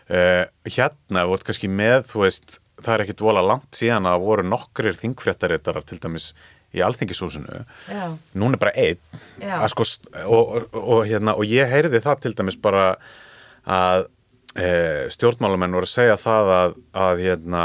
Uh, 0.09 0.45
hérna 0.65 1.27
voru 1.29 1.45
kannski 1.45 1.69
með 1.69 2.15
veist, 2.15 2.57
það 2.81 2.95
er 2.95 3.03
ekkit 3.03 3.25
vola 3.25 3.43
langt 3.45 3.77
síðan 3.77 4.07
að 4.09 4.23
voru 4.25 4.47
nokkrir 4.47 4.97
þingfréttaréttarar 4.97 5.85
til 5.85 5.99
dæmis 6.01 6.31
í 6.75 6.83
alþingishúsinu 6.85 7.63
Já. 7.89 8.05
núna 8.37 8.57
er 8.57 8.61
bara 8.61 8.75
einn 8.77 9.67
sko, 9.71 9.85
og, 10.25 10.55
og, 10.55 10.79
og, 10.79 11.03
hérna, 11.09 11.35
og 11.35 11.49
ég 11.49 11.69
heyrði 11.71 12.01
það 12.05 12.23
til 12.25 12.33
dæmis 12.37 12.59
bara 12.61 12.87
að 13.69 14.07
e, 14.55 14.69
stjórnmálamenn 15.15 15.77
voru 15.77 15.89
að 15.89 15.95
segja 15.95 16.17
það 16.21 16.53
að, 16.55 16.79
að 17.05 17.23
hérna, 17.25 17.63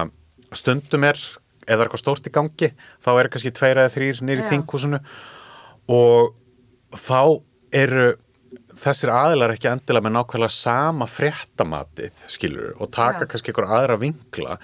stundum 0.57 1.09
er 1.11 1.21
eða 1.65 1.79
er 1.79 1.87
eitthvað 1.87 2.03
stórt 2.03 2.29
í 2.29 2.35
gangi 2.35 2.71
þá 3.05 3.11
er 3.15 3.31
kannski 3.33 3.55
tveir 3.57 3.81
eða 3.83 3.95
þrýr 3.95 4.21
nýri 4.25 4.45
Já. 4.45 4.51
þinghúsinu 4.53 5.01
og 5.95 6.35
þá 6.97 7.21
eru 7.75 8.11
þessir 8.79 9.13
aðilar 9.15 9.55
ekki 9.55 9.71
endilega 9.71 10.07
með 10.07 10.17
nákvæmlega 10.19 10.55
sama 10.55 11.09
fréttamatið 11.11 12.27
skilur 12.31 12.75
og 12.79 12.91
taka 12.95 13.25
Já. 13.25 13.31
kannski 13.33 13.53
eitthvað 13.53 13.77
aðra 13.79 13.99
vinkla 14.01 14.59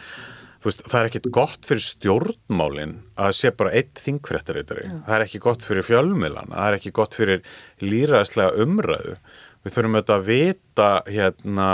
veist, 0.64 0.82
það 0.86 1.00
er 1.00 1.08
ekkit 1.08 1.28
gott 1.34 1.68
fyrir 1.68 1.84
stjórnmálin 1.84 2.96
að 3.20 3.36
sé 3.38 3.52
bara 3.56 3.74
eitt 3.76 4.00
þingfréttaritari. 4.04 4.88
Það 5.06 5.14
er 5.16 5.26
ekki 5.26 5.42
gott 5.44 5.64
fyrir 5.66 5.86
fjölmiðlana 5.86 6.56
það 6.56 6.66
er 6.66 6.78
ekki 6.78 6.92
gott 6.96 7.16
fyrir 7.16 7.44
lýraðslega 7.84 8.64
umræðu. 8.64 9.16
Við 9.61 9.76
þurfum 9.76 9.96
auðvitað 9.98 10.16
að 10.16 10.28
vita 10.28 10.90
hérna 11.08 11.68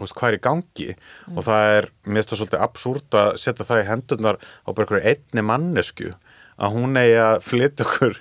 veist, 0.00 0.16
hvað 0.16 0.30
er 0.30 0.38
í 0.38 0.42
gangi. 0.46 0.88
Og 1.34 1.46
það 1.46 1.76
er, 1.76 1.90
finnst 2.08 2.32
það 2.32 2.42
svolítið 2.42 2.66
absúrt 2.66 3.18
að 3.20 3.30
setja 3.44 3.68
það 3.68 3.82
í 3.82 3.88
hendurnar 3.90 4.40
á 4.40 4.68
bara 4.70 4.86
einhverju 4.86 5.14
einni 5.14 5.46
mannesku 5.46 6.12
að 6.60 6.74
hún 6.76 7.00
eigi 7.00 7.16
að 7.24 7.42
flytja 7.46 7.86
okkur 7.86 8.16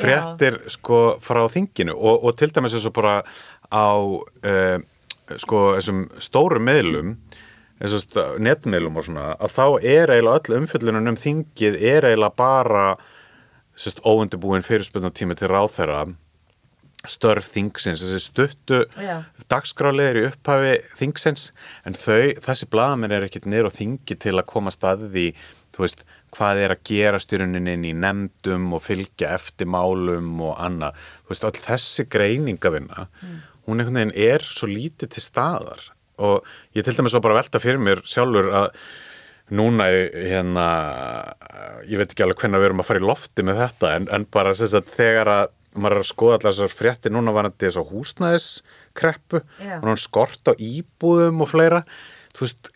fréttir 0.00 0.58
sko 0.72 1.00
frá 1.20 1.42
þinginu. 1.52 1.96
Og, 1.96 2.24
og 2.24 2.36
til 2.40 2.48
dæmis 2.52 2.76
eins 2.76 2.88
og 2.88 2.96
bara 2.96 3.18
á 3.68 3.92
uh, 3.92 4.76
sko 5.40 5.64
þessum 5.76 6.06
stóru 6.20 6.60
meðlum 6.64 7.16
og 7.16 7.50
netmiðlum 7.82 8.98
og 9.00 9.06
svona 9.08 9.32
að 9.42 9.54
þá 9.56 9.64
er 9.80 10.12
eiginlega 10.14 10.38
öll 10.38 10.58
umfjöllunum 10.60 11.08
um 11.12 11.18
þingið 11.18 11.78
er 11.80 12.06
eiginlega 12.06 12.36
bara 12.38 12.84
óundibúin 14.06 14.62
fyrirspunnatími 14.62 15.34
til 15.38 15.50
ráðherra 15.50 16.04
störf 17.08 17.48
þingsins, 17.50 18.02
þessi 18.04 18.20
stuttu 18.22 18.80
Já. 18.94 19.24
dagskráleir 19.50 20.20
í 20.20 20.26
upphafi 20.28 20.76
þingsins, 20.98 21.48
en 21.82 21.96
þau, 21.98 22.38
þessi 22.44 22.68
blaðamenn 22.70 23.14
er 23.16 23.26
ekkit 23.26 23.48
niður 23.50 23.72
á 23.74 23.78
þingi 23.78 24.16
til 24.22 24.36
að 24.36 24.46
koma 24.52 24.70
staðið 24.70 25.18
í, 25.18 25.24
þú 25.74 25.82
veist, 25.82 26.04
hvað 26.36 26.62
er 26.62 26.74
að 26.76 26.84
gera 26.88 27.20
styruninn 27.22 27.72
inn 27.72 27.88
í 27.88 27.94
nefndum 27.96 28.70
og 28.76 28.84
fylgja 28.86 29.32
eftir 29.34 29.70
málum 29.72 30.36
og 30.46 30.54
annað, 30.62 31.00
þú 31.24 31.34
veist, 31.34 31.48
öll 31.48 31.64
þessi 31.66 32.06
greiningavinna, 32.12 33.08
hún 33.66 33.82
einhvern 33.82 33.98
veginn 33.98 34.16
er 34.30 34.46
svo 34.46 34.70
lítið 34.70 35.16
til 35.16 35.26
staðar 35.26 35.90
og 36.22 36.52
ég 36.76 36.86
til 36.86 36.94
dæmis 36.96 37.16
var 37.16 37.24
bara 37.24 37.38
að 37.38 37.42
velta 37.42 37.62
fyrir 37.62 37.82
mér 37.82 38.04
sjálfur 38.08 38.52
að 38.62 38.68
núna 39.52 39.88
hérna 39.88 40.66
ég 41.88 41.98
veit 42.00 42.12
ekki 42.12 42.24
alveg 42.24 42.44
hvernig 42.44 42.62
við 42.62 42.70
erum 42.70 42.84
að 42.84 42.88
fara 42.88 43.02
í 43.02 43.04
lofti 43.04 43.44
með 43.46 43.64
þetta 43.64 43.96
en, 43.96 44.06
en 44.14 44.28
bara 44.32 44.54
sem 44.56 44.70
sagt 44.70 44.94
þegar 44.96 45.30
að 45.32 45.58
maður 45.72 45.96
er 45.96 46.02
að 46.02 46.10
skoða 46.10 46.36
allar 46.38 46.52
þessar 46.52 46.76
fréttir 46.76 47.14
núna 47.14 47.32
var 47.34 47.48
þetta 47.48 47.66
þess 47.66 47.80
að 47.80 47.90
húsnæðiskreppu 47.94 49.40
Já. 49.40 49.74
og 49.78 49.88
hann 49.88 50.00
skort 50.00 50.50
á 50.50 50.52
íbúðum 50.52 51.44
og 51.44 51.50
fleira 51.52 51.82
þú 52.36 52.44
veist 52.44 52.72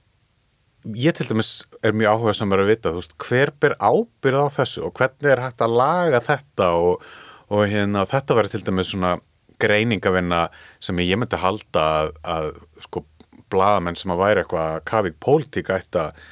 ég 0.96 1.16
til 1.16 1.26
dæmis 1.28 1.52
er 1.84 1.96
mjög 1.96 2.14
áhuga 2.14 2.34
sem 2.38 2.52
er 2.54 2.62
að 2.62 2.70
vita 2.72 2.92
veist, 2.94 3.16
hver 3.20 3.52
ber 3.60 3.76
ábyrð 3.80 4.46
á 4.46 4.56
þessu 4.60 4.86
og 4.86 4.94
hvernig 4.96 5.32
er 5.32 5.44
hægt 5.44 5.64
að 5.64 5.76
laga 5.80 6.22
þetta 6.24 6.70
og, 6.78 7.04
og 7.50 7.66
hérna, 7.68 8.06
þetta 8.08 8.38
verður 8.38 8.54
til 8.54 8.64
dæmis 8.70 8.92
svona 8.94 9.16
greiningavinna 9.60 10.46
sem 10.84 11.04
ég 11.04 11.18
myndi 11.20 11.40
halda 11.40 11.84
að, 12.00 12.10
að 12.22 12.48
sko 12.84 13.04
blaðamenn 13.52 13.98
sem 13.98 14.12
að 14.14 14.22
væri 14.22 14.42
eitthvað 14.42 14.80
kafík 14.88 15.20
pólitík 15.22 15.70
ætti 15.74 16.02
að 16.02 16.26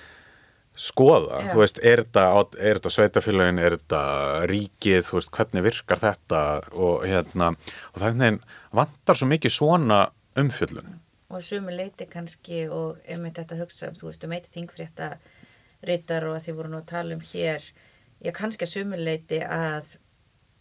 skoða, 0.74 1.44
Já. 1.44 1.52
þú 1.52 1.60
veist, 1.60 1.78
er 1.86 2.02
þetta, 2.02 2.24
þetta 2.58 2.90
sveitafélagin, 2.90 3.60
er 3.62 3.76
þetta 3.76 4.02
ríkið, 4.50 5.04
þú 5.06 5.16
veist, 5.20 5.30
hvernig 5.36 5.66
virkar 5.68 6.02
þetta 6.02 6.40
og 6.74 7.04
hérna, 7.06 7.52
og 7.92 8.02
það 8.02 8.24
er 8.26 8.38
vantar 8.74 9.18
svo 9.20 9.28
mikið 9.30 9.54
svona 9.54 10.00
umfjöllun. 10.40 11.00
og 11.34 11.42
sumu 11.42 11.72
leiti 11.74 12.06
kannski 12.06 12.68
og 12.70 12.98
einmitt 13.10 13.38
þetta 13.38 13.56
að 13.56 13.64
hugsa 13.64 13.88
um, 13.88 13.96
þú 13.98 14.06
veist, 14.06 14.24
um 14.24 14.34
eitt 14.36 14.50
þingfrétta 14.54 15.08
rittar 15.82 16.26
og 16.28 16.36
að 16.36 16.44
því 16.44 16.54
voru 16.58 16.70
nú 16.70 16.78
að 16.78 16.90
tala 16.92 17.16
um 17.16 17.24
hér 17.32 17.64
já, 18.22 18.30
kannski 18.32 18.66
að 18.66 18.74
sumu 18.74 18.98
leiti 19.00 19.40
að 19.42 19.96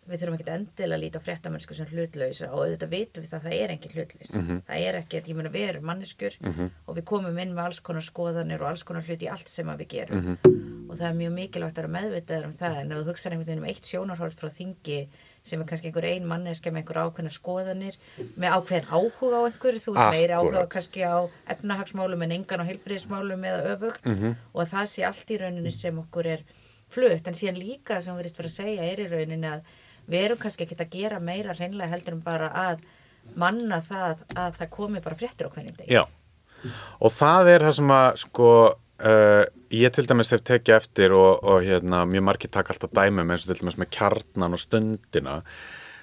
við 0.07 0.19
þurfum 0.19 0.35
ekkert 0.37 0.51
endilega 0.53 0.97
að 0.97 1.03
líta 1.03 1.19
á 1.21 1.25
fréttamennsku 1.25 1.75
sem 1.77 1.87
hlutlaus 1.91 2.41
og 2.43 2.53
auðvitað 2.57 2.93
vitum 2.93 3.23
við 3.23 3.29
það 3.31 3.39
að 3.39 3.45
það 3.47 3.57
er 3.59 3.73
engin 3.73 3.93
hlutlaus 3.95 4.31
það 4.67 4.87
er 4.87 4.97
ekkert, 4.99 5.29
ég 5.31 5.37
meina 5.37 5.51
við 5.53 5.67
erum 5.69 5.85
manneskjur 5.89 6.37
og 6.87 6.97
við 6.97 7.05
komum 7.07 7.39
inn 7.39 7.53
með 7.55 7.63
alls 7.65 7.79
konar 7.79 8.03
skoðanir 8.03 8.63
og 8.63 8.71
alls 8.73 8.83
konar 8.83 9.05
hluti 9.07 9.27
í 9.27 9.31
allt 9.31 9.47
sem 9.51 9.69
að 9.69 9.83
við 9.83 9.87
gerum. 9.93 10.37
Og 10.89 10.97
það 10.99 11.07
er 11.07 11.15
mjög 11.17 11.31
mikilvægt 11.33 11.77
að 11.77 11.83
vera 11.83 11.93
meðvitaður 11.93 12.47
um 12.49 12.57
það 12.59 12.75
en 12.81 12.91
ef 12.91 12.97
þú 12.99 13.05
hugsaður 13.09 13.33
einhvern 13.33 13.47
veginn 13.47 13.63
um 13.63 13.69
eitt 13.71 13.87
sjónarhórt 13.89 14.37
frá 14.37 14.49
þingi 14.53 14.99
sem 15.43 15.59
er 15.59 15.67
kannski 15.67 15.89
einhver 15.89 16.05
ein 16.07 16.27
manneska 16.29 16.71
með 16.71 16.83
einhver 16.83 16.99
ákveðna 17.03 17.31
skoðanir 17.33 17.95
með 18.39 18.53
ákveðin 18.53 18.91
áhuga 18.93 19.39
á 19.41 19.47
einhverju 19.47 19.81
þú 19.83 19.95
veist 19.95 20.13
meiri 20.13 20.37
áhuga 20.37 20.67
kannski 20.71 21.01
á 21.03 21.17
efnahagsmálum 21.55 22.21
en 22.27 22.35
engan 22.37 22.61
á 22.61 22.69
heilbriðismálum 22.69 23.47
eða 23.49 23.73
öfugt. 23.73 24.05
Og 24.53 24.61
að 24.61 24.71
það 24.75 24.85
sé 24.93 25.07
allt 25.09 25.33
í 25.33 25.39
rauninni 25.41 25.73
sem 25.73 25.97
okkur 25.99 26.29
er 26.35 26.45
flutt. 26.93 27.27
En 27.27 27.33
síðan 27.35 27.57
líka 27.59 27.97
sem 28.01 28.13
við 28.13 28.21
verðist 28.21 28.37
vera 28.39 28.51
að 28.51 28.57
segja 28.59 28.87
er 28.91 29.01
í 29.01 29.09
rauninni 29.09 29.49
að 29.49 29.65
við 30.09 30.27
erum 30.27 30.41
kannski 30.41 30.65
ekkert 30.65 30.85
að 30.85 30.97
gera 30.97 31.21
meira 31.23 31.55
hreinlega 31.57 31.93
heldur 31.93 32.17
en 32.17 32.23
bara 32.25 32.51
að 32.51 32.83
manna 33.39 33.79
það 33.83 34.23
að 34.35 34.57
það 34.59 34.71
komi 34.75 35.01
bara 35.03 35.19
fréttir 35.19 35.47
á 35.47 35.53
hvernig 35.53 35.77
degi. 35.77 35.95
Já, 35.95 36.03
og 36.99 37.13
það 37.13 37.51
er 37.53 37.67
það 37.67 37.77
sem 37.79 37.93
að 37.95 38.07
sko 38.23 38.49
uh, 39.03 39.43
ég 39.73 39.93
til 39.95 40.05
dæmis 40.09 40.33
hef 40.33 40.43
tekið 40.45 40.77
eftir 40.77 41.15
og, 41.17 41.43
og 41.43 41.63
hérna, 41.65 42.03
mjög 42.09 42.27
margir 42.29 42.53
taka 42.53 42.73
alltaf 42.75 42.93
dæmum 42.95 43.33
eins 43.33 43.45
og 43.45 43.53
til 43.53 43.63
dæmis 43.63 43.79
með 43.81 43.91
kjarnan 43.97 44.57
og 44.57 44.61
stundina 44.61 45.37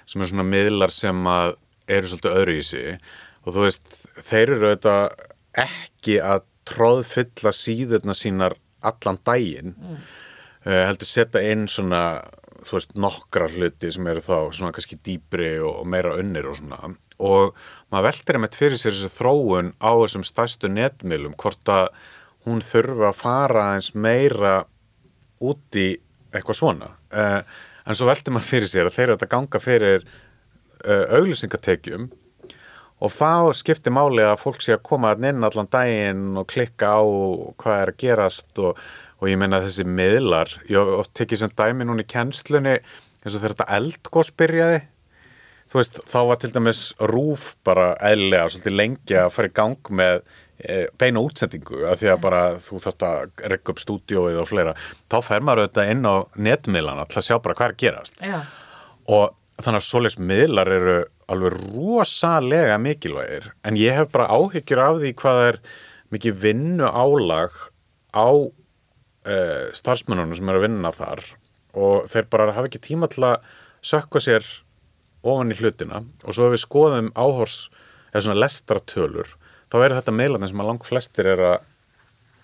sem 0.09 0.23
er 0.23 0.31
svona 0.31 0.47
miðlar 0.47 0.93
sem 0.93 1.27
að 1.29 1.55
eru 1.91 2.09
svolítið 2.09 2.39
öðru 2.41 2.57
í 2.57 2.65
sig 2.65 3.11
og 3.41 3.55
þú 3.55 3.65
veist, 3.65 3.95
þeir 4.27 4.55
eru 4.55 4.71
auðvitað 4.71 5.27
ekki 5.61 6.17
að 6.23 6.43
tróðfylla 6.71 7.53
síðurna 7.55 8.13
sínar 8.15 8.55
allan 8.85 9.17
daginn. 9.25 9.73
Mm. 9.77 10.03
uh, 10.65 10.83
heldur 10.89 11.09
setja 11.09 11.41
inn 11.51 11.67
svona 11.69 12.03
þú 12.65 12.77
veist, 12.77 12.95
nokkra 12.99 13.49
hluti 13.51 13.91
sem 13.93 14.07
eru 14.11 14.23
þá 14.23 14.35
svona 14.53 14.73
kannski 14.75 14.99
dýbri 15.01 15.53
og, 15.61 15.81
og 15.81 15.89
meira 15.89 16.15
unnir 16.21 16.49
og 16.51 16.59
svona. 16.59 16.93
Og 17.21 17.57
maður 17.93 18.07
veldir 18.09 18.39
einmitt 18.39 18.57
fyrir 18.59 18.81
sér 18.81 18.95
þessu 18.95 19.13
þróun 19.15 19.73
á 19.81 19.91
þessum 20.03 20.25
stærstu 20.27 20.71
netmilum 20.71 21.35
hvort 21.41 21.71
að 21.71 21.89
hún 22.45 22.63
þurfa 22.65 23.11
að 23.11 23.19
fara 23.19 23.67
eins 23.75 23.91
meira 23.93 24.55
út 25.41 25.77
í 25.77 25.89
eitthvað 26.31 26.59
svona. 26.61 26.89
Uh, 27.11 27.41
en 27.85 27.97
svo 27.97 28.09
veldir 28.09 28.35
maður 28.35 28.49
fyrir 28.53 28.71
sér 28.71 28.89
að 28.89 28.97
þeir 28.97 29.07
eru 29.09 29.19
að 29.19 29.31
ganga 29.35 29.61
fyrir 29.61 30.05
uh, 30.05 31.05
auglýsingatekjum 31.17 32.09
og 33.01 33.13
þá 33.13 33.53
skiptir 33.57 33.93
máli 33.93 34.23
að 34.25 34.39
fólk 34.43 34.61
sé 34.61 34.75
að 34.75 34.83
koma 34.85 35.15
inn 35.17 35.45
allan 35.45 35.69
daginn 35.73 36.37
og 36.37 36.47
klikka 36.51 36.93
á 36.93 37.01
hvað 37.61 37.77
er 37.79 37.91
að 37.93 38.01
gerast 38.03 38.61
og, 38.61 38.77
og 39.21 39.29
ég 39.29 39.37
meina 39.37 39.61
þessi 39.61 39.85
miðlar, 39.85 40.51
ég 40.65 40.79
hef 40.79 41.01
oft 41.03 41.13
tekið 41.17 41.43
sem 41.43 41.55
dæmi 41.61 41.85
núna 41.85 42.03
í 42.03 42.09
kennslunni 42.09 42.77
eins 42.79 43.35
og 43.35 43.41
þegar 43.41 43.53
þetta 43.53 43.77
eldgós 43.77 44.31
byrjaði. 44.41 44.79
Þú 45.71 45.79
veist, 45.79 45.99
þá 46.09 46.19
var 46.27 46.39
til 46.41 46.51
dæmis 46.51 46.79
rúf 47.11 47.51
bara 47.63 47.91
eðlega 48.03 48.49
svolítið 48.51 48.79
lengi 48.79 49.19
að 49.21 49.29
fara 49.35 49.51
í 49.51 49.53
gang 49.55 49.91
með 50.01 50.17
e, 50.57 50.79
beina 50.99 51.21
útsendingu 51.23 51.85
af 51.87 52.01
því 52.01 52.09
að 52.11 52.23
bara 52.25 52.41
þú 52.59 52.81
þarfst 52.83 53.05
að 53.07 53.45
rekka 53.53 53.75
upp 53.75 53.83
stúdióið 53.83 54.41
og 54.41 54.49
fleira, 54.49 54.73
þá 55.07 55.17
fer 55.29 55.45
maður 55.45 55.63
auðvitað 55.67 55.93
inn 55.93 56.09
á 56.09 56.15
netmiðlana 56.49 57.05
til 57.07 57.21
að 57.21 57.27
sjá 57.29 57.37
bara 57.37 57.55
hvað 57.59 57.69
er 57.69 57.77
að 57.77 57.83
gerast. 57.85 58.19
Já. 58.25 58.41
og 59.11 59.37
þannig 59.61 59.81
að 59.81 59.87
svoleiðs 59.87 60.19
miðlar 60.31 60.71
eru 60.73 60.97
alveg 61.31 61.57
rosalega 61.61 62.77
mikilvægir 62.81 63.51
en 63.67 63.77
ég 63.79 63.95
hef 63.95 64.11
bara 64.13 64.29
áhyggjur 64.33 64.81
af 64.81 64.99
því 65.01 65.11
hvað 65.21 65.41
er 65.45 65.59
mikið 66.11 66.39
vinnu 66.41 66.89
álag 66.89 67.55
á 68.11 68.27
uh, 69.27 69.69
starfsmennunum 69.77 70.37
sem 70.37 70.51
eru 70.51 70.61
að 70.61 70.67
vinna 70.67 70.93
þar 70.95 71.23
og 71.77 72.07
þeir 72.11 72.29
bara 72.33 72.51
hafa 72.55 72.69
ekki 72.69 72.83
tíma 72.91 73.09
til 73.11 73.25
að 73.29 73.49
sökka 73.85 74.21
sér 74.21 74.47
ofan 75.21 75.53
í 75.53 75.57
hlutina 75.57 76.03
og 76.23 76.35
svo 76.35 76.49
ef 76.49 76.55
við 76.55 76.63
skoðum 76.65 77.11
áhors 77.15 77.65
eða 78.11 78.25
svona 78.25 78.41
lestratölur 78.41 79.35
þá 79.71 79.77
eru 79.81 79.99
þetta 79.99 80.15
meðlarnir 80.15 80.51
sem 80.51 80.63
að 80.63 80.71
lang 80.71 80.87
flestir 80.87 81.29
er 81.31 81.45
að 81.53 81.59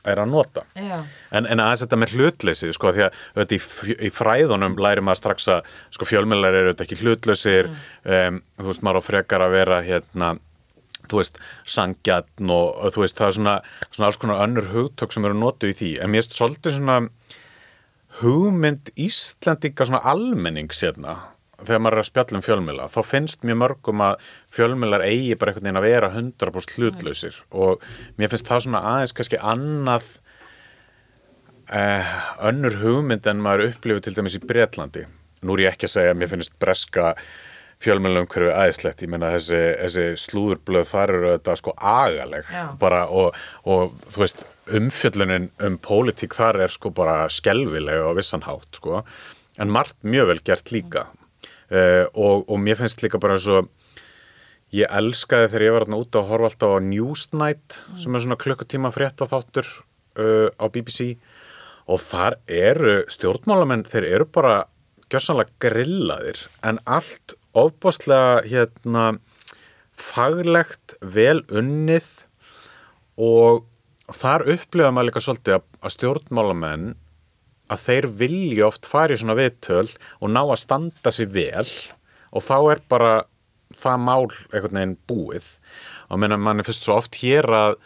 er 0.07 0.21
að 0.21 0.29
nota 0.31 0.63
en, 0.77 1.43
en 1.43 1.59
aðeins 1.59 1.83
þetta 1.83 1.99
með 1.99 2.13
hlutleysi 2.15 2.69
sko 2.75 2.93
því 2.95 3.05
að 3.07 3.21
þetta, 3.39 3.57
í, 3.57 3.95
í 4.07 4.11
fræðunum 4.13 4.77
læri 4.79 5.03
maður 5.03 5.21
strax 5.21 5.47
að 5.51 5.71
sko 5.95 6.07
fjölmjölar 6.07 6.55
eru 6.55 6.73
þetta 6.73 6.85
ekki 6.85 6.99
hlutleysir 7.01 7.69
mm. 7.71 7.81
um, 8.17 8.41
þú 8.61 8.69
veist 8.69 8.85
maður 8.85 9.01
á 9.03 9.07
frekar 9.09 9.43
að 9.43 9.55
vera 9.57 9.81
hérna 9.85 10.29
þú 11.11 11.21
veist 11.21 11.39
sangjarn 11.67 12.53
og, 12.53 12.91
þú 12.95 13.03
veist 13.03 13.19
það 13.19 13.29
er 13.29 13.37
svona, 13.37 13.55
svona 13.91 14.09
alls 14.09 14.19
konar 14.21 14.43
önnur 14.45 14.69
hugtök 14.73 15.15
sem 15.15 15.27
eru 15.27 15.37
notuð 15.37 15.73
í 15.73 15.77
því. 15.81 15.91
En 16.03 16.13
mér 16.13 16.23
erst 16.23 16.37
svolítið 16.37 16.77
svona 16.77 16.99
hugmynd 18.21 18.93
Íslandinga 18.97 19.89
svona 19.89 20.03
almenning 20.13 20.73
sérna 20.73 21.17
þegar 21.57 21.81
maður 21.81 21.97
er 21.97 22.03
að 22.03 22.09
spjalla 22.11 22.37
um 22.37 22.45
fjölmjöla 22.45 22.87
þá 22.93 22.99
finnst 23.09 23.45
mjög 23.45 23.59
mörgum 23.63 24.01
að 24.05 24.27
fjölmjölar 24.53 25.03
eigi 25.07 25.37
bara 25.41 25.51
einhvern 25.51 25.65
veginn 25.65 25.79
að 25.81 25.87
vera 25.87 26.09
100% 26.13 26.75
hlutlausir. 26.77 27.41
Og 27.49 27.83
mér 28.17 28.33
finnst 28.33 28.49
það 28.49 28.65
svona 28.67 28.83
aðeins 28.93 29.15
kannski 29.17 29.41
annað 29.41 30.09
eh, 31.73 32.17
önnur 32.51 32.77
hugmynd 32.83 33.29
en 33.29 33.41
maður 33.45 33.71
upplifið 33.71 34.05
til 34.05 34.19
dæmis 34.19 34.37
í 34.37 34.43
Breitlandi 34.45 35.07
nú 35.45 35.57
er 35.57 35.67
ég 35.67 35.75
ekki 35.75 35.87
að 35.87 35.93
segja 35.93 36.13
að 36.13 36.21
mér 36.21 36.31
finnst 36.31 36.55
breska 36.61 37.11
fjölmjöla 37.83 38.23
umhverfið 38.23 38.53
aðeinslegt 38.55 39.03
ég 39.05 39.11
menna 39.13 39.31
þessi, 39.35 39.61
þessi 39.83 40.05
slúðurblöð 40.23 40.87
þar 40.89 41.13
eru 41.13 41.31
þetta 41.35 41.55
sko 41.59 41.73
agaleg. 41.77 42.51
Bara, 42.81 43.03
og, 43.13 43.37
og 43.69 43.93
þú 44.13 44.23
veist 44.23 44.43
umfjöllunin 44.79 45.49
um 45.63 45.77
pólitík 45.81 46.35
þar 46.37 46.63
er 46.65 46.73
sko 46.73 46.91
bara 46.95 47.27
skelvilega 47.33 48.09
og 48.09 48.17
vissanhátt 48.17 48.81
sko. 48.81 49.03
En 49.61 49.73
margt 49.73 49.97
mjög 50.05 50.31
vel 50.31 50.43
gert 50.45 50.73
líka. 50.73 51.07
Uh, 51.67 52.05
og, 52.15 52.47
og 52.47 52.61
mér 52.63 52.79
finnst 52.79 53.03
líka 53.03 53.19
bara 53.21 53.35
eins 53.35 53.47
og 53.51 53.67
ég 54.75 54.87
elskaði 54.87 55.49
þegar 55.51 55.65
ég 55.65 55.73
var 55.75 55.85
hérna 55.85 55.99
út 55.99 56.15
að 56.15 56.29
horfa 56.31 56.49
alltaf 56.51 56.75
á 56.75 56.79
Newsnight 56.83 57.77
mm. 57.79 57.97
sem 58.03 58.15
er 58.15 58.23
svona 58.23 58.39
klukkutíma 58.39 58.91
frétta 58.95 59.27
þáttur 59.27 59.67
uh, 60.19 60.47
á 60.55 60.65
BBC 60.71 61.17
og 61.87 62.01
þar 62.03 62.37
eru 62.51 63.01
stjórnmálamenn, 63.11 63.85
þeir 63.87 64.07
eru 64.09 64.27
bara 64.31 64.55
gjössanlega 65.11 65.53
grillaðir. 65.63 66.41
En 66.67 66.81
allt 66.83 67.37
ofbáslega 67.57 68.43
hérna 68.47 69.07
faglegt, 69.97 70.95
vel 71.01 71.41
unnið 71.49 72.09
og 73.17 73.65
þar 74.13 74.45
upplifa 74.53 74.93
maður 74.93 75.09
líka 75.09 75.23
svolítið 75.25 75.57
að 75.57 75.93
stjórnmálamenn 75.95 76.91
að 77.73 77.83
þeir 77.83 78.07
vilja 78.21 78.67
oft 78.69 78.87
fara 78.87 79.15
í 79.15 79.19
svona 79.19 79.35
viðtöl 79.37 79.87
og 80.21 80.31
ná 80.31 80.41
að 80.45 80.61
standa 80.61 81.11
sér 81.11 81.31
vel 81.33 81.67
og 82.31 82.43
þá 82.45 82.57
er 82.71 82.83
bara 82.91 83.13
það 83.75 84.03
mál 84.05 84.27
einhvern 84.27 84.79
veginn 84.79 84.97
búið. 85.09 85.47
Og 86.07 86.21
menna 86.21 86.37
mann 86.39 86.61
er 86.61 86.67
fyrst 86.67 86.85
svo 86.87 86.97
oft 87.01 87.19
hér 87.19 87.47
að 87.51 87.77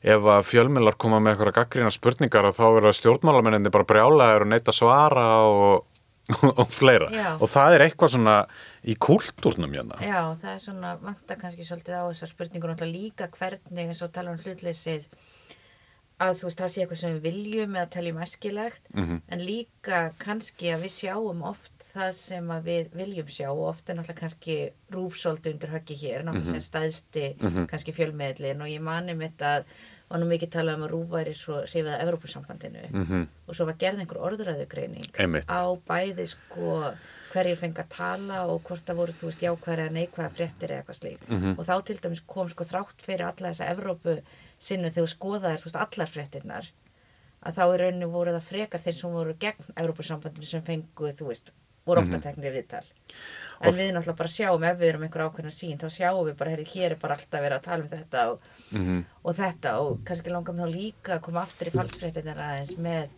ef 0.00 0.24
að 0.32 0.46
fjölmjölar 0.48 0.96
koma 1.00 1.18
með 1.20 1.34
eitthvað 1.34 1.56
gaggrína 1.58 1.92
spurningar 1.92 2.48
þá 2.56 2.64
verður 2.78 2.96
stjórnmálamenninni 2.96 3.72
bara 3.72 3.88
brjálaður 3.88 4.46
og 4.46 4.52
neyta 4.54 4.72
svara 4.72 5.26
og, 5.44 5.82
og 6.60 6.68
fleira 6.72 7.10
Já. 7.14 7.30
og 7.38 7.48
það 7.50 7.74
er 7.74 7.86
eitthvað 7.86 8.14
svona 8.14 8.36
í 8.82 8.96
kultúrnum 9.08 9.74
hérna 9.76 10.00
Já, 10.04 10.22
það 10.40 10.54
er 10.54 10.62
svona, 10.66 10.94
vantar 11.02 11.40
kannski 11.42 11.66
svolítið 11.66 12.00
á 12.00 12.04
þessar 12.10 12.32
spurningur 12.34 12.86
líka 12.86 13.28
hvernig 13.36 13.86
eins 13.86 14.02
og 14.02 14.12
tala 14.12 14.34
um 14.34 14.40
hlutleysið 14.40 15.08
að 16.20 16.34
þú 16.36 16.48
veist, 16.48 16.60
það 16.60 16.72
sé 16.72 16.80
eitthvað 16.82 17.00
sem 17.00 17.14
við 17.16 17.26
viljum 17.28 17.76
eða 17.76 17.90
teljum 17.94 18.18
eskilegt, 18.24 18.82
mm 18.92 19.04
-hmm. 19.04 19.20
en 19.28 19.44
líka 19.44 20.00
kannski 20.18 20.72
að 20.74 20.82
við 20.84 20.92
sjáum 20.98 21.42
oft 21.42 21.72
það 21.90 22.10
sem 22.14 22.50
að 22.50 22.66
við 22.70 22.90
viljum 22.94 23.30
sjá 23.30 23.48
og 23.50 23.62
oft 23.68 23.90
er 23.90 23.96
náttúrulega 23.98 24.20
kannski 24.20 24.56
rúfsóldu 24.94 25.52
undir 25.52 25.72
höggi 25.74 25.96
hér, 26.02 26.22
náttúrulega 26.22 26.44
mm 26.44 26.54
-hmm. 26.54 26.60
sem 26.60 26.68
staðsti 26.70 27.26
mm 27.40 27.48
-hmm. 27.48 27.66
kannski 27.66 27.92
fjölmiðlin 27.92 28.62
og 28.62 28.68
ég 28.68 28.80
mani 28.80 29.14
mitt 29.14 29.42
að 29.42 29.64
var 30.10 30.20
nú 30.20 30.26
mikið 30.30 30.50
talað 30.56 30.78
um 30.78 30.84
að 30.86 30.92
rúf 30.94 31.08
væri 31.12 31.32
svo 31.38 31.60
hrifið 31.62 31.92
að 31.94 32.02
Evrópussambandinu 32.04 32.82
mhm. 32.90 33.24
og 33.46 33.56
svo 33.56 33.66
var 33.68 33.78
gerð 33.78 34.02
einhver 34.02 34.22
orðræðugreining 34.26 35.06
á 35.46 35.62
bæði 35.86 36.26
sko 36.32 36.74
hverjir 37.30 37.58
fengi 37.60 37.84
að 37.84 37.92
tala 37.94 38.40
og 38.50 38.64
hvort 38.66 38.82
það 38.86 39.00
voru 39.00 39.14
þú 39.14 39.28
veist 39.28 39.44
jákvæða 39.44 39.84
eða 39.84 39.94
neikvæða 39.94 40.32
fréttir 40.34 40.72
eða 40.72 40.82
eitthvað 40.82 40.98
slík 40.98 41.24
mhm. 41.28 41.54
og 41.54 41.68
þá 41.68 41.74
til 41.86 41.98
dæmis 42.02 42.24
kom 42.34 42.50
sko 42.50 42.66
þrátt 42.66 43.06
fyrir 43.06 43.26
alla 43.28 43.52
þessa 43.52 43.70
Evrópu 43.70 44.16
sinnu 44.58 44.90
þegar 44.90 45.12
skoðaðir 45.14 45.64
veist, 45.64 45.80
allar 45.84 46.10
fréttinnar 46.10 46.70
að 47.40 47.56
þá 47.56 47.62
í 47.64 47.78
rauninu 47.80 48.10
voru 48.12 48.34
það 48.34 48.48
frekar 48.50 48.82
þeir 48.82 48.96
sem 48.98 49.14
voru 49.14 49.36
gegn 49.40 49.70
Európa-sambandinu 49.80 50.48
sem 50.48 50.64
fengu 50.66 51.12
þú 51.16 51.30
veist, 51.30 51.54
voru 51.86 52.02
ofta 52.02 52.18
mm 52.18 52.18
-hmm. 52.18 52.26
teknir 52.26 52.52
viðtal 52.52 52.84
en 53.60 53.74
við 53.76 53.90
náttúrulega 53.92 54.16
bara 54.16 54.32
sjáum 54.32 54.62
ef 54.64 54.78
við 54.80 54.88
erum 54.88 55.02
einhver 55.04 55.24
ákveðna 55.26 55.50
sín, 55.52 55.80
þá 55.80 55.88
sjáum 55.92 56.22
við 56.28 56.36
bara, 56.40 56.54
herri, 56.54 56.64
hér 56.70 56.94
er 56.94 57.00
bara 57.00 57.16
alltaf 57.18 57.42
verið 57.44 57.56
að 57.58 57.66
tala 57.66 57.84
um 57.84 57.90
þetta 57.90 58.22
og, 58.30 58.46
mm 58.70 58.86
-hmm. 58.86 59.02
og 59.22 59.36
þetta 59.36 59.74
og 59.80 59.98
kannski 60.04 60.30
langar 60.30 60.54
mér 60.54 60.64
þá 60.64 60.76
líka 60.76 61.14
að 61.16 61.24
koma 61.26 61.42
aftur 61.42 61.68
í 61.68 61.74
falsfréttinnar 61.74 62.40
aðeins 62.40 62.76
með 62.78 63.08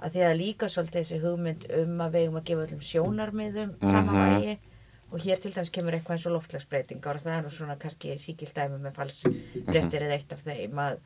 að 0.00 0.12
því 0.12 0.22
að 0.28 0.40
líka 0.40 0.68
svolítið 0.68 1.02
þessi 1.02 1.20
hugmynd 1.20 1.68
um 1.82 2.00
að 2.00 2.14
við 2.14 2.24
eigum 2.24 2.40
að 2.40 2.48
gefa 2.48 2.64
öllum 2.66 2.82
sjónarmiðum 2.90 3.68
mm 3.68 3.76
-hmm. 3.80 3.92
samanvægi 3.92 4.58
og 5.12 5.20
hér 5.20 5.40
til 5.40 5.52
dæmis 5.54 5.70
kemur 5.70 5.94
eitthvað 5.94 6.16
eins 6.16 6.26
og 6.26 6.34
loftlagsbreytingar 6.36 7.16
og 7.16 7.22
það 7.22 7.36
er 7.36 7.44
nú 7.44 7.50
svona 7.50 7.76
kannski 7.76 8.16
síkildæmi 8.18 8.80
með 8.82 8.96
falsfréttir 8.98 10.02
eða 10.02 10.16
eitt 10.18 10.32
af 10.32 10.42
þeim 10.42 10.80
að, 10.82 10.98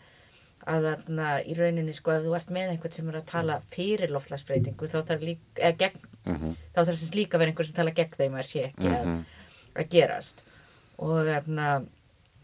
að 0.67 0.87
þarna 0.89 1.29
í 1.45 1.55
rauninni 1.59 1.93
sko 1.93 2.15
ef 2.15 2.25
þú 2.25 2.37
ert 2.39 2.51
með 2.51 2.73
einhvern 2.73 2.97
sem 2.97 3.09
er 3.09 3.21
að 3.21 3.31
tala 3.35 3.61
fyrir 3.75 4.11
loftlagsbreytingu 4.11 4.87
þá 4.87 4.99
þarf 5.03 5.27
líka, 5.29 5.45
eða 5.57 5.77
gegn 5.85 6.10
mm 6.27 6.37
-hmm. 6.37 6.57
þá 6.75 6.81
þarf 6.85 7.01
þess 7.01 7.15
líka 7.15 7.37
að 7.37 7.41
vera 7.41 7.51
einhvern 7.51 7.67
sem 7.67 7.79
tala 7.79 7.97
gegn 7.97 8.19
þeim 8.19 8.35
að 8.35 8.47
sé 8.51 8.65
ekki 8.69 8.89
að, 8.89 9.05
Mhm. 9.05 9.25
að 9.75 9.89
gerast 9.89 10.45
og 10.99 11.27
þarna 11.27 11.87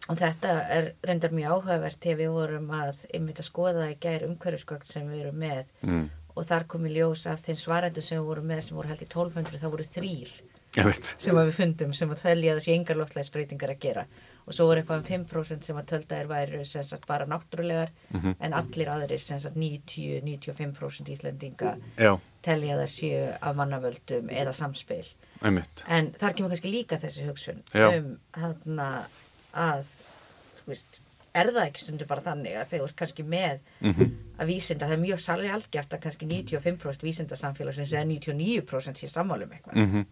og 0.09 0.19
þetta 0.21 0.53
er 0.71 0.93
reyndar 1.03 1.33
mjög 1.35 1.53
áhugavert 1.57 2.01
þegar 2.01 2.21
við 2.21 2.31
vorum 2.31 2.69
að 2.71 3.07
einmitt 3.15 3.41
að 3.43 3.49
skoða 3.51 3.91
í 3.91 3.97
gær 4.01 4.27
umhverfiskökt 4.29 4.87
sem 4.87 5.09
við 5.11 5.25
erum 5.25 5.41
með 5.43 5.65
mm. 5.83 6.11
og 6.37 6.47
þar 6.47 6.67
kom 6.71 6.87
í 6.87 6.93
ljós 6.95 7.27
af 7.27 7.43
þeim 7.43 7.57
svarendu 7.57 8.05
sem 8.05 8.21
við 8.21 8.29
vorum 8.29 8.47
með 8.47 8.61
sem 8.61 8.77
voru 8.77 8.89
held 8.89 9.03
í 9.03 9.09
1200 9.09 9.59
þá 9.59 9.71
voru 9.73 9.89
þrýr 9.97 10.31
sem 11.19 11.35
við 11.37 11.53
fundum 11.57 11.93
sem 11.97 12.11
að 12.11 12.23
þelja 12.23 12.57
þessi 12.59 12.75
engar 12.75 12.97
loftlæðisbreytingar 13.01 13.75
að 13.75 13.79
gera 13.81 14.07
og 14.47 14.55
svo 14.55 14.67
voru 14.69 14.81
eitthvað 14.83 15.01
um 15.03 15.27
5% 15.27 15.65
sem 15.67 15.77
að 15.77 15.87
töldaðir 15.91 16.65
sem 16.67 16.83
sagt 16.87 17.07
bara 17.07 17.27
náttúrulegar 17.27 17.89
Mhm. 18.15 18.37
en 18.41 18.53
allir 18.53 18.87
aðrir 18.89 19.19
sem 19.21 19.39
sagt 19.41 19.57
90-95% 19.57 21.09
Íslandinga 21.11 21.77
Já, 21.99 22.13
telja 22.43 22.77
það 22.79 22.93
séu 22.93 23.25
af 23.41 23.57
mannavöldum 23.57 24.29
eða 24.31 24.53
samspil 24.55 25.05
einmitt. 25.43 25.83
en 25.89 26.13
þar 26.13 26.35
kemur 26.37 26.51
kannski 26.55 26.71
líka 26.73 26.99
þessi 27.03 27.27
hugsun 27.27 27.63
Já. 27.75 27.89
um 27.99 28.19
hana, 28.35 29.07
að 29.55 29.85
veist, 30.67 31.01
er 31.35 31.51
það 31.53 31.67
ekki 31.69 31.83
stundu 31.85 32.07
bara 32.07 32.23
þannig 32.23 32.55
að 32.57 32.71
þeir 32.71 32.81
eru 32.85 32.95
kannski 32.97 33.25
með 33.25 33.59
Mm 33.81 34.13
að 34.39 34.47
vísinda, 34.51 34.85
það 34.87 34.93
er 34.93 34.99
mjög 35.01 35.21
sali 35.21 35.49
algjart 35.49 35.95
að 35.97 36.01
kannski 36.03 36.27
95% 36.29 37.03
vísindasamfélagsins 37.03 37.93
eða 37.97 38.05
99% 38.05 39.01
sé 39.01 39.07
sammálum 39.09 39.49
eitthvað 39.51 39.75
Mm 39.77 40.05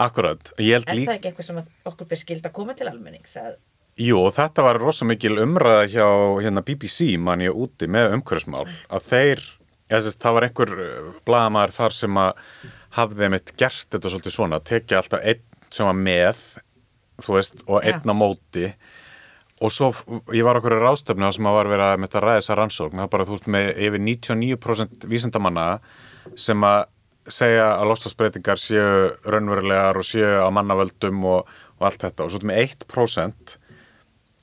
Akkurat, 0.00 0.54
ég 0.58 0.78
held 0.78 0.88
Er 0.88 0.96
líka 0.96 1.10
það 1.10 1.18
ekki 1.18 1.30
eitthvað 1.30 1.48
sem 1.48 1.60
að 1.60 1.90
okkur 1.90 2.08
ber 2.08 2.20
skild 2.20 2.46
að 2.48 2.54
koma 2.56 2.76
til 2.78 2.88
almennings? 2.88 3.36
Að, 3.36 3.56
Jú, 4.00 4.22
þetta 4.32 4.64
var 4.64 4.78
rosa 4.80 5.04
mikil 5.04 5.34
umræða 5.42 5.88
hjá 5.92 6.06
hérna, 6.40 6.62
BBC 6.64 7.18
mann 7.20 7.44
ég 7.44 7.52
úti 7.52 7.88
með 7.92 8.14
umhverfismál 8.16 8.64
að 8.88 9.08
þeir, 9.10 9.42
þess, 9.90 10.16
það 10.22 10.36
var 10.38 10.46
einhver 10.46 10.72
blagamæður 11.28 11.74
þar 11.76 11.96
sem 11.98 12.20
að 12.22 12.46
hafði 12.96 13.28
mitt 13.34 13.52
gert 13.60 13.86
þetta 13.92 14.12
svolítið 14.14 14.36
svona 14.38 14.60
tekið 14.64 14.98
alltaf 14.98 15.26
einn 15.28 15.44
sem 15.72 15.88
var 15.88 15.98
með 16.00 16.40
þú 17.22 17.36
veist, 17.36 17.62
og 17.68 17.84
einn 17.84 18.12
á 18.12 18.14
móti 18.16 18.72
og 19.62 19.70
svo, 19.70 19.90
ég 20.34 20.46
var 20.46 20.58
okkur 20.58 20.78
í 20.78 20.80
ráðstöfnu 20.80 21.28
sem 21.36 21.48
að 21.48 21.58
var 21.58 21.70
verið 21.70 21.86
að 21.90 22.00
með 22.02 22.16
að 22.16 22.24
ræða 22.26 22.40
þessa 22.40 22.58
rannsókn 22.58 22.98
það 22.98 23.06
er 23.06 23.12
bara 23.12 23.28
þú 23.28 23.36
veist 23.36 23.52
með 23.54 23.68
yfir 23.86 24.04
99% 24.08 25.06
vísindamanna 25.12 25.66
sem 26.40 26.64
að 26.64 26.80
segja 27.30 27.68
að 27.76 27.88
lostasbreytingar 27.92 28.60
séu 28.60 29.12
raunverulegar 29.28 29.98
og 30.00 30.06
séu 30.06 30.42
á 30.42 30.48
mannavöldum 30.54 31.22
og, 31.28 31.50
og 31.78 31.86
allt 31.86 32.06
þetta. 32.06 32.26
Og 32.26 32.34
svo 32.34 32.42
með 32.48 32.62
1% 32.66 33.56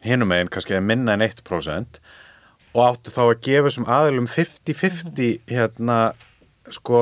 hinum 0.05 0.32
meginn 0.32 0.51
kannski 0.51 0.77
eða 0.77 0.88
minna 0.88 1.15
en 1.17 1.25
1% 1.25 1.99
og 2.69 2.84
áttu 2.86 3.11
þá 3.11 3.21
að 3.25 3.41
gefa 3.47 3.67
þessum 3.67 3.89
aðilum 3.89 4.30
50-50 4.30 5.39
hérna 5.49 5.97
sko 6.71 7.01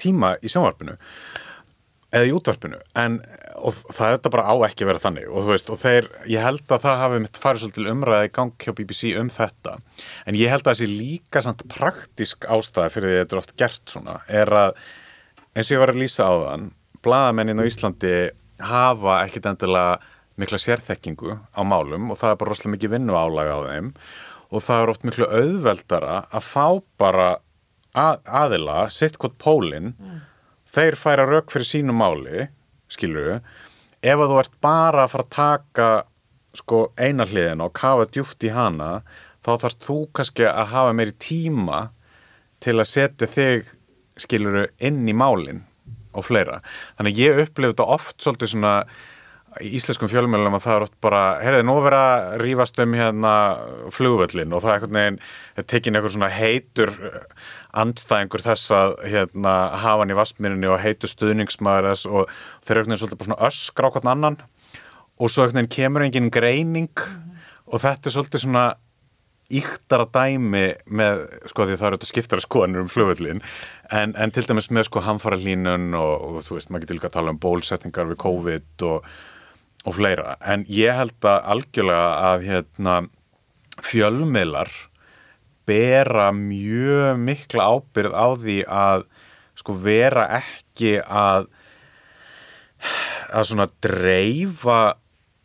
tíma 0.00 0.34
í 0.42 0.50
sjónvarpinu 0.50 0.96
eða 2.14 2.28
í 2.28 2.32
útvarpinu 2.36 2.78
en 3.00 3.18
og 3.64 3.76
það 3.94 4.06
er 4.06 4.16
þetta 4.16 4.32
bara 4.34 4.46
á 4.50 4.54
ekki 4.66 4.84
að 4.84 4.90
vera 4.90 5.02
þannig 5.02 5.28
og 5.30 5.48
veist, 5.48 5.70
og 5.72 5.80
þeir, 5.80 6.08
ég 6.30 6.44
held 6.44 6.64
að 6.68 6.84
það 6.84 7.00
hafi 7.00 7.20
mitt 7.24 7.40
farið 7.40 7.64
svolítið 7.64 7.90
umræði 7.94 8.30
gang 8.36 8.54
hjá 8.60 8.72
BBC 8.76 9.12
um 9.20 9.30
þetta, 9.32 9.76
en 10.28 10.38
ég 10.38 10.52
held 10.52 10.66
að 10.66 10.72
þessi 10.74 10.88
líka 10.90 11.42
samt 11.44 11.64
praktísk 11.72 12.48
ástæða 12.50 12.92
fyrir 12.92 13.10
því 13.10 13.16
að 13.16 13.22
þetta 13.22 13.36
er 13.36 13.42
oft 13.42 13.54
gert 13.60 13.94
svona, 13.94 14.16
er 14.28 14.52
að 14.60 14.74
eins 15.54 15.70
og 15.70 15.76
ég 15.76 15.84
var 15.84 15.94
að 15.94 16.02
lýsa 16.02 16.28
á 16.28 16.34
þann 16.34 16.68
blaðamennin 17.04 17.62
á 17.62 17.68
Íslandi 17.68 18.14
hafa 18.64 19.22
ekkit 19.24 19.48
endilega 19.50 19.96
mikla 20.40 20.58
sérþekkingu 20.58 21.38
á 21.54 21.60
málum 21.66 22.10
og 22.10 22.20
það 22.20 22.34
er 22.34 22.38
bara 22.40 22.52
rosalega 22.52 22.74
mikið 22.74 22.94
vinnu 22.96 23.16
álaga 23.16 23.56
á 23.56 23.60
þeim 23.68 23.90
og 24.54 24.64
það 24.66 24.82
er 24.82 24.92
oft 24.92 25.06
miklu 25.06 25.28
auðveldara 25.30 26.20
að 26.34 26.46
fá 26.46 26.66
bara 27.00 27.28
að, 27.94 28.20
aðila, 28.26 28.78
sitt 28.90 29.18
hvort 29.22 29.36
pólinn 29.38 29.94
þeir 30.74 30.98
færa 30.98 31.26
rauk 31.28 31.52
fyrir 31.52 31.68
sínu 31.68 31.94
máli 31.96 32.48
skilur 32.92 33.38
ef 34.04 34.18
að 34.18 34.30
þú 34.32 34.40
ert 34.42 34.58
bara 34.64 35.04
að 35.04 35.14
fara 35.14 35.26
að 35.26 35.36
taka 35.36 35.90
sko 36.54 36.80
eina 37.00 37.26
hliðina 37.26 37.68
og 37.68 37.76
kafa 37.76 38.08
djúft 38.10 38.44
í 38.46 38.52
hana 38.54 38.90
þá 39.44 39.52
þarf 39.64 39.78
þú 39.84 39.98
kannski 40.16 40.46
að 40.48 40.70
hafa 40.72 40.96
meiri 40.96 41.16
tíma 41.20 41.80
til 42.64 42.78
að 42.78 42.90
setja 42.90 43.30
þig 43.30 43.72
skiluru 44.20 44.68
inn 44.78 45.02
í 45.10 45.16
málin 45.16 45.64
og 46.14 46.24
fleira. 46.28 46.60
Þannig 46.98 47.16
að 47.16 47.24
ég 47.24 47.42
upplifði 47.42 47.74
þetta 47.74 47.90
oft 47.96 48.22
svolítið 48.22 48.52
svona 48.52 48.74
í 49.62 49.70
íslenskum 49.78 50.10
fjölmjölum 50.10 50.56
að 50.56 50.64
það 50.64 50.76
er 50.76 50.84
oft 50.86 50.96
bara, 51.04 51.22
heyrðu, 51.42 51.66
nú 51.66 51.74
er 51.86 51.96
að 51.98 52.24
rífast 52.42 52.80
um 52.82 52.94
hérna 52.98 53.34
flugvöllin 53.94 54.54
og 54.54 54.64
það 54.64 54.70
er 54.70 54.78
einhvern 54.78 54.98
veginn, 54.98 55.18
er 55.54 55.68
tekin 55.70 55.98
einhver 55.98 56.14
svona 56.14 56.30
heitur 56.34 56.94
andstæðingur 57.82 58.44
þess 58.44 58.72
að 58.74 58.96
hérna 59.10 59.54
hafa 59.82 60.04
hann 60.04 60.14
í 60.14 60.18
vastmýrinni 60.18 60.70
og 60.70 60.80
heitur 60.82 61.10
stuðningsmaður 61.10 61.90
þess 61.90 62.08
og 62.10 62.32
þeir 62.64 62.80
eru 62.80 62.98
svolítið 63.00 63.20
bara 63.20 63.28
svona 63.30 63.50
öskra 63.50 63.90
á 63.90 63.92
hvern 63.94 64.12
annan. 64.14 64.40
Og 65.22 65.30
svo 65.30 65.46
kemur 65.70 66.06
engin 66.06 66.32
greining 66.34 67.04
og 67.66 67.82
þetta 67.82 68.10
er 68.10 68.16
svolítið 68.16 68.44
svona 68.46 68.64
íktara 69.52 70.06
dæmi 70.08 70.64
með, 70.88 71.26
sko 71.50 71.66
því 71.66 71.76
það 71.76 71.86
eru 71.88 71.98
þetta 71.98 72.08
skiptara 72.08 72.44
skoðanir 72.44 72.84
um 72.84 72.88
flugvöllin 72.88 73.42
en, 73.92 74.14
en 74.16 74.32
til 74.32 74.46
dæmis 74.48 74.70
með 74.72 74.88
sko 74.88 75.02
hamfara 75.04 75.38
hlínun 75.40 75.92
og, 75.98 76.14
og 76.24 76.38
þú 76.46 76.56
veist, 76.56 76.70
maður 76.70 76.86
getur 76.86 76.98
líka 76.98 77.10
að 77.10 77.16
tala 77.18 77.34
um 77.34 77.40
bólsetningar 77.42 78.08
við 78.08 78.20
COVID 78.24 78.86
og, 78.88 79.10
og 79.84 79.98
fleira, 79.98 80.38
en 80.40 80.64
ég 80.72 80.96
held 80.96 81.28
að 81.28 81.50
algjörlega 81.54 82.08
að 82.30 82.48
hérna 82.48 82.96
fjölmiðlar 83.84 84.72
bera 85.68 86.30
mjög 86.36 87.20
mikla 87.20 87.68
ábyrð 87.74 88.16
á 88.16 88.26
því 88.40 88.58
að 88.68 89.06
sko 89.58 89.76
vera 89.84 90.26
ekki 90.40 90.98
að 91.00 91.48
að 93.34 93.48
svona 93.48 93.68
dreifa 93.82 94.80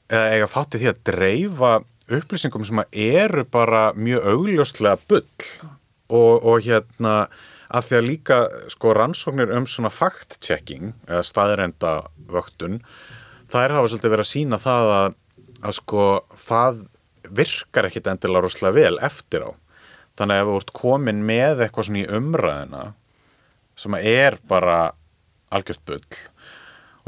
eða 0.09 0.49
þátti 0.49 0.81
því 0.81 0.89
að 0.91 1.01
dreifa 1.07 1.71
upplýsingum 2.09 2.65
sem 2.65 2.81
eru 2.89 3.45
bara 3.45 3.89
mjög 3.93 4.25
augljóslega 4.33 4.97
bull. 5.09 5.27
Og, 6.09 6.41
og 6.41 6.65
hérna 6.65 7.29
að 7.69 7.85
því 7.85 7.97
að 7.99 8.07
líka 8.07 8.37
sko 8.73 8.93
rannsóknir 8.97 9.51
um 9.53 9.67
svona 9.69 9.91
fact-checking 9.93 10.95
eða 11.05 11.25
staðrenda 11.27 11.91
vöktun 12.31 12.79
þær 13.53 13.75
hafa 13.77 13.91
svolítið 13.91 14.13
verið 14.15 14.25
að 14.25 14.31
sína 14.31 14.59
það 14.61 14.93
að, 14.95 15.17
að 15.61 15.75
sko 15.77 16.05
það 16.47 16.79
virkar 17.37 17.89
ekkit 17.89 18.09
endilega 18.09 18.45
rosalega 18.45 18.77
vel 18.79 19.01
eftir 19.05 19.45
á 19.45 19.49
þannig 20.19 20.35
að 20.35 20.41
ef 20.43 20.49
þú 20.49 20.59
ert 20.59 20.73
komin 20.79 21.25
með 21.27 21.63
eitthvað 21.65 21.89
svona 21.89 22.01
í 22.01 22.09
umræðina 22.19 22.83
sem 23.79 23.95
að 23.95 24.07
er 24.11 24.37
bara 24.51 24.77
algjört 25.55 25.83
bull. 25.87 26.21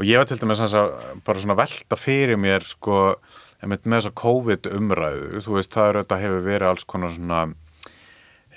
Og 0.00 0.08
ég 0.08 0.18
var 0.18 0.28
til 0.28 0.40
dæmis 0.40 0.62
að 0.64 0.92
bara 1.26 1.42
svona 1.42 1.58
velta 1.58 1.98
fyrir 2.00 2.40
mér 2.40 2.64
sko 2.66 3.02
með 3.62 3.84
þessa 3.86 4.14
COVID 4.18 4.68
umræðu 4.74 5.42
þú 5.44 5.58
veist 5.58 5.74
það 5.74 5.88
er 5.88 5.98
þetta 6.00 6.20
hefur 6.24 6.46
verið 6.48 6.70
alls 6.72 6.86
konar 6.88 7.12
svona 7.14 7.42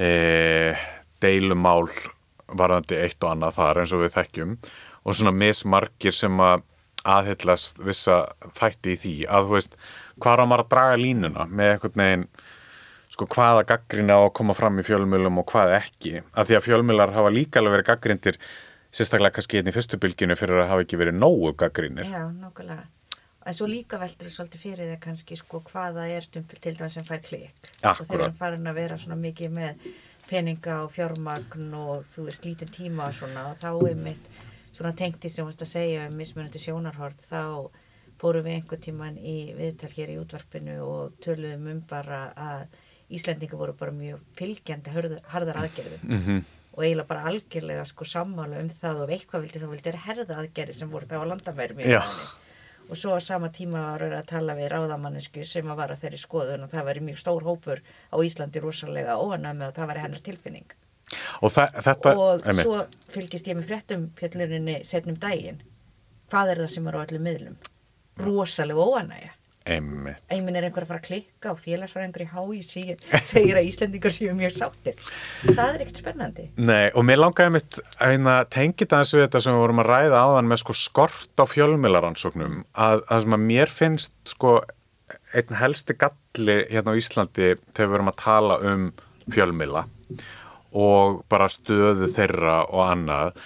e, 0.02 0.08
deilumál 1.22 1.86
varðandi 2.50 2.98
eitt 3.04 3.22
og 3.22 3.36
annað 3.36 3.60
þar 3.60 3.82
eins 3.82 3.94
og 3.94 4.02
við 4.02 4.16
þekkjum. 4.16 4.56
Og 5.06 5.18
svona 5.18 5.36
mismarkir 5.36 6.16
sem 6.16 6.42
að 6.42 6.66
aðhyllast 7.06 7.84
vissa 7.86 8.24
þætti 8.58 8.96
í 8.96 9.00
því. 9.04 9.16
Að 9.30 9.46
þú 9.46 9.58
veist 9.60 9.78
hvað 10.22 10.42
er 10.42 10.50
maður 10.50 10.66
að 10.66 10.72
draga 10.74 11.00
línuna 11.02 11.48
með 11.52 11.74
einhvern 11.76 12.02
veginn 12.02 12.28
sko 13.16 13.28
hvaða 13.32 13.64
gaggrina 13.70 14.18
á 14.20 14.22
að 14.26 14.34
koma 14.36 14.56
fram 14.58 14.82
í 14.82 14.86
fjölmjölum 14.86 15.40
og 15.40 15.48
hvað 15.52 15.78
ekki 15.80 16.18
af 16.36 16.50
því 16.50 16.58
að 16.58 16.66
fjölmjölar 16.68 17.16
hafa 17.16 17.32
líka 17.32 17.62
alveg 17.62 17.78
verið 17.78 17.90
gaggrindir 17.92 18.40
sérstaklega 18.96 19.38
kannski 19.38 19.60
hérna 19.60 19.72
í 19.72 19.76
fyrstu 19.76 20.00
bylginu 20.02 20.36
fyrir 20.40 20.64
að 20.64 20.72
hafa 20.74 20.84
ekki 20.86 21.00
verið 21.00 21.18
nógu 21.22 21.54
gaggrinir 21.60 22.10
Já, 22.12 22.26
nákvæmlega. 22.32 22.90
En 23.46 23.54
svo 23.54 23.68
líka 23.70 24.00
veldur 24.02 24.28
þú 24.28 24.34
svolítið 24.34 24.62
fyrir 24.64 24.88
það 24.90 25.02
kannski 25.04 25.36
sko 25.38 25.62
hvaða 25.68 26.08
er 26.10 26.26
til 26.34 26.44
dæmis 26.66 26.96
sem 26.98 27.06
fær 27.06 27.20
klik. 27.22 27.68
Og 27.86 28.02
þeir 28.08 28.24
eru 28.24 28.38
farin 28.40 28.72
að 28.72 28.80
vera 28.80 28.98
svona 28.98 29.20
mikið 29.22 29.52
með 29.54 29.84
peninga 30.26 30.80
og 30.82 30.94
fjármagn 30.96 31.76
og 31.78 32.08
þú 32.10 32.26
veist 32.26 32.48
lítinn 32.48 32.74
tíma 32.74 33.12
og 33.12 33.20
svona 33.20 33.44
og 33.52 33.60
þá 33.62 33.70
er 33.92 34.00
mitt 34.02 34.32
svona 34.74 34.96
tengt 34.98 35.28
í 35.28 35.30
sem 35.30 35.46
þú 35.46 35.52
veist 35.52 35.62
að 35.62 35.72
segja 35.76 36.08
um 36.10 36.18
mismunandi 36.18 36.62
sjónarhort 36.64 37.22
þá 37.30 37.70
fórum 38.18 38.48
við 38.48 38.58
einhver 38.58 38.82
tíman 38.82 39.20
í 39.22 39.38
viðtal 39.60 39.92
hér 39.94 40.16
í 40.16 40.18
útvarpinu 40.24 40.80
og 40.82 41.16
töluðum 41.22 41.70
um 41.76 41.84
bara 41.90 42.22
að 42.34 42.66
Íslendinga 43.12 43.58
voru 43.58 43.74
bara 43.78 43.92
mjög 43.92 44.20
fylgjandi 44.38 44.90
harðar 45.30 45.60
aðgerðum 45.62 46.04
Mhm. 46.10 46.40
og 46.76 46.84
eiginlega 46.84 47.08
bara 47.08 47.24
algjörlega 47.30 47.86
sko 47.86 48.04
sammála 48.06 48.60
um 48.60 48.70
það 48.70 49.02
og 49.04 49.10
ef 49.12 49.20
eitthvað 49.20 49.42
vildi 49.46 49.60
þá 49.62 49.68
vildi 49.70 49.84
þeir 49.92 50.02
herða 50.06 50.38
aðgerði 50.42 50.74
sem 50.74 50.90
voru 50.92 51.06
þá 51.06 51.22
á 51.22 51.26
landamærum 51.30 51.78
og 52.90 52.98
svo 52.98 53.16
á 53.18 53.20
sama 53.22 53.50
tíma 53.50 53.80
var 53.98 54.02
að 54.02 54.26
tala 54.28 54.54
við 54.56 54.70
ráðamannesku 54.74 55.46
sem 55.46 55.66
var 55.66 55.90
að 55.90 56.02
þeirri 56.04 56.20
skoðun 56.22 56.64
og 56.64 56.70
það 56.72 56.86
væri 56.90 57.02
mjög 57.02 57.18
stór 57.18 57.44
hópur 57.44 57.80
á 58.14 58.18
Íslandi 58.22 58.60
rosalega 58.62 59.16
óanæg 59.18 59.56
með 59.58 59.68
að 59.72 59.74
það 59.80 59.88
væri 59.90 60.00
hennar 60.04 60.20
tilfinning. 60.22 60.66
Og 61.42 61.52
þa 61.52 61.66
þetta 61.82 62.18
og 62.18 62.42
svo 62.62 62.86
fylgist 63.10 63.48
ég 63.48 63.56
með 63.58 63.68
fréttum 63.70 64.10
fjallurinni 64.18 64.84
setnum 64.86 65.16
daginn. 65.18 65.62
Hvað 66.30 66.52
er 66.52 66.58
það 66.58 66.70
sem 66.74 66.88
er 66.88 66.94
á 66.94 67.06
öllum 67.06 67.22
miðlum? 67.26 67.56
Rosalega 68.18 68.80
óanægja 68.86 69.32
einmitt. 69.66 70.22
Einminn 70.32 70.58
er 70.60 70.68
einhver 70.68 70.86
að 70.86 70.92
fara 70.92 71.02
að 71.02 71.08
klikka 71.08 71.52
og 71.54 71.60
félagsfræðingur 71.64 72.24
í 72.26 72.28
hái 72.32 72.62
segir, 72.72 73.58
að 73.58 73.70
Íslendingar 73.70 74.14
séu 74.14 74.36
mjög 74.38 74.56
sáttir. 74.60 75.02
Það 75.48 75.66
er 75.66 75.84
ekkert 75.86 76.02
spennandi. 76.04 76.48
Nei, 76.62 76.88
og 76.94 77.06
mér 77.08 77.22
langaði 77.24 77.56
mitt 77.58 77.82
að 77.98 78.14
hérna, 78.14 78.38
tengja 78.54 78.90
það 78.94 79.12
við 79.16 79.26
þetta 79.26 79.44
sem 79.46 79.58
við 79.58 79.66
vorum 79.66 79.84
að 79.84 79.92
ræða 79.92 80.24
áðan 80.30 80.50
með 80.52 80.62
sko 80.64 80.78
skort 80.80 81.42
á 81.42 81.46
fjölmiðlaransóknum 81.50 82.64
að 82.86 83.06
það 83.10 83.26
sem 83.26 83.38
að 83.38 83.46
mér 83.50 83.76
finnst 83.82 84.16
sko 84.36 84.56
einn 85.36 85.60
helsti 85.60 85.98
galli 86.00 86.62
hérna 86.70 86.96
á 86.96 87.00
Íslandi 87.00 87.52
þegar 87.74 87.92
við 87.92 88.00
erum 88.00 88.12
að 88.12 88.22
tala 88.22 88.58
um 88.72 88.88
fjölmiðla 89.34 89.86
og 90.76 91.22
bara 91.32 91.48
stöðu 91.52 92.10
þeirra 92.14 92.64
og 92.68 92.82
annað 92.86 93.38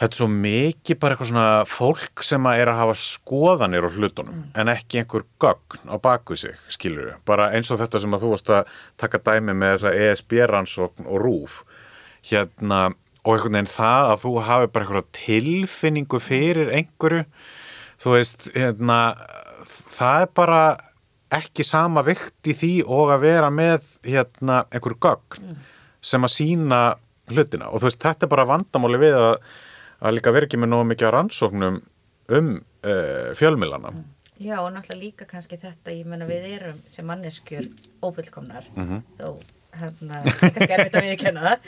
þetta 0.00 0.08
er 0.08 0.16
svo 0.16 0.28
mikið 0.32 0.98
bara 1.00 1.14
eitthvað 1.14 1.30
svona 1.30 1.48
fólk 1.68 2.24
sem 2.24 2.46
að 2.48 2.62
er 2.62 2.72
að 2.72 2.80
hafa 2.80 2.96
skoðanir 3.02 3.84
á 3.84 3.90
hlutunum 3.92 4.40
en 4.56 4.72
ekki 4.72 5.02
einhver 5.02 5.26
gögn 5.42 5.92
á 5.92 5.96
baku 6.00 6.38
sig, 6.40 6.56
skilur 6.72 7.10
við. 7.10 7.18
Bara 7.28 7.50
eins 7.56 7.68
og 7.70 7.82
þetta 7.82 8.00
sem 8.00 8.16
að 8.16 8.24
þú 8.24 8.32
varst 8.32 8.52
að 8.56 8.74
taka 9.00 9.20
dæmi 9.28 9.54
með 9.54 9.76
þessa 9.76 9.94
ESB-rannsókn 10.06 11.08
og 11.08 11.20
rúf 11.20 11.60
hérna 12.30 12.86
og 13.20 13.34
einhvern 13.34 13.58
veginn 13.58 13.72
það 13.74 14.10
að 14.14 14.22
þú 14.24 14.34
hafi 14.48 14.70
bara 14.72 14.86
einhverja 14.86 15.16
tilfinningu 15.20 16.20
fyrir 16.24 16.72
einhverju 16.72 17.26
þú 18.00 18.14
veist, 18.16 18.48
hérna 18.56 19.00
það 19.68 20.24
er 20.24 20.30
bara 20.40 20.62
ekki 21.36 21.64
sama 21.66 22.02
vikt 22.06 22.48
í 22.50 22.56
því 22.56 22.72
og 22.88 23.12
að 23.14 23.26
vera 23.28 23.50
með 23.54 23.84
hérna 24.06 24.64
einhver 24.72 24.96
gögn 24.96 25.58
sem 26.00 26.24
að 26.24 26.32
sína 26.32 26.80
hlutina. 27.30 27.68
Og 27.68 27.82
þú 27.82 27.90
veist, 27.90 28.00
þetta 28.02 28.26
er 28.26 28.32
bara 28.32 28.48
vandamáli 28.48 29.00
við 29.04 29.18
að 29.18 29.34
að 30.00 30.14
líka 30.16 30.32
vera 30.32 30.46
ekki 30.48 30.58
með 30.62 30.72
nógu 30.74 30.88
mikið 30.94 31.10
rannsóknum 31.16 31.80
um 32.30 32.50
uh, 32.84 33.30
fjölmilana 33.38 33.92
Já, 34.40 34.56
og 34.64 34.70
náttúrulega 34.72 35.00
líka 35.04 35.26
kannski 35.28 35.58
þetta, 35.60 35.92
ég 35.92 36.06
menna 36.08 36.24
við 36.24 36.46
erum 36.56 36.78
sem 36.88 37.04
manneskjur 37.04 37.66
ófullkomnar, 38.02 38.64
Mhm. 38.74 39.02
þó 39.18 39.36
hérna, 39.76 40.22
það 40.24 40.44
er 40.48 40.54
kannski 40.54 40.74
erfitt 40.78 40.96
að 40.96 41.04
viðkenna 41.10 41.42
það, 41.44 41.66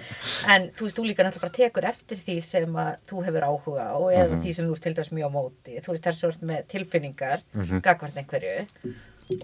en 0.54 0.64
þú 0.78 0.86
veist, 0.86 0.96
þú 0.96 1.04
líka 1.10 1.22
náttúrulega 1.26 1.42
bara 1.44 1.56
tekur 1.58 1.84
eftir 1.90 2.16
því 2.24 2.36
sem 2.42 2.72
að 2.80 2.96
þú 3.12 3.24
hefur 3.26 3.46
áhuga 3.50 3.84
á 3.92 3.98
eða 4.00 4.30
Mhm. 4.32 4.42
því 4.46 4.54
sem 4.56 4.66
þú 4.66 4.72
ert 4.78 4.82
til 4.88 4.94
dæs 4.94 5.12
mjög 5.12 5.28
á 5.28 5.36
móti, 5.36 5.76
þú 5.84 5.92
veist, 5.92 6.04
þessu 6.08 6.28
ert 6.32 6.40
með 6.48 6.66
tilfinningar, 6.72 7.42
Mhm. 7.52 7.82
gagvart 7.84 8.16
einhverju 8.16 8.66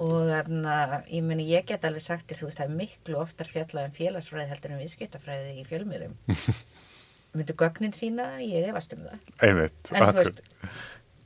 og 0.00 0.16
þarna, 0.32 1.04
ég 1.12 1.22
meni, 1.22 1.44
ég 1.52 1.66
get 1.66 1.84
alveg 1.84 2.00
sagt 2.00 2.26
til, 2.28 2.36
þú 2.40 2.48
veist, 2.48 2.58
það 2.58 2.64
er 2.70 2.78
miklu 2.80 3.20
oftar 3.20 3.46
fjallað 3.52 3.84
um 3.84 3.92
félagsfræði 3.92 4.48
heldur 4.48 4.72
en 4.72 4.80
viðskiptafræði 4.80 5.52
í 5.60 5.66
fjölmiðlum. 5.68 6.16
Myndu 7.36 7.54
gögnin 7.60 7.92
sína 7.92 8.24
það? 8.32 8.44
Ég 8.48 8.68
efast 8.70 8.92
um 8.96 9.02
það. 9.04 9.18
einmitt, 9.44 9.92
En 9.92 10.02
þú 10.02 10.06
akkur- 10.08 10.24
veist, 10.24 10.42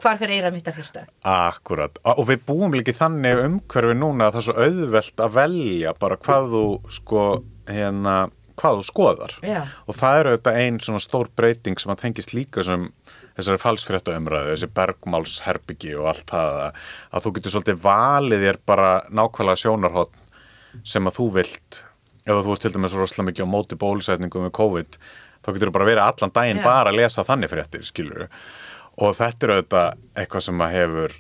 hvar 0.03 0.19
fyrir 0.19 0.35
eira 0.41 0.51
mitt 0.51 0.67
að 0.67 0.81
hlusta? 0.81 1.05
Akkurat, 1.25 1.99
og 2.05 2.27
við 2.27 2.41
búum 2.49 2.73
líka 2.75 2.91
í 2.91 2.99
þannig 2.99 3.43
umhverfi 3.47 3.95
núna 3.97 4.27
að 4.29 4.33
það 4.35 4.41
er 4.41 4.47
svo 4.49 4.55
auðvelt 4.67 5.17
að 5.27 5.35
velja 5.39 5.93
bara 5.99 6.17
hvað 6.17 6.49
þú 6.57 6.65
sko, 6.91 7.23
hérna, 7.71 8.17
hvað 8.59 8.81
þú 8.81 8.87
skoðar 8.91 9.37
Já. 9.47 9.63
og 9.87 9.95
það 9.97 10.19
eru 10.21 10.33
þetta 10.37 10.57
ein 10.59 10.79
svona 10.83 11.01
stór 11.01 11.29
breyting 11.37 11.79
sem 11.79 11.93
að 11.95 12.01
tengist 12.03 12.35
líka 12.35 12.65
sem 12.67 12.89
þessari 13.39 13.63
falsfrétta 13.63 14.17
umræðu, 14.19 14.53
þessi 14.53 14.69
bergmálsherbyggi 14.77 15.95
og 15.97 16.11
allt 16.11 16.27
það 16.29 16.59
að, 16.67 16.83
að 17.15 17.25
þú 17.25 17.33
getur 17.39 17.55
svolítið 17.55 17.81
valið 17.87 18.45
þér 18.49 18.59
bara 18.69 18.91
nákvæmlega 19.09 19.63
sjónarhótt 19.63 20.19
sem 20.85 21.07
að 21.09 21.17
þú 21.21 21.27
vilt 21.39 21.85
ef 22.27 22.43
þú 22.45 22.53
ert 22.55 22.63
til 22.67 22.73
dæmis 22.77 22.95
rosalega 22.99 23.29
mikið 23.31 23.47
á 23.47 23.55
móti 23.55 23.79
bólusetningu 23.81 24.43
með 24.45 24.53
COVID, 24.59 24.99
þá 25.43 25.53
getur 25.53 25.71
þú 25.71 25.75
bara 25.77 25.89
verið 25.91 26.05
allan 26.07 26.35
daginn 26.35 26.63
Já. 26.63 26.67
bara 26.67 26.93
að 26.93 26.99
lesa 27.01 27.27
þannig 27.27 27.53
fréttir, 27.53 27.85
skilur 27.89 28.29
og 29.03 29.17
þetta 29.19 29.47
er 29.47 29.55
auðvitað 29.57 30.01
eitthvað 30.23 30.47
sem 30.47 30.65
að 30.65 30.75
hefur 30.77 31.19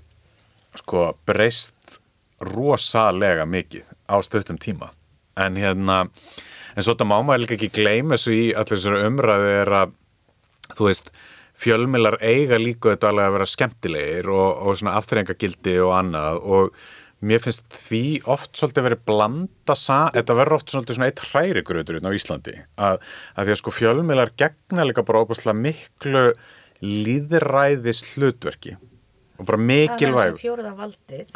sko 0.80 1.04
breyst 1.28 1.98
rosalega 2.42 3.46
mikið 3.46 3.86
á 4.08 4.16
stöttum 4.24 4.58
tíma 4.60 4.90
en 5.40 5.58
hérna 5.60 6.04
en 6.76 6.84
svo 6.84 6.94
þetta 6.94 7.08
má 7.08 7.18
maður 7.20 7.44
líka 7.44 7.58
ekki 7.58 7.72
gleyma 7.76 8.16
þessu 8.16 8.34
í 8.34 8.46
allir 8.52 8.78
þessari 8.78 9.04
umræðu 9.08 9.52
er 9.60 9.72
að 9.82 9.94
þú 10.72 10.88
veist, 10.88 11.12
fjölmilar 11.62 12.18
eiga 12.24 12.58
líka 12.58 12.94
þetta 12.94 13.12
alveg 13.12 13.28
að 13.28 13.36
vera 13.36 13.50
skemmtilegir 13.52 14.30
og, 14.32 14.48
og 14.66 14.78
svona 14.78 14.96
aftrengagildi 14.98 15.76
og 15.84 15.94
annað 15.98 16.40
og 16.42 16.82
mér 17.22 17.42
finnst 17.42 17.66
því 17.86 18.04
oft 18.30 18.56
svolítið 18.58 18.86
verið 18.88 19.02
blanda 19.08 19.76
sa, 19.78 19.98
þetta 20.14 20.38
verður 20.38 20.58
oft 20.58 20.72
svolítið 20.72 20.98
svona 20.98 21.10
eitt 21.10 21.24
hræri 21.30 21.64
gröður 21.66 22.00
á 22.02 22.10
Íslandi 22.10 22.56
að, 22.76 23.02
að 23.36 23.48
því 23.48 23.54
að 23.54 23.60
sko 23.62 23.74
fjölmilar 23.76 24.32
gegna 24.40 24.86
líka 24.88 25.04
bara 25.06 25.22
óbúslega 25.22 25.58
miklu 25.58 26.24
líðræðis 26.82 28.02
hlutverki 28.12 28.76
og 29.38 29.48
bara 29.48 29.58
Það 29.58 29.62
er 29.62 29.68
mikilvæg. 29.72 30.40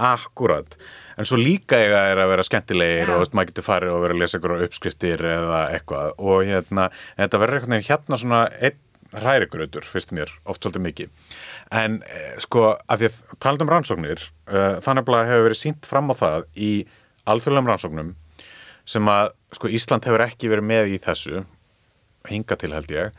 Akkurat, 0.07 0.76
en 1.16 1.28
svo 1.28 1.39
líka 1.41 1.78
eiga 1.80 2.03
er 2.12 2.20
að 2.22 2.32
vera 2.34 2.45
skemmtilegir 2.47 3.09
Já. 3.09 3.12
og 3.14 3.22
veist, 3.22 3.34
maður 3.34 3.51
getur 3.51 3.66
farið 3.66 3.95
og 3.95 4.03
verið 4.05 4.16
að 4.16 4.22
lesa 4.22 4.41
ykkur 4.41 4.55
uppskriftir 4.66 5.24
eða 5.32 5.62
eitthvað 5.74 6.12
og 6.18 6.43
hérna, 6.47 6.89
þetta 7.18 7.41
verður 7.43 7.87
hérna 7.89 8.20
svona 8.20 8.43
einn 8.61 8.82
hrærigrautur, 9.16 9.87
fyrst 9.87 10.12
mér, 10.14 10.32
oft 10.45 10.62
svolítið 10.62 10.84
mikið. 10.91 11.11
En 11.75 11.99
eh, 12.07 12.37
sko, 12.43 12.69
af 12.79 13.01
því 13.01 13.09
að 13.09 13.17
talað 13.43 13.64
um 13.64 13.73
rannsóknir, 13.73 14.23
uh, 14.47 14.77
þannig 14.85 15.09
að 15.11 15.31
hefur 15.33 15.47
verið 15.49 15.59
sínt 15.59 15.89
fram 15.89 16.12
á 16.12 16.14
það 16.14 16.47
í 16.55 16.71
alþjóðlegum 17.27 17.71
rannsóknum 17.73 18.12
sem 18.87 19.11
að 19.11 19.33
sko 19.57 19.71
Ísland 19.75 20.07
hefur 20.07 20.23
ekki 20.23 20.51
verið 20.53 20.69
með 20.69 20.93
í 20.95 21.01
þessu, 21.03 21.43
hinga 22.31 22.59
til 22.59 22.71
held 22.75 22.93
ég, 22.95 23.19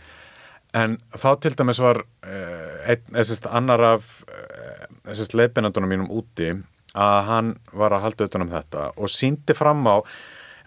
en 0.79 0.95
þá 1.11 1.29
til 1.43 1.51
dæmis 1.59 1.81
var 1.83 1.99
uh, 2.03 2.87
einn, 2.87 3.19
annar 3.51 3.83
af 3.95 4.07
uh, 4.31 4.87
þessist 5.09 5.35
leiðbeinandunum 5.35 5.91
mínum 5.91 6.11
úti 6.11 6.53
að 6.97 7.19
hann 7.27 7.53
var 7.75 7.95
að 7.95 8.05
halda 8.05 8.27
utan 8.29 8.47
um 8.47 8.51
þetta 8.51 8.89
og 8.95 9.11
síndi 9.11 9.55
fram 9.57 9.83
á 9.91 9.99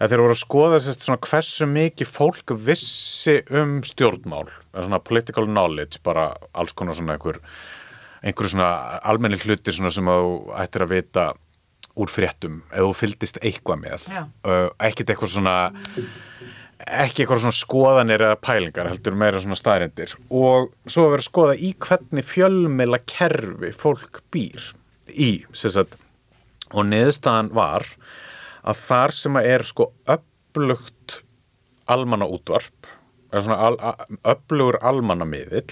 að 0.01 0.13
þeir 0.13 0.23
voru 0.23 0.35
að 0.35 0.41
skoða 0.41 0.79
þessist 0.79 1.05
svona 1.05 1.21
hversu 1.27 1.67
mikið 1.69 2.09
fólk 2.09 2.55
vissi 2.65 3.37
um 3.53 3.77
stjórnmál, 3.85 4.47
svona 4.73 5.01
political 5.03 5.45
knowledge, 5.45 6.01
bara 6.05 6.31
alls 6.57 6.73
konar 6.73 6.97
svona 6.97 7.17
einhver, 7.17 7.37
einhverju 8.25 8.55
svona 8.55 8.71
almenni 9.05 9.39
hlutir 9.43 9.77
svona 9.77 9.93
sem 9.93 10.09
þú 10.09 10.57
ættir 10.57 10.87
að 10.87 10.93
vita 10.95 11.27
úr 12.01 12.09
fréttum. 12.09 12.61
Eða 12.71 12.87
þú 12.87 12.97
fylgdist 12.97 13.39
eitthvað 13.43 13.81
með. 13.83 14.09
Uh, 14.47 14.67
ekkit 14.81 15.11
eitthvað 15.11 15.35
svona 15.35 15.55
ekki 16.81 17.23
eitthvað 17.23 17.43
svona 17.43 17.57
skoðanir 17.59 18.23
eða 18.25 18.39
pælingar 18.41 18.89
heldur 18.89 19.17
meira 19.19 19.41
svona 19.41 19.57
staðrindir 19.59 20.15
og 20.33 20.71
svo 20.89 21.03
að 21.05 21.11
vera 21.13 21.21
að 21.21 21.27
skoða 21.27 21.57
í 21.61 21.69
hvernig 21.85 22.25
fjölmila 22.25 22.99
kerfi 23.05 23.69
fólk 23.77 24.21
býr 24.33 24.71
í 25.11 25.29
sem 25.53 25.73
sagt, 25.75 25.97
og 26.71 26.87
niðurstaðan 26.89 27.51
var 27.53 27.85
að 28.63 28.81
þar 28.87 29.15
sem 29.17 29.39
að 29.39 29.49
er 29.55 29.63
sko 29.67 29.89
upplugt 30.15 31.21
almanna 31.91 32.27
útvarp 32.29 32.89
eða 33.31 33.43
svona 33.45 33.59
al, 33.67 33.77
öflugur 34.33 34.77
almanna 34.85 35.25
miðill 35.27 35.65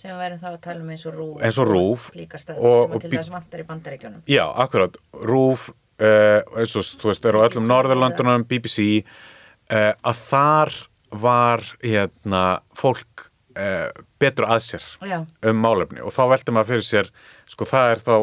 sem 0.00 0.12
við 0.14 0.20
verðum 0.22 0.40
þá 0.40 0.48
að 0.50 0.60
tala 0.64 0.80
um 0.84 0.92
eins 0.94 1.02
og 1.08 1.16
rúf 1.18 1.42
Eins 1.44 1.58
og 1.60 1.68
slíkar 2.14 2.44
og- 2.56 2.94
og 2.96 3.02
að 3.04 4.22
Já, 4.32 4.44
akkurat, 4.64 4.96
RÚF 5.12 5.66
uh, 6.00 6.40
eins 6.56 6.76
og 6.76 6.86
þú 7.02 7.10
veist, 7.10 7.26
eru 7.28 7.42
á 7.42 7.46
öllum 7.48 7.66
Norðurlandunum, 7.68 8.46
BBC 8.48 9.02
uh, 9.04 9.92
að 10.00 10.22
þar 10.30 10.72
var 11.10 11.64
hérna 11.82 12.44
fólk 12.78 13.26
uh, 13.58 13.90
betur 14.20 14.46
að 14.48 14.62
sér 14.68 14.86
Já. 15.04 15.18
um 15.50 15.60
málefni. 15.60 16.00
Og 16.00 16.14
þá 16.14 16.22
velti 16.32 16.54
maður 16.54 16.70
fyrir 16.74 16.86
sér 16.86 17.10
sko 17.50 17.66
það 17.68 17.92
er 17.96 18.04
þá 18.06 18.14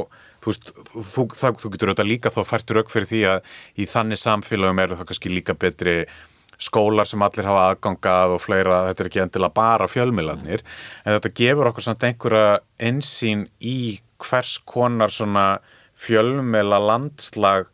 þú 0.47 0.53
veist, 0.53 0.71
þú, 1.11 1.27
það, 1.35 1.59
þú 1.61 1.71
getur 1.73 1.91
auðvitað 1.91 2.09
líka 2.11 2.31
þá 2.31 2.41
fært 2.47 2.73
rauk 2.75 2.91
fyrir 2.93 3.09
því 3.11 3.21
að 3.33 3.53
í 3.75 3.87
þannig 3.91 4.21
samfélagum 4.21 4.83
eru 4.83 4.97
það 4.99 5.09
kannski 5.11 5.31
líka 5.33 5.55
betri 5.59 5.95
skólar 6.57 7.05
sem 7.05 7.21
allir 7.21 7.45
hafa 7.45 7.65
aðgangað 7.71 8.33
og 8.33 8.41
fleira, 8.41 8.77
þetta 8.87 9.03
er 9.03 9.09
ekki 9.11 9.21
endilega 9.21 9.57
bara 9.59 9.87
fjölmiðlarnir, 9.91 10.63
en 11.03 11.17
þetta 11.17 11.33
gefur 11.37 11.69
okkur 11.69 11.85
samt 11.85 12.05
einhverja 12.07 12.59
einsýn 12.81 13.43
í 13.61 13.99
hvers 14.23 14.55
konar 14.65 15.13
svona 15.13 15.59
fjölmiðla 16.01 16.79
landslag 16.81 17.67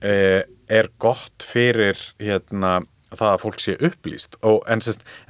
eh, 0.00 0.46
er 0.68 0.88
gott 1.00 1.44
fyrir 1.44 2.00
hérna 2.20 2.78
það 3.08 3.30
að 3.32 3.42
fólk 3.42 3.62
sé 3.62 3.74
upplýst. 3.88 4.36
Og 4.44 4.60
en, 4.68 4.82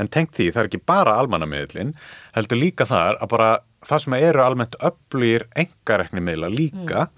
en 0.02 0.10
tengt 0.10 0.34
því, 0.34 0.50
það 0.50 0.62
er 0.62 0.70
ekki 0.70 0.86
bara 0.86 1.18
almannamiðlin, 1.22 1.94
heldur 2.34 2.62
líka 2.62 2.86
þar 2.90 3.18
að 3.22 3.32
bara 3.34 3.50
það 3.86 4.04
sem 4.04 4.16
eru 4.18 4.42
almennt 4.44 4.76
upplýr 4.84 5.46
engarekni 5.58 6.22
miðla 6.24 6.50
líka 6.52 7.08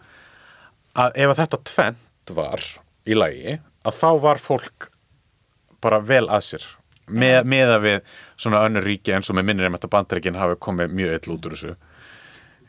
að 0.99 1.17
ef 1.23 1.33
að 1.33 1.43
þetta 1.43 1.61
tvent 1.71 2.35
var 2.37 2.65
í 3.09 3.17
lagi, 3.17 3.59
að 3.87 3.97
þá 3.97 4.11
var 4.23 4.43
fólk 4.43 4.91
bara 5.81 6.01
vel 6.05 6.27
að 6.29 6.47
sér. 6.51 6.67
Með, 7.11 7.41
með 7.49 7.73
að 7.75 7.85
við 7.87 8.11
svona 8.39 8.65
önnur 8.69 8.85
ríki 8.87 9.15
eins 9.15 9.31
og 9.33 9.39
með 9.39 9.49
minnir 9.49 9.67
um 9.67 9.77
þetta 9.79 9.91
bandaríkin 9.91 10.39
hafi 10.39 10.59
komið 10.63 10.93
mjög 10.95 11.15
eill 11.17 11.33
út 11.35 11.49
úr 11.49 11.57
þessu. 11.57 11.73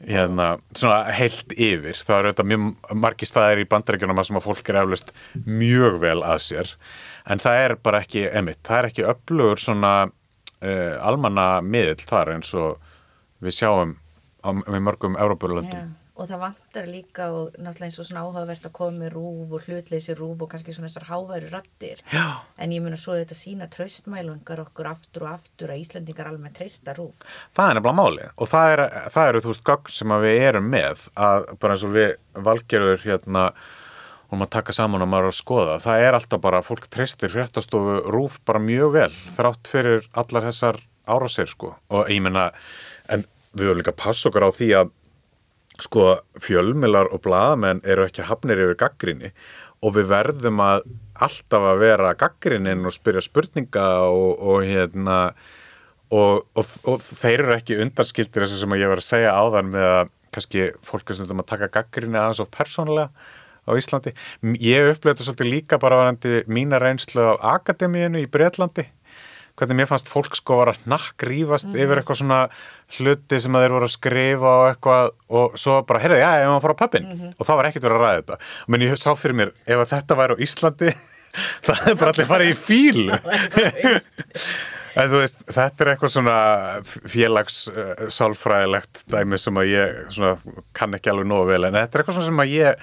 Hérna, 0.02 0.48
svona 0.74 1.12
heilt 1.14 1.54
yfir. 1.54 2.00
Það 2.00 2.16
eru 2.18 2.32
þetta 2.32 2.46
mjög 2.50 2.96
margi 3.04 3.28
staðir 3.30 3.62
í 3.62 3.68
bandaríkjunum 3.70 4.24
sem 4.26 4.40
að 4.40 4.48
fólk 4.48 4.72
er 4.72 4.80
eflust 4.82 5.12
mjög 5.46 6.00
vel 6.02 6.18
að 6.26 6.40
sér. 6.48 6.72
En 7.30 7.44
það 7.44 7.66
er 7.66 7.76
bara 7.86 8.02
ekki 8.02 8.26
emitt, 8.32 8.64
það 8.66 8.80
er 8.80 8.90
ekki 8.90 9.06
upplugur 9.12 9.62
svona 9.62 9.94
uh, 10.08 10.96
almanna 11.06 11.52
miðill 11.62 12.02
þar 12.02 12.34
eins 12.34 12.50
og 12.58 12.80
við 13.42 13.58
sjáum 13.58 13.98
á, 14.46 14.50
með 14.54 14.86
mörgum 14.86 15.18
Európulöndum 15.20 15.76
Já. 15.76 15.90
og 16.16 16.30
það 16.30 16.42
vantar 16.44 16.88
líka 16.90 17.28
og 17.34 17.58
náttúrulega 17.58 17.88
eins 17.90 18.00
og 18.02 18.08
svona 18.08 18.24
áhugavert 18.26 18.68
að 18.68 18.76
koma 18.78 19.04
með 19.04 19.14
rúf 19.16 19.56
og 19.58 19.68
hlutleysi 19.68 20.16
rúf 20.18 20.46
og 20.46 20.52
kannski 20.52 20.76
svona 20.76 20.90
þessar 20.90 21.08
háværu 21.10 21.52
rattir 21.52 22.02
Já. 22.14 22.26
en 22.58 22.74
ég 22.76 22.84
mun 22.84 22.96
að 22.98 23.04
svo 23.04 23.18
þetta 23.20 23.38
sína 23.38 23.70
traustmælungar 23.74 24.64
okkur 24.66 24.92
aftur 24.94 25.28
og 25.28 25.36
aftur 25.36 25.74
að 25.74 25.84
Íslendingar 25.84 26.32
almennt 26.32 26.58
treysta 26.60 26.96
rúf. 26.98 27.22
Það 27.58 27.70
er 27.70 27.80
nefnilega 27.80 28.00
málið. 28.02 28.34
Og 28.38 28.52
það, 28.52 28.74
er, 28.74 28.84
það 29.14 29.30
eru 29.30 29.44
þú 29.46 29.54
veist 29.54 29.68
gögn 29.72 29.96
sem 30.00 30.18
að 30.18 30.26
við 30.28 30.50
erum 30.50 30.74
með 30.74 31.06
að 31.28 31.54
bara 31.62 31.78
eins 31.78 31.88
og 31.88 31.96
við 31.98 32.12
valgerður 32.50 33.08
hérna 33.08 33.46
um 34.32 34.46
að 34.46 34.52
taka 34.56 34.76
saman 34.76 35.04
og 35.04 35.10
maður 35.12 35.28
er 35.28 35.34
að 35.34 35.40
skoða. 35.42 35.80
Það 35.84 36.06
er 36.06 36.18
alltaf 36.18 36.42
bara, 36.44 36.64
fólk 36.64 36.88
treystir 36.92 37.34
fréttastofu 37.34 37.98
rúf 38.14 38.40
bara 38.48 38.62
mjög 38.64 38.94
vel 38.96 39.12
þrátt 39.36 39.72
fyrir 39.72 40.08
allar 40.16 40.48
þessar 40.48 40.80
árásir 41.12 41.52
sko. 41.52 41.74
Og 41.92 42.12
ég 42.12 42.24
menna, 42.24 42.52
en 43.12 43.26
við 43.52 43.68
höfum 43.68 43.82
líka 43.82 43.94
að 43.94 44.02
passa 44.04 44.30
okkur 44.30 44.48
á 44.48 44.52
því 44.56 44.70
að 44.80 44.92
sko 45.82 46.06
fjölmilar 46.44 47.10
og 47.12 47.24
blaðamenn 47.26 47.82
eru 47.88 48.06
ekki 48.08 48.28
hafnir 48.28 48.62
yfir 48.64 48.80
gaggrinni 48.80 49.32
og 49.82 49.96
við 49.98 50.12
verðum 50.12 50.62
að 50.62 50.86
alltaf 51.22 51.66
að 51.72 51.82
vera 51.82 52.14
gaggrinnin 52.18 52.86
og 52.86 52.96
spyrja 52.96 53.24
spurninga 53.26 53.88
og, 54.10 54.32
og 54.40 54.66
hérna 54.68 55.20
og, 56.12 56.48
og, 56.58 56.74
og 56.86 57.04
þeir 57.06 57.46
eru 57.46 57.56
ekki 57.58 57.80
undanskildir 57.82 58.46
þess 58.46 58.62
sem 58.62 58.78
ég 58.78 58.92
var 58.92 59.02
að 59.02 59.10
segja 59.10 59.36
áðan 59.38 59.72
með 59.74 59.88
að 59.90 60.16
kannski 60.32 60.66
fólk 60.86 61.12
er 61.12 61.18
stundum 61.18 61.44
að 61.44 61.52
taka 61.54 61.72
gaggrinni 61.80 62.20
aðeins 62.20 62.44
og 62.44 62.52
persónulega 62.54 63.10
á 63.62 63.72
Íslandi. 63.78 64.14
Ég 64.58 64.90
upplega 64.90 65.14
þetta 65.14 65.28
svolítið 65.28 65.52
líka 65.52 65.78
bara 65.82 66.00
varandi 66.00 66.42
mína 66.50 66.80
reynslu 66.82 67.26
á 67.38 67.58
akademíinu 67.58 68.24
í 68.24 68.30
Breitlandi 68.32 68.88
hvernig 69.60 69.78
mér 69.82 69.90
fannst 69.90 70.10
fólk 70.12 70.36
sko 70.36 70.58
var 70.62 70.72
að 70.74 70.86
nakk 70.90 71.26
rífast 71.28 71.68
Mhm. 71.70 71.80
yfir 71.84 72.02
eitthvað 72.02 72.20
svona 72.22 72.40
hluti 72.98 73.40
sem 73.40 73.54
að 73.54 73.64
þeir 73.66 73.76
voru 73.78 73.88
að 73.90 73.96
skrifa 73.98 74.52
og 74.58 74.66
eitthvað 74.76 75.10
og 75.30 75.58
svo 75.60 75.82
bara, 75.86 76.00
heyrðu, 76.00 76.20
já, 76.20 76.32
ég 76.42 76.48
maður 76.52 76.62
fara 76.62 76.76
á 76.76 76.82
pöppin 76.84 77.06
Mhm. 77.12 77.34
og 77.40 77.48
það 77.48 77.56
var 77.58 77.66
ekkert 77.72 77.84
verið 77.84 77.98
að 77.98 78.06
ræða 78.06 78.22
þetta. 78.22 78.38
Menn 78.68 78.82
ég 78.82 78.98
sá 78.98 79.12
fyrir 79.16 79.36
mér, 79.36 79.52
ef 79.68 79.78
að 79.78 79.92
þetta 79.96 80.18
væri 80.18 80.36
á 80.36 80.44
Íslandi 80.48 80.94
það 81.64 81.88
er 81.88 81.96
bara 81.96 82.12
allir 82.12 82.28
farið 82.28 82.52
í 82.52 82.58
fílu 82.60 83.12
en 85.00 85.08
þú 85.12 85.22
veist, 85.22 85.38
þetta 85.48 85.86
er 85.86 85.92
eitthvað 85.94 86.12
svona 86.12 86.38
félags 87.08 87.60
uh, 87.72 88.08
sálfræðilegt 88.12 89.06
dæmi 89.12 89.40
sem 89.40 89.56
að 89.62 89.70
ég 89.72 90.02
svona, 90.12 90.34
kann 90.76 90.98
ekki 90.98 91.12
alveg 91.14 91.30
nógu 91.32 91.48
vel, 91.54 91.64
en 91.70 91.78
þetta 91.80 91.96
er 91.96 92.04
eitthvað 92.04 92.18
svona 92.20 92.28
sem 92.32 92.44
að 92.44 92.52
ég 92.58 92.76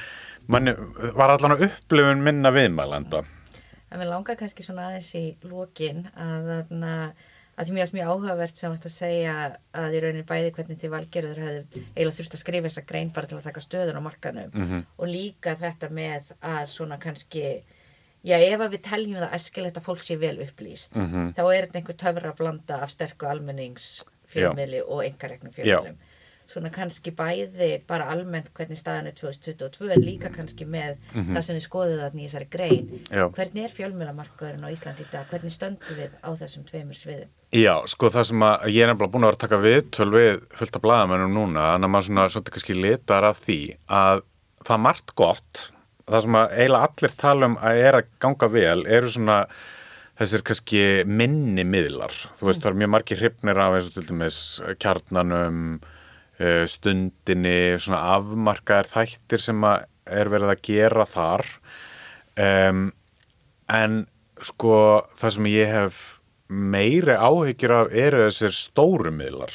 manni, 0.49 0.73
var 1.19 1.35
allan 1.35 1.57
að 1.59 1.67
upplifun 1.69 2.23
minna 2.25 2.53
viðmælanda 2.55 3.25
En 3.91 4.01
við 4.01 4.09
langar 4.11 4.37
kannski 4.37 4.63
svona 4.63 4.89
aðeins 4.91 5.15
í 5.17 5.37
lokin 5.49 6.07
að 6.17 6.49
þarna 6.53 7.13
að 7.59 7.67
því 7.67 7.75
mjög 7.75 7.93
mjög 7.97 8.11
áhugavert 8.13 8.57
sem 8.57 8.73
að 8.73 8.89
segja 8.93 9.33
að 9.75 9.95
í 9.97 10.01
rauninni 10.05 10.27
bæði 10.29 10.53
hvernig 10.55 10.79
þið 10.79 10.93
valgerður 10.93 11.41
hefðu 11.43 11.63
eiginlega 11.97 12.17
þurft 12.19 12.35
að 12.37 12.43
skrifa 12.45 12.69
þessa 12.69 12.85
grein 12.87 13.11
bara 13.17 13.27
til 13.27 13.39
að 13.39 13.43
taka 13.49 13.61
stöðun 13.65 13.99
á 13.99 14.03
markanum 14.05 14.51
Mhm. 14.55 14.85
og 14.99 15.07
líka 15.09 15.57
þetta 15.57 15.89
með 15.91 16.33
að 16.43 16.67
svona 16.71 16.99
kannski 17.01 17.63
já 18.25 18.37
ef 18.39 18.61
að 18.61 18.71
við 18.77 18.83
teljum 18.83 19.19
það 19.19 19.35
æskilegt 19.35 19.77
að 19.81 19.87
fólk 19.89 20.03
sé 20.07 20.17
vel 20.19 20.39
upplýst 20.39 20.95
Mhm. 20.95 21.35
þá 21.35 21.43
er 21.55 21.67
þetta 21.67 21.79
einhver 21.81 21.97
töfra 21.97 22.33
blanda 22.37 22.79
af 22.83 22.91
sterku 22.91 23.27
almenningsfjölmiðli 23.27 24.83
og 24.87 25.03
engaregnum 25.05 25.53
fjölmiðlum 25.53 25.97
svona 26.49 26.71
kannski 26.73 27.13
bæði 27.17 27.71
bara 27.89 28.09
almennt 28.13 28.51
hvernig 28.57 28.79
staðan 28.81 29.11
er 29.11 29.17
2022 29.19 29.91
en 29.95 30.05
líka 30.05 30.31
kannski 30.33 30.65
með 30.69 30.97
það 31.13 31.41
sem 31.45 31.59
þið 31.59 31.65
skoðuð 31.67 32.03
þarna 32.05 32.23
í 32.23 32.29
þessari 32.29 32.49
grein. 32.55 32.87
Já. 33.13 33.25
hvernig 33.37 33.67
er 33.67 33.75
fjölmiðlamarkaðurinn 33.77 34.65
á 34.65 34.73
Íslandi 34.73 35.05
í 35.05 35.11
dag 35.13 35.29
hvernig 35.33 35.55
stöndum 35.55 36.01
við 36.01 36.15
á 36.25 36.31
þessum 36.41 36.67
tveimur 36.69 36.99
sviðum 36.99 37.35
Já, 37.57 37.75
sko 37.89 38.11
það 38.13 38.29
sem 38.29 38.45
að 38.45 38.69
ég 38.75 38.85
er 38.85 38.91
nefnilega 38.91 39.13
búin 39.13 39.25
að 39.25 39.31
vera 39.31 39.39
að 39.39 39.45
taka 39.47 39.63
við 39.65 40.43
fullt 40.59 40.79
af 40.79 40.85
blaðamennum 40.85 41.37
núna 41.37 41.67
þannig 41.73 41.89
að 41.89 41.95
maður 41.95 42.09
svona 42.09 42.29
svolítið 42.33 42.57
kannski 42.57 42.79
litar 42.79 43.29
af 43.29 43.43
því 43.45 43.61
að 44.01 44.25
það 44.69 44.83
margt 44.85 45.15
gott 45.17 45.65
það 46.09 46.25
sem 46.25 46.39
að 46.41 46.55
eiginlega 46.57 46.89
allir 46.89 47.19
tala 47.23 47.49
um 47.49 47.59
að 47.61 47.83
er 47.89 47.99
að 48.01 48.09
ganga 48.25 48.49
vel 48.53 48.81
eru 48.99 49.13
svona 49.13 49.39
þessir 50.19 50.45
kannski 50.47 50.83
minni 51.07 51.65
miðlar 51.69 52.15
þú 52.39 52.49
veist 52.49 52.65
það 52.65 52.73
er 52.73 52.81
mjög 52.83 52.93
margir 52.95 53.23
hrifnir 53.23 53.61
af 53.63 53.77
eins 53.77 53.91
og 53.91 53.97
til 53.99 54.07
dæmis 54.09 54.41
kjarnanum 54.83 55.63
stundinni 56.71 57.79
svona 57.83 58.15
afmarkaðir 58.17 58.93
þættir 58.93 59.43
sem 59.43 59.65
er 59.69 60.31
verið 60.31 60.53
að 60.55 60.63
gera 60.69 61.07
þar. 61.09 61.47
Um, 62.39 62.85
en 63.69 64.05
sko 64.47 64.75
það 65.19 65.35
sem 65.35 65.49
ég 65.51 65.73
hef 65.73 66.03
meiri 66.49 67.17
áhyggjur 67.19 67.75
af 67.75 67.91
eru 67.93 68.29
þessir 68.29 68.55
stóru 68.57 69.13
miðlar 69.13 69.55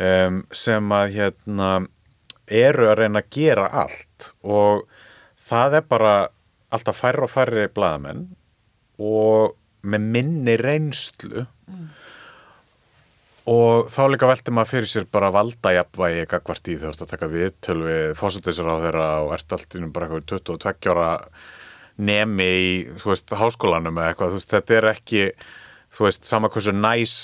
um, 0.00 0.42
sem 0.50 0.94
að 0.96 1.16
hérna 1.18 1.72
eru 2.52 2.88
að 2.90 2.98
reyna 3.02 3.22
að 3.22 3.32
gera 3.36 3.68
allt. 3.84 4.32
Og 4.42 4.86
það 5.42 5.78
er 5.78 5.90
bara 5.92 6.14
alltaf 6.72 7.02
færri 7.02 7.26
og 7.26 7.32
færri 7.32 7.66
blaðamenn 7.72 8.30
og 9.02 9.58
með 9.82 10.08
minni 10.14 10.56
reynslu 10.60 11.46
og 13.52 13.88
þá 13.92 14.02
líka 14.12 14.28
velti 14.30 14.54
maður 14.54 14.72
fyrir 14.72 14.90
sér 14.90 15.08
bara 15.12 15.32
valdajafvægi 15.34 16.28
gagvart 16.30 16.70
í 16.70 16.76
þú 16.80 16.92
ert 16.92 17.02
að 17.04 17.10
taka 17.14 17.30
við 17.32 18.14
fósundisar 18.18 18.70
á 18.70 18.76
þeirra 18.84 19.08
og 19.24 19.34
ert 19.36 19.56
allt 19.56 19.76
innum 19.78 19.94
bara 19.94 20.08
eitthvað 20.08 20.46
22 20.48 20.92
ára 20.92 21.08
nemi 22.02 22.46
í, 22.48 22.70
þú 23.00 23.12
veist, 23.12 23.34
háskólanum 23.36 23.98
eða 24.00 24.12
eitthvað, 24.12 24.32
þú 24.32 24.38
veist, 24.40 24.54
þetta 24.54 24.78
er 24.78 24.88
ekki 24.92 25.24
þú 25.92 26.06
veist, 26.06 26.28
sama 26.28 26.48
hversu 26.52 26.72
næs 26.72 27.16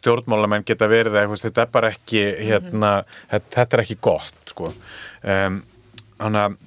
stjórnmálamenn 0.00 0.66
geta 0.66 0.88
verið 0.90 1.20
eða, 1.20 1.42
þetta 1.44 1.64
er 1.64 1.74
bara 1.76 1.92
ekki 1.94 2.24
hérna, 2.48 2.94
þetta, 3.30 3.68
er 3.76 3.84
ekki 3.84 3.98
gott, 4.02 4.40
sko. 4.50 4.72
Um, 5.22 5.60
að 6.18 6.58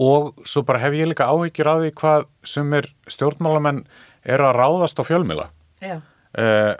og 0.00 0.46
svo 0.48 0.62
bara 0.64 0.80
hef 0.80 0.94
ég 0.96 1.10
líka 1.10 1.28
áhyggjur 1.28 1.68
á 1.68 1.76
því 1.82 1.90
hvað 2.00 2.22
sumir 2.48 2.88
stjórnmálamenn 3.12 3.82
eru 4.24 4.46
að 4.48 4.56
ráðast 4.56 4.96
á 4.96 5.04
fjölmila 5.04 5.50
Já, 5.82 5.98
uh, 6.00 6.72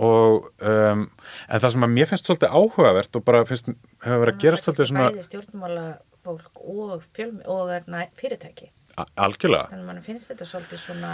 og 0.00 0.50
um, 0.64 1.06
en 1.48 1.62
það 1.62 1.72
sem 1.74 1.86
að 1.86 1.94
mér 1.94 2.10
finnst 2.10 2.28
svolítið 2.28 2.56
áhugavert 2.56 3.18
og 3.18 3.24
bara 3.26 3.46
finnst, 3.48 3.70
hefur 4.04 4.22
verið 4.24 4.36
að 4.36 4.44
gerast 4.44 4.68
svolítið 4.68 4.90
svona 4.90 5.06
bæði 5.10 5.24
stjórnmála 5.28 5.86
fólk 6.24 6.60
og, 6.60 6.92
fjölmi, 7.16 7.42
og 7.48 7.72
erna, 7.74 8.04
fyrirtæki. 8.20 8.70
Algjörlega, 9.00 9.70
þannig 9.70 9.84
að 9.84 9.88
mann 9.88 10.04
finnst 10.04 10.28
þetta 10.32 10.46
svolítið 10.50 10.80
svona 10.82 11.10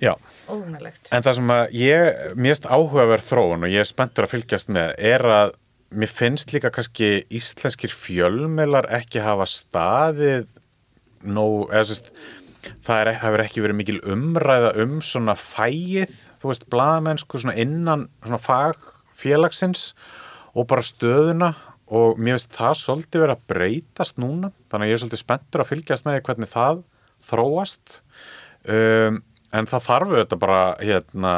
já. 0.00 0.12
óhugnalegt 0.46 1.10
en 1.12 1.24
það 1.26 1.38
sem 1.40 1.50
að 1.52 1.74
ég, 1.76 2.20
mér 2.38 2.54
finnst 2.54 2.68
áhugaverð 2.70 3.26
þróun 3.26 3.66
og 3.66 3.72
ég 3.74 3.82
er 3.82 3.88
spenntur 3.88 4.24
að 4.24 4.32
fylgjast 4.36 4.70
með 4.72 4.92
er 5.10 5.26
að 5.34 5.56
mér 5.90 6.12
finnst 6.12 6.54
líka 6.54 6.70
kannski 6.72 7.10
íslenskir 7.34 7.92
fjölmilar 7.92 8.88
ekki 8.94 9.24
hafa 9.24 9.46
staðið 9.50 10.46
nóg, 11.26 11.72
eða 11.74 11.84
sérst 11.90 12.12
það 12.86 13.12
hefur 13.20 13.44
ekki 13.44 13.64
verið 13.64 13.78
mikil 13.80 14.00
umræða 14.12 14.72
um 14.82 14.98
svona 15.04 15.36
fæið, 15.38 16.12
þú 16.40 16.50
veist, 16.50 16.66
blaðamennsku 16.72 17.40
svona 17.42 17.56
innan 17.62 18.08
svona 18.24 18.42
fagfélagsins 18.42 19.88
og 20.56 20.68
bara 20.70 20.84
stöðuna. 20.86 21.54
Og 21.86 22.18
mér 22.18 22.34
finnst 22.34 22.56
það 22.56 22.72
svolítið 22.80 23.22
verið 23.22 23.36
að 23.36 23.42
breytast 23.52 24.16
núna, 24.18 24.48
þannig 24.66 24.88
að 24.88 24.90
ég 24.90 24.96
er 24.96 25.02
svolítið 25.04 25.20
spenntur 25.20 25.62
að 25.62 25.68
fylgjast 25.70 26.06
með 26.06 26.16
hvernig 26.26 26.50
það 26.50 26.80
þróast. 27.28 28.00
Um, 28.66 29.20
en 29.54 29.68
það 29.70 29.84
þarf 29.86 30.12
auðvitað 30.12 30.42
bara 30.42 30.62
hérna 30.80 31.34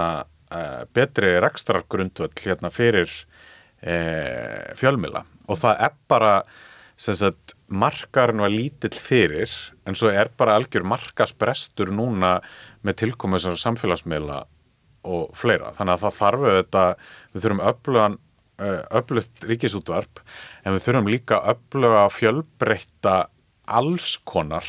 uh, 0.53 0.85
betri 0.97 1.35
rekstrargrundvöll 1.45 2.33
hérna 2.41 2.70
fyrir 2.72 3.11
uh, 3.12 4.72
fjölmila 4.79 5.24
og 5.49 5.61
það 5.61 5.85
er 5.87 5.95
bara 6.11 6.33
sagt 6.99 7.55
markarinn 7.70 8.42
var 8.42 8.51
lítill 8.53 8.96
fyrir 8.99 9.53
en 9.86 9.96
svo 9.99 10.11
er 10.11 10.32
bara 10.36 10.57
algjör 10.59 10.86
markasbrestur 10.88 11.92
núna 11.94 12.38
með 12.82 13.05
þessar 13.07 13.59
samfélagsmiðla 13.61 14.40
og 15.09 15.36
fleira. 15.38 15.72
Þannig 15.76 15.94
að 15.94 16.05
það 16.05 16.16
þarf 16.18 16.46
auðvitað 16.49 16.90
við 17.32 17.44
þurfum 17.44 17.66
öflugan 17.70 18.18
öflugt 18.59 19.44
ríkisútvarp 19.46 20.22
en 20.66 20.74
við 20.74 20.84
þurfum 20.88 21.11
líka 21.12 21.38
öfluga 21.53 22.05
fjölbreytta 22.11 23.16
alls 23.68 24.16
konar 24.26 24.66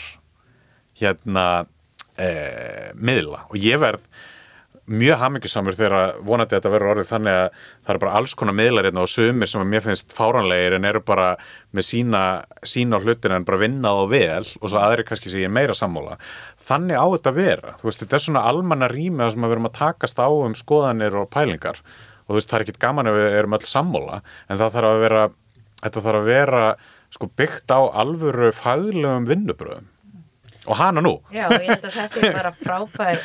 hérna 0.99 1.65
eh, 2.19 2.91
miðla. 2.93 3.47
Og 3.49 3.57
ég 3.57 3.81
verð 3.81 4.05
mjög 4.89 5.19
hamingjusamur 5.21 5.77
þegar 5.77 6.19
vonandi 6.25 6.55
þetta 6.57 6.73
verður 6.73 6.93
orðið 6.95 7.11
þannig 7.13 7.39
að 7.39 7.47
það 7.53 7.93
eru 7.93 8.03
bara 8.03 8.13
alls 8.19 8.35
konar 8.37 8.57
miðlar 8.57 8.89
hérna 8.89 9.05
og 9.05 9.11
sumir 9.11 9.49
sem 9.51 9.61
að 9.61 9.71
mér 9.73 9.85
finnst 9.85 10.15
fáranlegir 10.17 10.77
en 10.79 10.87
eru 10.89 11.01
bara 11.05 11.27
með 11.77 11.87
sína, 11.91 12.23
sína 12.65 12.97
á 12.97 13.03
hlutina 13.03 13.37
en 13.37 13.45
bara 13.45 13.61
vinnað 13.61 14.03
og 14.03 14.09
vel 14.13 14.45
og 14.59 14.65
svo 14.65 14.81
aðri 14.81 15.05
kannski 15.05 15.29
sem 15.29 15.43
ég 15.43 15.51
er 15.51 15.55
meira 15.59 15.77
sammóla 15.77 16.17
þannig 16.69 16.99
á 16.99 17.05
þetta 17.15 17.31
að 17.31 17.39
vera, 17.39 17.73
þú 17.79 17.89
veist, 17.89 18.03
þetta 18.03 18.17
er 18.17 18.23
svona 18.25 18.45
almanna 18.49 18.89
rými 18.91 19.25
að 19.25 19.33
sem 19.33 19.45
að 19.45 19.51
við 19.51 19.57
erum 19.57 19.69
að 19.69 19.77
takast 19.79 20.21
á 20.21 20.27
um 20.29 20.55
skoðanir 20.57 21.17
og 21.17 21.29
pælingar. 21.33 21.81
Og 22.25 22.33
þú 22.33 22.37
veist, 22.37 22.49
það 22.49 22.57
er 22.57 22.65
ekkit 22.65 22.81
gaman 22.83 23.09
ef 23.09 23.17
við 23.17 23.37
erum 23.39 23.57
öll 23.57 23.69
sammóla 23.69 24.21
en 24.21 24.59
það 24.59 24.73
þarf 24.75 24.89
að 24.89 25.03
vera, 25.05 25.23
þetta 25.81 26.03
þarf 26.05 26.19
að 26.21 26.29
vera 26.29 26.63
sko 27.09 27.29
byggt 27.41 27.73
á 27.73 27.79
alvöru 28.03 28.51
faglegum 28.53 29.29
vinnubröðum 29.29 29.87
og 30.69 30.77
hana 30.77 31.01
nú. 31.01 31.15
Já, 31.33 31.47
ég 31.55 31.71
held 31.71 31.87
að 31.87 31.95
það 31.95 32.11
sé 32.13 32.33
bara 32.35 32.51
frábær 32.53 33.23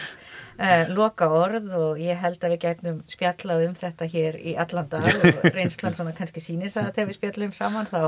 uh, 0.58 0.84
loka 0.94 1.28
orð 1.32 1.72
og 1.78 2.00
ég 2.02 2.20
held 2.20 2.44
að 2.44 2.54
við 2.54 2.62
gætnum 2.64 3.02
spjallað 3.10 3.66
um 3.68 3.76
þetta 3.78 4.08
hér 4.10 4.38
í 4.38 4.54
allan 4.60 4.88
dag 4.92 5.08
og 5.38 5.44
reynslan 5.54 5.96
svona 5.96 6.14
kannski 6.16 6.42
sýnir 6.44 6.72
það 6.74 6.88
að 6.88 6.94
þegar 6.98 7.10
við 7.10 7.18
spjallum 7.18 7.54
saman 7.56 7.90
þá 7.90 8.00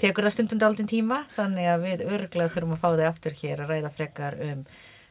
tekur 0.00 0.26
það 0.26 0.36
stundum 0.36 0.62
dálítinn 0.62 0.90
tíma 0.90 1.22
þannig 1.36 1.70
að 1.70 1.86
við 1.86 2.04
örglega 2.08 2.52
þurfum 2.56 2.76
að 2.76 2.82
fá 2.82 2.90
þig 2.94 3.06
aftur 3.10 3.38
hér 3.42 3.64
að 3.64 3.72
ræða 3.74 3.94
frekar 3.94 4.38
um 4.48 4.66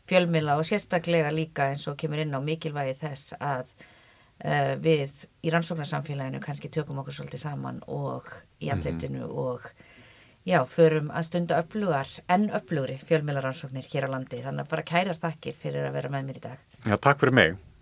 fjölmila 0.09 0.59
og 0.59 0.67
sérstaklega 0.67 1.31
líka 1.31 1.71
eins 1.71 1.87
og 1.87 1.97
kemur 1.99 2.23
inn 2.23 2.35
á 2.35 2.39
mikilvægi 2.43 2.97
þess 3.05 3.35
að 3.39 3.71
uh, 4.43 4.73
við 4.83 5.25
í 5.43 5.53
rannsóknarsamfélaginu 5.53 6.41
kannski 6.43 6.71
tökum 6.73 6.99
okkur 7.03 7.19
svolítið 7.19 7.45
saman 7.45 7.79
og 7.87 8.27
í 8.63 8.71
andleitinu 8.73 9.29
og 9.29 9.63
Já, 10.43 10.59
förum 10.67 11.11
að 11.15 11.27
stunda 11.29 11.59
öflugar, 11.63 12.09
en 12.27 12.49
öflugri 12.51 12.97
fjölmiðlaransóknir 13.07 13.85
hér 13.87 14.09
á 14.11 14.13
landi. 14.17 14.41
Þannig 14.43 14.65
að 14.65 14.73
bara 14.73 14.89
kærar 14.89 15.21
þakkir 15.21 15.55
fyrir 15.55 15.87
að 15.87 15.95
vera 15.95 16.11
með 16.11 16.25
mér 16.27 16.39
í 16.41 16.47
dag. 16.49 16.65
Já, 16.83 16.97
takk 16.97 17.23
fyrir 17.23 17.37
mig 17.39 17.61